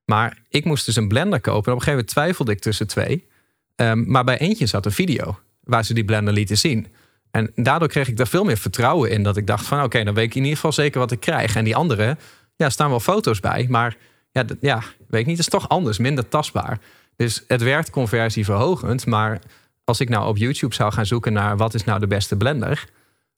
Maar 0.06 0.38
ik 0.50 0.66
moest 0.66 0.86
dus 0.86 0.96
een 0.96 1.08
blender 1.08 1.42
kopen. 1.42 1.52
En 1.54 1.58
op 1.58 1.66
een 1.68 1.72
gegeven 1.74 1.92
moment 1.92 2.08
twijfelde 2.08 2.52
ik 2.52 2.60
tussen 2.60 2.88
twee. 2.88 3.28
Um, 3.76 4.12
maar 4.12 4.24
bij 4.24 4.38
eentje 4.38 4.66
zat 4.66 4.86
een 4.86 4.92
video 4.92 5.40
waar 5.64 5.86
ze 5.86 5.94
die 5.94 6.06
blender 6.06 6.34
lieten 6.34 6.58
zien. 6.58 6.88
En 7.32 7.52
daardoor 7.56 7.88
kreeg 7.88 8.08
ik 8.08 8.18
daar 8.18 8.28
veel 8.28 8.44
meer 8.44 8.58
vertrouwen 8.58 9.12
in. 9.12 9.24
Dat 9.24 9.38
ik 9.38 9.48
dacht 9.48 9.66
van 9.66 9.84
oké, 9.84 10.04
dan 10.04 10.14
weet 10.14 10.26
ik 10.26 10.36
in 10.36 10.42
ieder 10.42 10.56
geval 10.56 10.72
zeker 10.72 11.00
wat 11.00 11.12
ik 11.12 11.20
krijg. 11.20 11.56
En 11.56 11.64
die 11.64 11.76
andere, 11.76 12.18
ja, 12.56 12.70
staan 12.70 12.90
wel 12.90 13.00
foto's 13.00 13.40
bij. 13.40 13.66
Maar 13.70 13.98
ja, 14.32 14.46
ja 14.62 14.84
weet 15.08 15.22
ik 15.22 15.28
niet, 15.28 15.40
is 15.40 15.50
toch 15.50 15.70
anders, 15.70 15.98
minder 15.98 16.28
tastbaar. 16.28 16.80
Dus 17.16 17.44
het 17.48 17.62
werkt 17.62 17.90
conversieverhogend, 17.90 19.06
maar 19.06 19.42
als 19.90 20.00
ik 20.00 20.10
nou 20.10 20.28
op 20.28 20.38
YouTube 20.38 20.74
zou 20.74 20.92
gaan 20.92 21.06
zoeken 21.06 21.34
naar 21.34 21.58
wat 21.58 21.74
is 21.74 21.84
nou 21.84 22.00
de 22.00 22.08
beste 22.08 22.38
blender, 22.38 22.86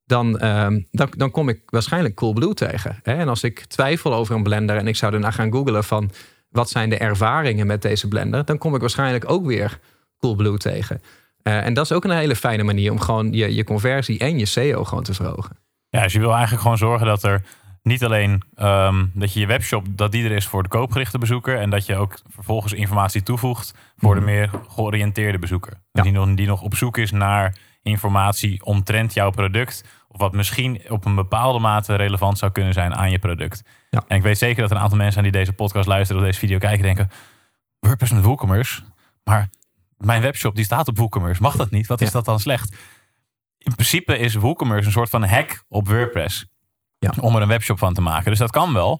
dan, 0.05 0.45
um, 0.45 0.87
dan, 0.91 1.09
dan 1.17 1.31
kom 1.31 1.49
ik 1.49 1.61
waarschijnlijk 1.65 2.15
Coolblue 2.15 2.53
tegen. 2.53 2.99
Hè? 3.03 3.13
En 3.13 3.27
als 3.27 3.43
ik 3.43 3.65
twijfel 3.65 4.13
over 4.13 4.35
een 4.35 4.43
blender 4.43 4.77
en 4.77 4.87
ik 4.87 4.95
zou 4.95 5.11
daarna 5.11 5.31
gaan 5.31 5.51
googlen 5.51 5.83
van 5.83 6.11
wat 6.49 6.69
zijn 6.69 6.89
de 6.89 6.97
ervaringen 6.97 7.67
met 7.67 7.81
deze 7.81 8.07
blender, 8.07 8.45
dan 8.45 8.57
kom 8.57 8.75
ik 8.75 8.81
waarschijnlijk 8.81 9.29
ook 9.29 9.45
weer 9.45 9.79
Coolblue 10.17 10.57
tegen. 10.57 11.01
Uh, 11.43 11.65
en 11.65 11.73
dat 11.73 11.85
is 11.85 11.91
ook 11.91 12.03
een 12.03 12.11
hele 12.11 12.35
fijne 12.35 12.63
manier 12.63 12.91
om 12.91 12.99
gewoon 12.99 13.33
je, 13.33 13.55
je 13.55 13.63
conversie 13.63 14.19
en 14.19 14.39
je 14.39 14.45
SEO 14.45 14.83
gewoon 14.83 15.03
te 15.03 15.13
verhogen. 15.13 15.57
Ja, 15.89 16.03
dus 16.03 16.13
je 16.13 16.19
wil 16.19 16.31
eigenlijk 16.31 16.61
gewoon 16.61 16.77
zorgen 16.77 17.07
dat 17.07 17.23
er 17.23 17.41
niet 17.83 18.03
alleen 18.03 18.41
um, 18.55 19.11
dat 19.13 19.33
je 19.33 19.39
je 19.39 19.45
webshop, 19.45 19.85
dat 19.89 20.11
die 20.11 20.25
er 20.25 20.31
is 20.31 20.47
voor 20.47 20.63
de 20.63 20.69
koopgerichte 20.69 21.17
bezoeker. 21.17 21.57
En 21.57 21.69
dat 21.69 21.85
je 21.85 21.95
ook 21.95 22.19
vervolgens 22.29 22.73
informatie 22.73 23.23
toevoegt 23.23 23.73
voor 23.97 24.15
de 24.15 24.21
meer 24.21 24.49
georiënteerde 24.67 25.39
bezoeker. 25.39 25.73
Ja. 25.91 26.01
Die, 26.01 26.11
nog, 26.11 26.33
die 26.33 26.47
nog 26.47 26.61
op 26.61 26.75
zoek 26.75 26.97
is 26.97 27.11
naar 27.11 27.55
informatie 27.81 28.65
omtrent 28.65 29.13
jouw 29.13 29.29
product. 29.29 29.83
Of 30.07 30.19
wat 30.19 30.33
misschien 30.33 30.81
op 30.89 31.05
een 31.05 31.15
bepaalde 31.15 31.59
mate 31.59 31.95
relevant 31.95 32.37
zou 32.37 32.51
kunnen 32.51 32.73
zijn 32.73 32.95
aan 32.95 33.11
je 33.11 33.19
product. 33.19 33.63
Ja. 33.89 34.03
En 34.07 34.17
ik 34.17 34.23
weet 34.23 34.37
zeker 34.37 34.61
dat 34.61 34.71
een 34.71 34.79
aantal 34.79 34.97
mensen 34.97 35.17
aan 35.17 35.23
die 35.23 35.31
deze 35.31 35.53
podcast 35.53 35.87
luisteren 35.87 36.21
of 36.21 36.27
deze 36.27 36.39
video 36.39 36.57
kijken 36.57 36.83
denken. 36.83 37.09
WordPress 37.79 38.13
met 38.13 38.23
WooCommerce? 38.23 38.81
Maar 39.23 39.49
mijn 39.97 40.21
webshop 40.21 40.55
die 40.55 40.65
staat 40.65 40.87
op 40.87 40.97
WooCommerce. 40.97 41.41
Mag 41.41 41.55
dat 41.55 41.71
niet? 41.71 41.87
Wat 41.87 42.01
is 42.01 42.07
ja. 42.07 42.13
dat 42.13 42.25
dan 42.25 42.39
slecht? 42.39 42.75
In 43.57 43.73
principe 43.75 44.17
is 44.17 44.35
WooCommerce 44.35 44.85
een 44.85 44.91
soort 44.91 45.09
van 45.09 45.23
hack 45.23 45.63
op 45.67 45.87
WordPress. 45.87 46.45
Ja. 47.09 47.13
Om 47.19 47.35
er 47.35 47.41
een 47.41 47.47
webshop 47.47 47.77
van 47.77 47.93
te 47.93 48.01
maken. 48.01 48.29
Dus 48.29 48.39
dat 48.39 48.51
kan 48.51 48.73
wel. 48.73 48.99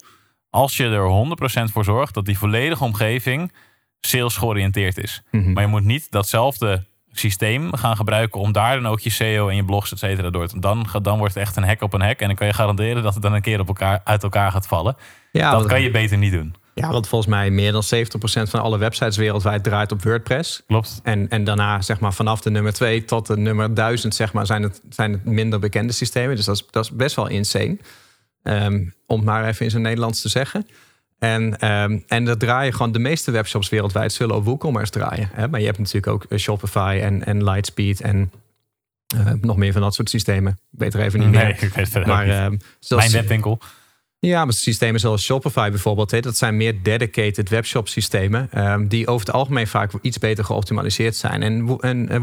Als 0.50 0.78
je 0.78 0.86
er 0.86 1.68
100% 1.70 1.72
voor 1.72 1.84
zorgt 1.84 2.14
dat 2.14 2.26
die 2.26 2.38
volledige 2.38 2.84
omgeving 2.84 3.54
sales 4.00 4.38
georiënteerd 4.38 4.98
is. 4.98 5.24
Mm 5.32 5.44
-hmm. 5.44 5.54
Maar 5.54 5.64
je 5.64 5.70
moet 5.70 5.84
niet 5.84 6.12
datzelfde 6.12 6.84
systeem 7.12 7.76
gaan 7.76 7.96
gebruiken 7.96 8.40
om 8.40 8.52
daar 8.52 8.82
dan 8.82 8.92
ook 8.92 9.00
je 9.00 9.10
SEO 9.10 9.50
en 9.50 9.56
je 9.56 9.66
blogs, 9.66 9.92
et 9.92 10.00
cetera, 10.00 10.30
door 10.30 10.48
te 10.48 10.60
dan, 10.60 10.88
dan 11.02 11.18
wordt 11.18 11.34
het 11.34 11.44
echt 11.44 11.56
een 11.56 11.64
hek 11.64 11.82
op 11.82 11.94
een 11.94 12.02
hek. 12.02 12.20
En 12.20 12.28
dan 12.28 12.36
kan 12.36 12.48
je 12.48 12.54
garanderen 12.54 13.04
dat 13.04 13.14
het 13.14 13.24
dan 13.24 13.34
een 13.34 13.42
keer 13.42 13.60
op 13.60 13.68
elkaar, 13.68 14.02
uit 14.04 14.24
elkaar 14.24 14.52
gaat 14.52 14.68
vallen. 14.68 14.96
Ja, 15.32 15.52
dat 15.52 15.66
kan 15.66 15.82
je 15.82 15.92
beter 15.92 16.18
niet 16.18 16.32
doen. 16.32 16.56
Ja, 16.74 16.92
want 16.92 17.08
volgens 17.08 17.32
mij 17.32 17.52
meer 17.52 17.72
dan 17.72 17.84
70% 17.84 17.88
van 18.50 18.62
alle 18.62 18.78
websites 18.78 19.18
wereldwijd 19.18 19.64
draait 19.64 19.92
op 19.92 20.04
WordPress. 20.04 20.64
Klopt. 20.68 21.00
En, 21.04 21.30
en 21.30 21.44
daarna, 21.44 21.82
zeg 21.82 22.00
maar, 22.00 22.14
vanaf 22.14 22.42
de 22.42 22.50
nummer 22.50 22.74
2 22.74 23.06
tot 23.06 23.28
de 23.28 23.38
nummer 23.38 23.74
1000, 23.74 24.16
zeg 24.16 24.34
maar, 24.34 24.46
zijn 24.46 24.64
het, 24.64 24.82
zijn 24.90 25.12
het 25.12 25.26
minder 25.26 25.60
bekende 25.60 25.94
systemen. 25.94 26.36
Dus 26.36 26.46
dat 26.46 26.56
is, 26.56 26.66
dat 26.70 26.84
is 26.84 26.92
best 26.92 27.16
wel 27.16 27.28
insane. 27.28 27.78
Um, 28.44 28.94
om 29.08 29.18
het 29.18 29.26
maar 29.26 29.48
even 29.48 29.66
in 29.66 29.72
zijn 29.72 29.84
Nederlands 29.84 30.22
te 30.22 30.30
zeggen. 30.30 30.68
En, 31.20 31.72
um, 31.72 32.04
en 32.08 32.26
dat 32.26 32.40
draaien 32.40 32.74
gewoon 32.74 32.92
de 32.92 33.00
meeste 33.00 33.32
webshops 33.32 33.70
wereldwijd 33.70 34.14
zullen 34.14 34.36
op 34.36 34.46
WooCommerce 34.46 34.92
draaien. 34.92 35.30
Hè? 35.34 35.48
Maar 35.48 35.60
je 35.60 35.66
hebt 35.66 35.78
natuurlijk 35.78 36.08
ook 36.08 36.40
Shopify 36.40 37.00
en, 37.02 37.26
en 37.26 37.44
Lightspeed 37.44 38.02
en 38.02 38.32
uh, 39.16 39.32
nog 39.42 39.58
meer 39.58 39.72
van 39.72 39.82
dat 39.82 39.94
soort 39.94 40.10
systemen. 40.10 40.60
Beter 40.70 41.00
even 41.00 41.20
niet 41.20 41.30
nee, 41.30 41.44
meer. 41.44 41.64
Ik 41.64 41.74
weet 41.74 41.94
het 41.94 42.06
maar, 42.06 42.28
uh, 42.28 42.48
Mijn 42.90 43.12
webwinkel. 43.12 43.60
Ja, 44.28 44.46
maar 44.46 44.54
systemen 44.54 45.00
zoals 45.00 45.24
Shopify 45.24 45.70
bijvoorbeeld, 45.70 46.24
dat 46.24 46.38
zijn 46.38 46.58
meer 46.58 46.84
dedicated 46.84 47.50
webshop 47.50 47.88
systemen. 47.88 48.50
Um, 48.72 48.88
die 48.88 49.08
over 49.08 49.26
het 49.26 49.36
algemeen 49.36 49.68
vaak 49.68 49.92
iets 50.02 50.18
beter 50.18 50.44
geoptimaliseerd 50.44 51.16
zijn. 51.16 51.44
En, 51.44 52.22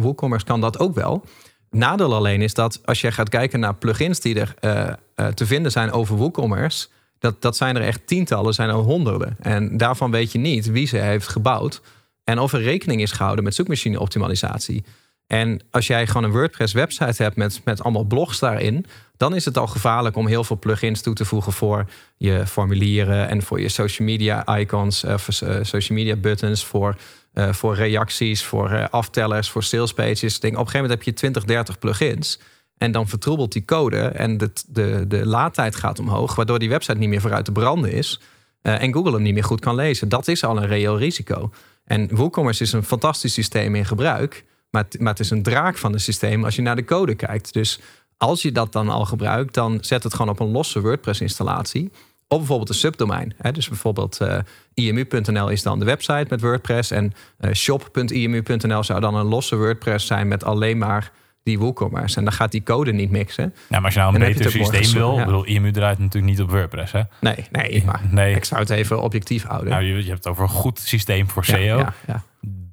WooCommerce 0.00 0.46
kan 0.46 0.60
dat 0.60 0.78
ook 0.78 0.94
wel. 0.94 1.24
Nadeel 1.70 2.14
alleen 2.14 2.42
is 2.42 2.54
dat 2.54 2.80
als 2.84 3.00
je 3.00 3.12
gaat 3.12 3.28
kijken 3.28 3.60
naar 3.60 3.74
plugins 3.74 4.20
die 4.20 4.40
er 4.40 4.54
uh, 4.60 4.92
uh, 5.16 5.26
te 5.26 5.46
vinden 5.46 5.72
zijn 5.72 5.92
over 5.92 6.16
WooCommerce, 6.16 6.88
dat, 7.18 7.42
dat 7.42 7.56
zijn 7.56 7.76
er 7.76 7.82
echt 7.82 8.06
tientallen, 8.06 8.54
zijn 8.54 8.68
er 8.68 8.74
honderden. 8.74 9.36
En 9.40 9.76
daarvan 9.76 10.10
weet 10.10 10.32
je 10.32 10.38
niet 10.38 10.70
wie 10.70 10.86
ze 10.86 10.96
heeft 10.96 11.28
gebouwd 11.28 11.80
en 12.24 12.38
of 12.38 12.52
er 12.52 12.62
rekening 12.62 13.00
is 13.00 13.12
gehouden 13.12 13.44
met 13.44 13.54
zoekmachine 13.54 14.00
optimalisatie. 14.00 14.84
En 15.26 15.60
als 15.70 15.86
jij 15.86 16.06
gewoon 16.06 16.24
een 16.24 16.30
WordPress 16.30 16.72
website 16.72 17.22
hebt 17.22 17.36
met, 17.36 17.60
met 17.64 17.82
allemaal 17.82 18.04
blogs 18.04 18.38
daarin, 18.38 18.86
dan 19.20 19.34
is 19.34 19.44
het 19.44 19.58
al 19.58 19.66
gevaarlijk 19.66 20.16
om 20.16 20.26
heel 20.26 20.44
veel 20.44 20.58
plugins 20.58 21.00
toe 21.00 21.14
te 21.14 21.24
voegen 21.24 21.52
voor 21.52 21.84
je 22.16 22.46
formulieren 22.46 23.28
en 23.28 23.42
voor 23.42 23.60
je 23.60 23.68
social 23.68 24.08
media 24.08 24.58
icons, 24.58 25.04
of 25.04 25.42
uh, 25.42 25.58
social 25.62 25.98
media 25.98 26.16
buttons, 26.16 26.64
voor 26.64 26.96
eh, 27.32 27.52
voor 27.52 27.74
reacties, 27.74 28.44
voor 28.44 28.70
eh, 28.70 28.88
aftellers, 28.90 29.50
voor 29.50 29.62
salespages. 29.62 30.34
Ik 30.34 30.40
denk, 30.40 30.54
op 30.54 30.60
een 30.60 30.70
gegeven 30.70 30.80
moment 30.80 30.90
heb 30.90 31.02
je 31.02 31.12
20, 31.12 31.44
30 31.44 31.78
plugins. 31.78 32.40
En 32.78 32.92
dan 32.92 33.08
vertroebelt 33.08 33.52
die 33.52 33.64
code 33.64 33.98
en 33.98 34.38
de, 34.38 34.50
de, 34.68 35.04
de 35.08 35.26
laadtijd 35.26 35.76
gaat 35.76 35.98
omhoog, 35.98 36.34
waardoor 36.34 36.58
die 36.58 36.68
website 36.68 36.98
niet 36.98 37.08
meer 37.08 37.20
vooruit 37.20 37.44
te 37.44 37.52
branden 37.52 37.92
is. 37.92 38.20
eh, 38.62 38.82
en 38.82 38.92
Google 38.92 39.12
hem 39.12 39.22
niet 39.22 39.34
meer 39.34 39.44
goed 39.44 39.60
kan 39.60 39.74
lezen. 39.74 40.08
Dat 40.08 40.28
is 40.28 40.44
al 40.44 40.56
een 40.56 40.66
reëel 40.66 40.98
risico. 40.98 41.50
En 41.84 42.16
WooCommerce 42.16 42.62
is 42.62 42.72
een 42.72 42.84
fantastisch 42.84 43.32
systeem 43.32 43.74
in 43.74 43.86
gebruik. 43.86 44.44
Maar 44.70 44.84
maar 44.98 45.10
het 45.12 45.20
is 45.20 45.30
een 45.30 45.42
draak 45.42 45.78
van 45.78 45.92
het 45.92 46.02
systeem 46.02 46.44
als 46.44 46.56
je 46.56 46.62
naar 46.62 46.76
de 46.76 46.84
code 46.84 47.14
kijkt. 47.14 47.52
Dus 47.52 47.80
als 48.20 48.42
je 48.42 48.52
dat 48.52 48.72
dan 48.72 48.88
al 48.88 49.04
gebruikt, 49.04 49.54
dan 49.54 49.78
zet 49.80 50.02
het 50.02 50.14
gewoon 50.14 50.30
op 50.30 50.40
een 50.40 50.50
losse 50.50 50.80
WordPress-installatie. 50.80 51.90
Of 52.28 52.38
bijvoorbeeld 52.38 52.68
een 52.68 52.74
subdomein. 52.74 53.34
Hè? 53.38 53.52
Dus 53.52 53.68
bijvoorbeeld 53.68 54.20
eh, 54.20 54.38
imu.nl 54.74 55.48
is 55.48 55.62
dan 55.62 55.78
de 55.78 55.84
website 55.84 56.26
met 56.28 56.40
WordPress. 56.40 56.90
En 56.90 57.12
eh, 57.38 57.52
shop.imu.nl 57.52 58.82
zou 58.84 59.00
dan 59.00 59.14
een 59.14 59.26
losse 59.26 59.56
WordPress 59.56 60.06
zijn 60.06 60.28
met 60.28 60.44
alleen 60.44 60.78
maar 60.78 61.12
die 61.42 61.58
WooCommerce. 61.58 62.16
En 62.16 62.24
dan 62.24 62.32
gaat 62.32 62.50
die 62.52 62.62
code 62.62 62.92
niet 62.92 63.10
mixen. 63.10 63.54
Ja, 63.68 63.76
maar 63.76 63.84
als 63.84 63.94
je 63.94 64.00
nou 64.00 64.14
een 64.14 64.20
beter 64.20 64.50
systeem 64.50 64.92
wil, 64.92 65.18
ik 65.18 65.24
bedoel, 65.24 65.44
IMU 65.44 65.70
draait 65.72 65.98
natuurlijk 65.98 66.32
niet 66.32 66.40
op 66.40 66.50
WordPress, 66.50 66.92
hè? 66.92 67.02
Nee, 67.20 67.46
nee, 67.50 67.82
maar 67.84 68.00
Nee. 68.10 68.34
ik 68.34 68.44
zou 68.44 68.60
het 68.60 68.70
even 68.70 69.02
objectief 69.02 69.44
houden. 69.46 69.70
Nou, 69.70 69.82
je, 69.84 69.94
je 69.96 70.02
hebt 70.10 70.24
het 70.24 70.26
over 70.26 70.42
een 70.42 70.48
goed 70.48 70.78
systeem 70.78 71.28
voor 71.28 71.44
Ja, 71.46 71.52
SEO. 71.54 71.78
ja, 71.78 71.94
ja. 72.06 72.22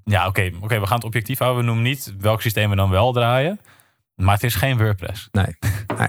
Ja, 0.06 0.28
oké, 0.28 0.52
oké, 0.62 0.80
we 0.80 0.86
gaan 0.86 0.96
het 0.96 1.06
objectief 1.06 1.40
houden. 1.40 1.60
We 1.62 1.66
noemen 1.68 1.84
niet 1.84 2.14
welk 2.20 2.42
systeem 2.42 2.70
we 2.70 2.76
dan 2.76 2.90
wel 2.90 3.12
draaien. 3.14 3.60
Maar 4.18 4.34
het 4.34 4.44
is 4.44 4.56
geen 4.56 4.78
WordPress. 4.78 5.28
Nee, 5.32 5.56
nee. 5.98 6.08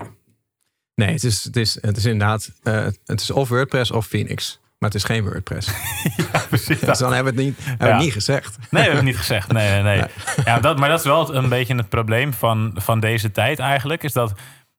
nee 0.94 1.12
het, 1.12 1.24
is, 1.24 1.44
het, 1.44 1.56
is, 1.56 1.78
het 1.80 1.96
is 1.96 2.04
inderdaad, 2.04 2.50
eh, 2.62 2.86
het 3.04 3.20
is 3.20 3.30
of 3.30 3.48
WordPress 3.48 3.90
of 3.90 4.06
Phoenix. 4.06 4.60
Maar 4.78 4.88
het 4.90 4.98
is 4.98 5.04
geen 5.04 5.24
WordPress. 5.24 5.70
Precies. 6.48 6.80
Dus 6.80 6.98
dan 6.98 7.12
hebben 7.12 7.34
we 7.34 7.42
het 7.42 7.48
niet, 7.48 7.64
hebben 7.66 7.86
Ja. 7.86 7.94
het 7.94 8.02
niet 8.02 8.12
gezegd. 8.12 8.56
Nee, 8.58 8.66
we 8.70 8.78
hebben 8.78 8.96
het 8.96 9.04
niet 9.04 9.16
gezegd. 9.16 9.52
Nee, 9.52 9.70
nee, 9.70 9.82
nee. 9.82 10.04
Ja, 10.44 10.60
dat, 10.60 10.78
maar 10.78 10.88
dat 10.88 10.98
is 10.98 11.04
wel 11.04 11.34
een 11.34 11.48
beetje 11.48 11.74
het 11.74 11.88
probleem 11.88 12.32
van, 12.32 12.72
van 12.74 13.00
deze 13.00 13.30
tijd 13.30 13.58
eigenlijk. 13.58 14.02
Is 14.02 14.12
dat 14.12 14.32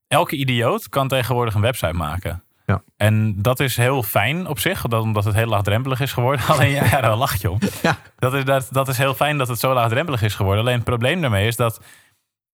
elke 0.08 0.36
idioot 0.36 0.90
kan 0.90 1.08
tegenwoordig 1.08 1.54
een 1.54 1.62
website 1.62 1.94
maken. 1.94 2.44
Ja. 2.66 2.82
En 2.98 3.42
dat 3.42 3.60
is 3.60 3.78
heel 3.78 4.04
fijn 4.04 4.48
op 4.48 4.60
zich, 4.60 4.82
dat, 4.82 5.02
omdat 5.02 5.24
het 5.24 5.36
heel 5.36 5.48
laagdrempelig 5.48 6.00
is 6.00 6.12
geworden. 6.14 6.46
Alleen, 6.54 6.72
ja, 6.72 6.86
ja 6.86 7.02
daar 7.02 7.16
lach 7.16 7.42
je 7.42 7.52
om. 7.52 7.60
Ja. 7.82 7.98
Dat 8.18 8.34
is, 8.34 8.46
dat, 8.46 8.68
dat 8.72 8.88
is 8.88 8.98
heel 8.98 9.14
fijn 9.14 9.38
dat 9.38 9.48
het 9.48 9.60
zo 9.60 9.74
laagdrempelig 9.74 10.22
is 10.22 10.36
geworden. 10.36 10.62
Alleen 10.62 10.76
het 10.76 10.84
probleem 10.84 11.22
daarmee 11.22 11.48
is 11.48 11.56
dat... 11.56 11.82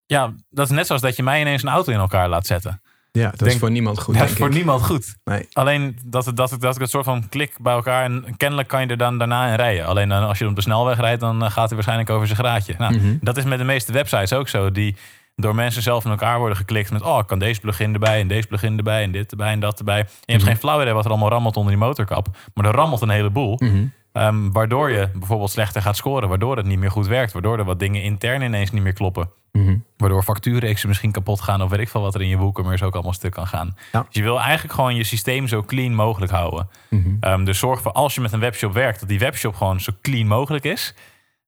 Ja, 0.06 0.32
dat 0.50 0.70
is 0.70 0.76
net 0.76 0.86
zoals 0.86 1.02
dat 1.02 1.16
je 1.16 1.22
mij 1.22 1.40
ineens 1.40 1.62
een 1.62 1.68
auto 1.68 1.92
in 1.92 1.98
elkaar 1.98 2.28
laat 2.28 2.46
zetten. 2.46 2.80
Ja, 3.12 3.30
dat 3.36 3.48
is 3.48 3.56
voor 3.58 3.70
niemand 3.70 4.00
goed, 4.00 4.18
dat 4.18 4.28
is 4.30 4.36
voor 4.36 4.50
niemand 4.50 4.82
goed. 4.84 5.16
Nee. 5.24 5.48
Alleen 5.52 5.98
dat, 6.04 6.26
het, 6.26 6.36
dat, 6.36 6.50
het, 6.50 6.60
dat 6.60 6.74
ik 6.74 6.80
het 6.80 6.90
soort 6.90 7.04
van 7.04 7.28
klik 7.28 7.54
bij 7.60 7.72
elkaar 7.74 8.04
en 8.04 8.34
kennelijk 8.36 8.68
kan 8.68 8.80
je 8.80 8.86
er 8.86 8.96
dan 8.96 9.18
daarna 9.18 9.48
in 9.48 9.54
rijden. 9.54 9.86
Alleen 9.86 10.08
dan, 10.08 10.22
als 10.26 10.38
je 10.38 10.46
op 10.46 10.54
de 10.54 10.60
snelweg 10.62 10.98
rijdt, 11.00 11.20
dan 11.20 11.44
eh, 11.44 11.50
gaat 11.50 11.64
hij 11.66 11.74
waarschijnlijk 11.74 12.10
over 12.10 12.26
zijn 12.26 12.38
graadje. 12.38 12.74
Nou, 12.78 12.94
Mhm. 12.96 13.16
Dat 13.20 13.36
is 13.36 13.44
met 13.44 13.58
de 13.58 13.64
meeste 13.64 13.92
websites 13.92 14.32
ook 14.32 14.48
zo. 14.48 14.70
Die 14.70 14.96
door 15.36 15.54
mensen 15.54 15.82
zelf 15.82 16.04
in 16.04 16.10
elkaar 16.10 16.38
worden 16.38 16.56
geklikt 16.56 16.90
met... 16.90 17.02
oh, 17.02 17.18
ik 17.18 17.26
kan 17.26 17.38
deze 17.38 17.60
plugin 17.60 17.92
erbij 17.92 18.20
en 18.20 18.28
deze 18.28 18.46
plugin 18.46 18.76
erbij 18.76 19.02
en 19.02 19.12
dit 19.12 19.30
erbij 19.30 19.52
en 19.52 19.60
dat 19.60 19.78
erbij. 19.78 19.98
En 20.00 20.06
je 20.06 20.32
hebt 20.32 20.42
Mhm. 20.42 20.50
geen 20.50 20.60
flauw 20.60 20.80
idee 20.80 20.92
wat 20.92 21.04
er 21.04 21.10
allemaal 21.10 21.28
rammelt 21.30 21.56
onder 21.56 21.72
die 21.72 21.80
motorkap. 21.82 22.26
Maar 22.54 22.64
er 22.64 22.72
rammelt 22.74 23.00
een 23.00 23.08
heleboel. 23.08 23.56
Mhm. 23.62 23.84
Ehm, 24.16 24.50
waardoor 24.50 24.90
je 24.90 25.08
bijvoorbeeld 25.14 25.50
slechter 25.50 25.82
gaat 25.82 25.96
scoren. 25.96 26.28
Waardoor 26.28 26.56
het 26.56 26.66
niet 26.66 26.78
meer 26.78 26.90
goed 26.90 27.06
werkt. 27.06 27.32
Waardoor 27.32 27.58
er 27.58 27.64
wat 27.64 27.78
dingen 27.78 28.02
intern 28.02 28.42
ineens 28.42 28.70
niet 28.70 28.82
meer 28.82 28.92
kloppen. 28.92 29.30
Mhm. 29.52 29.76
Waardoor 29.96 30.22
factuurreeksen 30.22 30.88
misschien 30.88 31.12
kapot 31.12 31.40
gaan. 31.40 31.62
Of 31.62 31.70
weet 31.70 31.80
ik 31.80 31.88
veel 31.88 32.00
wat 32.00 32.14
er 32.14 32.22
in 32.22 32.28
je 32.28 32.36
WooCommerce 32.36 32.84
ook 32.84 32.94
allemaal 32.94 33.12
stuk 33.12 33.32
kan 33.32 33.46
gaan. 33.46 33.76
Ja. 33.92 34.00
Dus 34.00 34.14
je 34.14 34.22
wil 34.22 34.40
eigenlijk 34.40 34.74
gewoon 34.74 34.94
je 34.94 35.04
systeem 35.04 35.48
zo 35.48 35.62
clean 35.62 35.94
mogelijk 35.94 36.32
houden. 36.32 36.68
Mhm. 36.90 37.16
Ehm, 37.20 37.44
dus 37.44 37.58
zorg 37.58 37.80
voor 37.82 37.92
als 37.92 38.14
je 38.14 38.20
met 38.20 38.32
een 38.32 38.40
webshop 38.40 38.72
werkt, 38.72 39.00
dat 39.00 39.08
die 39.08 39.18
webshop 39.18 39.54
gewoon 39.54 39.80
zo 39.80 39.92
clean 40.02 40.26
mogelijk 40.26 40.64
is. 40.64 40.94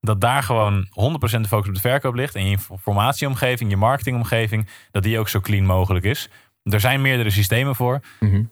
Dat 0.00 0.20
daar 0.20 0.42
gewoon 0.42 0.86
100% 0.90 1.42
de 1.42 1.48
focus 1.48 1.68
op 1.68 1.74
de 1.74 1.80
verkoop 1.80 2.14
ligt. 2.14 2.34
En 2.34 2.44
je 2.44 2.50
informatieomgeving, 2.50 3.70
je 3.70 3.76
marketingomgeving, 3.76 4.68
dat 4.90 5.02
die 5.02 5.18
ook 5.18 5.28
zo 5.28 5.40
clean 5.40 5.64
mogelijk 5.64 6.04
is. 6.04 6.30
Er 6.62 6.80
zijn 6.80 7.00
meerdere 7.00 7.30
systemen 7.30 7.74
voor. 7.74 8.00
Mhm. 8.20 8.42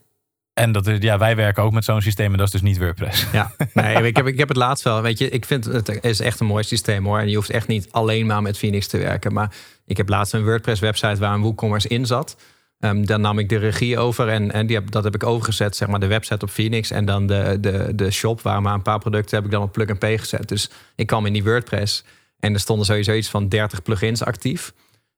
En 0.58 0.72
dat 0.72 0.86
is, 0.86 0.98
ja, 1.00 1.18
wij 1.18 1.36
werken 1.36 1.62
ook 1.62 1.72
met 1.72 1.84
zo'n 1.84 2.00
systeem. 2.00 2.32
En 2.32 2.38
dat 2.38 2.46
is 2.46 2.52
dus 2.52 2.62
niet 2.62 2.78
WordPress. 2.78 3.26
Ja, 3.32 3.52
nee, 3.72 4.02
ik 4.06 4.16
heb, 4.16 4.26
ik 4.26 4.38
heb 4.38 4.48
het 4.48 4.56
laatst 4.56 4.84
wel. 4.84 5.02
Weet 5.02 5.18
je, 5.18 5.28
ik 5.28 5.44
vind 5.44 5.64
het 5.64 6.04
is 6.04 6.20
echt 6.20 6.40
een 6.40 6.46
mooi 6.46 6.64
systeem 6.64 7.04
hoor. 7.04 7.18
En 7.18 7.28
je 7.28 7.36
hoeft 7.36 7.50
echt 7.50 7.66
niet 7.66 7.88
alleen 7.90 8.26
maar 8.26 8.42
met 8.42 8.58
Phoenix 8.58 8.86
te 8.86 8.98
werken. 8.98 9.32
Maar 9.32 9.54
ik 9.86 9.96
heb 9.96 10.08
laatst 10.08 10.32
een 10.32 10.44
WordPress-website 10.44 11.16
waar 11.16 11.34
een 11.34 11.40
WooCommerce 11.40 11.88
in 11.88 12.06
zat. 12.06 12.36
Ehm, 12.78 13.04
dan 13.04 13.20
nam 13.20 13.38
ik 13.38 13.48
de 13.48 13.56
regie 13.56 13.98
over 13.98 14.28
en, 14.28 14.52
en 14.52 14.66
die 14.66 14.76
heb, 14.76 14.90
dat 14.90 15.04
heb 15.04 15.14
ik 15.14 15.24
overgezet, 15.24 15.76
zeg 15.76 15.88
maar, 15.88 16.00
de 16.00 16.06
website 16.06 16.44
op 16.44 16.50
Phoenix. 16.50 16.90
En 16.90 17.04
dan 17.04 17.26
de, 17.26 17.58
de, 17.60 17.92
de 17.94 18.10
shop, 18.10 18.40
waar 18.40 18.62
maar 18.62 18.74
een 18.74 18.82
paar 18.82 18.98
producten 18.98 19.36
heb 19.36 19.44
ik 19.44 19.50
dan 19.50 19.62
op 19.62 19.72
plug 19.72 19.88
and 19.88 19.98
pay 19.98 20.18
gezet. 20.18 20.48
Dus 20.48 20.70
ik 20.94 21.06
kwam 21.06 21.26
in 21.26 21.32
die 21.32 21.44
WordPress 21.44 22.04
en 22.38 22.54
er 22.54 22.60
stonden 22.60 22.86
sowieso 22.86 23.12
iets 23.12 23.30
van 23.30 23.48
30 23.48 23.82
plugins 23.82 24.24
actief. 24.24 24.72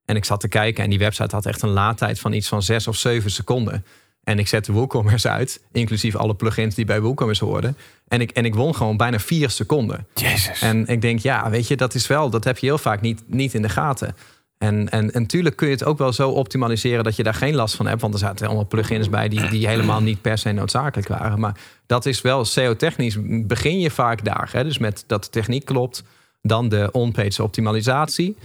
En 0.04 0.16
ik 0.16 0.24
zat 0.24 0.40
te 0.40 0.48
kijken 0.48 0.84
en 0.84 0.90
die 0.90 0.98
website 0.98 1.34
had 1.34 1.46
echt 1.46 1.62
een 1.62 1.68
laadtijd 1.68 2.20
van 2.20 2.32
iets 2.32 2.48
van 2.48 2.62
6 2.62 2.88
of 2.88 2.96
7 2.96 3.30
seconden. 3.30 3.84
En 4.28 4.38
ik 4.38 4.48
zette 4.48 4.72
WooCommerce 4.72 5.28
uit, 5.28 5.62
inclusief 5.72 6.16
alle 6.16 6.34
plugins 6.34 6.74
die 6.74 6.84
bij 6.84 7.00
WooCommerce 7.00 7.44
hoorden. 7.44 7.76
En 8.08 8.20
ik, 8.20 8.30
en 8.30 8.44
ik 8.44 8.54
won 8.54 8.74
gewoon 8.74 8.96
bijna 8.96 9.18
4 9.18 9.50
seconden. 9.50 10.06
Jezus. 10.14 10.62
En 10.62 10.86
ik 10.86 11.00
denk, 11.00 11.18
ja, 11.18 11.50
weet 11.50 11.68
je, 11.68 11.76
dat 11.76 11.94
is 11.94 12.06
wel, 12.06 12.30
dat 12.30 12.44
heb 12.44 12.58
je 12.58 12.66
heel 12.66 12.78
vaak 12.78 13.00
niet, 13.00 13.22
niet 13.26 13.54
in 13.54 13.62
de 13.62 13.68
gaten. 13.68 14.16
En, 14.58 14.88
en, 14.88 15.12
en 15.12 15.22
natuurlijk 15.22 15.56
kun 15.56 15.66
je 15.66 15.72
het 15.72 15.84
ook 15.84 15.98
wel 15.98 16.12
zo 16.12 16.30
optimaliseren 16.30 17.04
dat 17.04 17.16
je 17.16 17.22
daar 17.22 17.34
geen 17.34 17.54
last 17.54 17.74
van 17.74 17.86
hebt. 17.86 18.00
Want 18.00 18.14
er 18.14 18.20
zaten 18.20 18.46
allemaal 18.46 18.66
plugins 18.66 19.08
bij 19.08 19.28
die, 19.28 19.48
die 19.48 19.68
helemaal 19.68 20.00
niet 20.00 20.20
per 20.20 20.38
se 20.38 20.52
noodzakelijk 20.52 21.08
waren. 21.08 21.40
Maar 21.40 21.60
dat 21.86 22.06
is 22.06 22.20
wel 22.20 22.44
SEO-technisch, 22.44 23.16
begin 23.46 23.80
je 23.80 23.90
vaak 23.90 24.24
daar. 24.24 24.48
Hè? 24.52 24.64
Dus 24.64 24.78
met 24.78 25.04
dat 25.06 25.24
de 25.24 25.30
techniek 25.30 25.64
klopt, 25.64 26.02
dan 26.42 26.68
de 26.68 26.88
on-page 26.92 27.42
optimalisatie. 27.42 28.36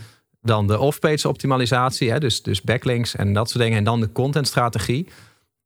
Dan 0.42 0.68
de 0.68 0.80
off-page 0.80 1.28
optimalisatie, 1.28 2.12
hè? 2.12 2.20
Dus, 2.20 2.42
dus 2.42 2.62
backlinks 2.62 3.16
en 3.16 3.34
dat 3.34 3.50
soort 3.50 3.64
dingen. 3.64 3.78
En 3.78 3.84
dan 3.84 4.00
de 4.00 4.12
contentstrategie. 4.12 5.08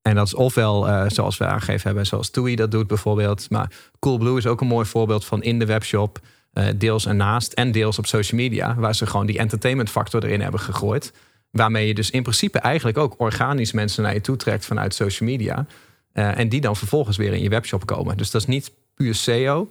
En 0.08 0.16
dat 0.16 0.26
is 0.26 0.34
ofwel 0.34 0.88
eh, 0.88 1.04
zoals 1.08 1.38
we 1.38 1.46
aangegeven 1.46 1.84
hebben, 1.84 2.06
zoals 2.06 2.30
TUI 2.30 2.56
dat 2.56 2.72
doet 2.72 2.88
bijvoorbeeld. 2.88 3.50
Maar 3.50 3.72
Coolblue 4.00 4.38
is 4.38 4.48
ook 4.48 4.62
een 4.62 4.68
mooi 4.68 4.86
voorbeeld 4.86 5.26
van 5.26 5.44
in 5.44 5.60
de 5.60 5.66
webshop. 5.66 6.20
eh, 6.54 6.66
deels 6.76 7.08
ernaast 7.08 7.54
en 7.54 7.72
deels 7.72 7.98
op 7.98 8.06
social 8.06 8.40
media. 8.42 8.76
Waar 8.76 8.96
ze 8.96 9.06
gewoon 9.06 9.26
die 9.26 9.38
entertainment 9.38 9.90
factor 9.90 10.24
erin 10.24 10.42
hebben 10.42 10.60
gegooid. 10.60 11.14
Waarmee 11.52 11.88
je 11.88 11.94
dus 11.94 12.10
in 12.10 12.24
principe 12.24 12.60
eigenlijk 12.60 12.98
ook 12.98 13.16
organisch 13.18 13.72
mensen 13.72 14.04
naar 14.04 14.14
je 14.14 14.22
toe 14.22 14.36
trekt 14.36 14.66
vanuit 14.66 14.94
social 14.94 15.30
media. 15.30 15.66
Eh, 16.14 16.38
en 16.38 16.50
die 16.50 16.62
dan 16.62 16.76
vervolgens 16.76 17.18
weer 17.18 17.34
in 17.34 17.42
je 17.42 17.50
webshop 17.50 17.86
komen. 17.86 18.18
Dus 18.18 18.32
dat 18.32 18.42
is 18.42 18.48
niet 18.48 18.72
puur 18.94 19.16
SEO, 19.16 19.70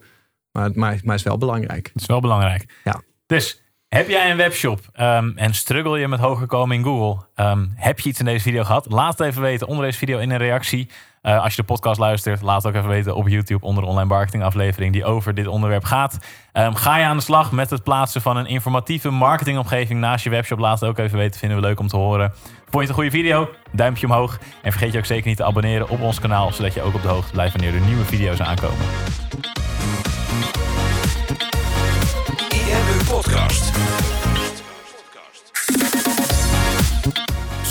maar, 0.53 0.71
maar, 0.75 1.01
maar 1.05 1.15
is 1.15 1.23
wel 1.23 1.39
belangrijk. 1.39 1.91
Dat 1.93 2.03
is 2.03 2.09
wel 2.09 2.21
belangrijk. 2.21 2.81
Ja. 2.85 3.03
Dus 3.27 3.61
heb 3.89 4.09
jij 4.09 4.31
een 4.31 4.37
webshop 4.37 4.81
ehm, 4.93 5.31
en 5.35 5.55
struggle 5.55 5.99
je 5.99 6.09
met 6.09 6.21
hoger 6.21 6.47
komen 6.47 6.77
in 6.77 6.85
Google? 6.85 7.27
Ehm, 7.35 7.67
heb 7.75 8.01
je 8.01 8.09
iets 8.09 8.19
in 8.19 8.25
deze 8.25 8.43
video 8.43 8.65
gehad? 8.65 8.87
Laat 8.91 9.19
het 9.19 9.29
even 9.29 9.43
weten 9.43 9.67
onder 9.67 9.85
deze 9.85 9.99
video 9.99 10.19
in 10.19 10.31
een 10.31 10.39
reactie. 10.39 10.91
Eh, 11.23 11.43
als 11.43 11.55
je 11.55 11.61
de 11.61 11.67
podcast 11.67 11.99
luistert, 11.99 12.43
laat 12.43 12.63
het 12.63 12.67
ook 12.67 12.79
even 12.79 12.89
weten 12.95 13.15
op 13.15 13.29
YouTube 13.29 13.67
onder 13.67 13.83
de 13.83 13.89
online 13.89 14.09
marketing 14.09 14.43
aflevering 14.43 14.93
die 14.93 15.05
over 15.05 15.35
dit 15.35 15.47
onderwerp 15.47 15.85
gaat. 15.85 16.19
Ehm, 16.53 16.73
ga 16.73 16.99
je 16.99 17.05
aan 17.05 17.17
de 17.17 17.23
slag 17.23 17.53
met 17.53 17.71
het 17.71 17.83
plaatsen 17.83 18.23
van 18.23 18.37
een 18.37 18.47
informatieve 18.47 19.11
marketingomgeving 19.11 20.01
naast 20.01 20.25
je 20.25 20.31
webshop? 20.31 20.59
Laat 20.59 20.81
het 20.81 20.89
ook 20.89 20.99
even 20.99 21.19
weten, 21.19 21.41
vinden 21.41 21.59
we 21.59 21.65
leuk 21.65 21.81
om 21.81 21.89
te 21.89 21.97
horen. 21.97 22.33
Vond 22.35 22.73
je 22.73 22.79
het 22.79 22.89
een 22.89 22.95
goede 22.95 23.11
video? 23.11 23.51
Duimpje 23.73 24.07
omhoog. 24.07 24.39
En 24.63 24.73
vergeet 24.73 24.93
je 24.93 24.99
ook 24.99 25.05
zeker 25.05 25.29
niet 25.29 25.37
te 25.37 25.45
abonneren 25.45 25.89
op 25.89 26.01
ons 26.01 26.21
kanaal, 26.21 26.53
zodat 26.53 26.75
je 26.75 26.83
ook 26.83 26.95
op 26.95 27.03
de 27.03 27.09
hoogte 27.09 27.33
blijft 27.33 27.53
wanneer 27.53 27.75
er 27.75 27.87
nieuwe 27.87 28.05
video's 28.05 28.41
aankomen. 28.41 28.87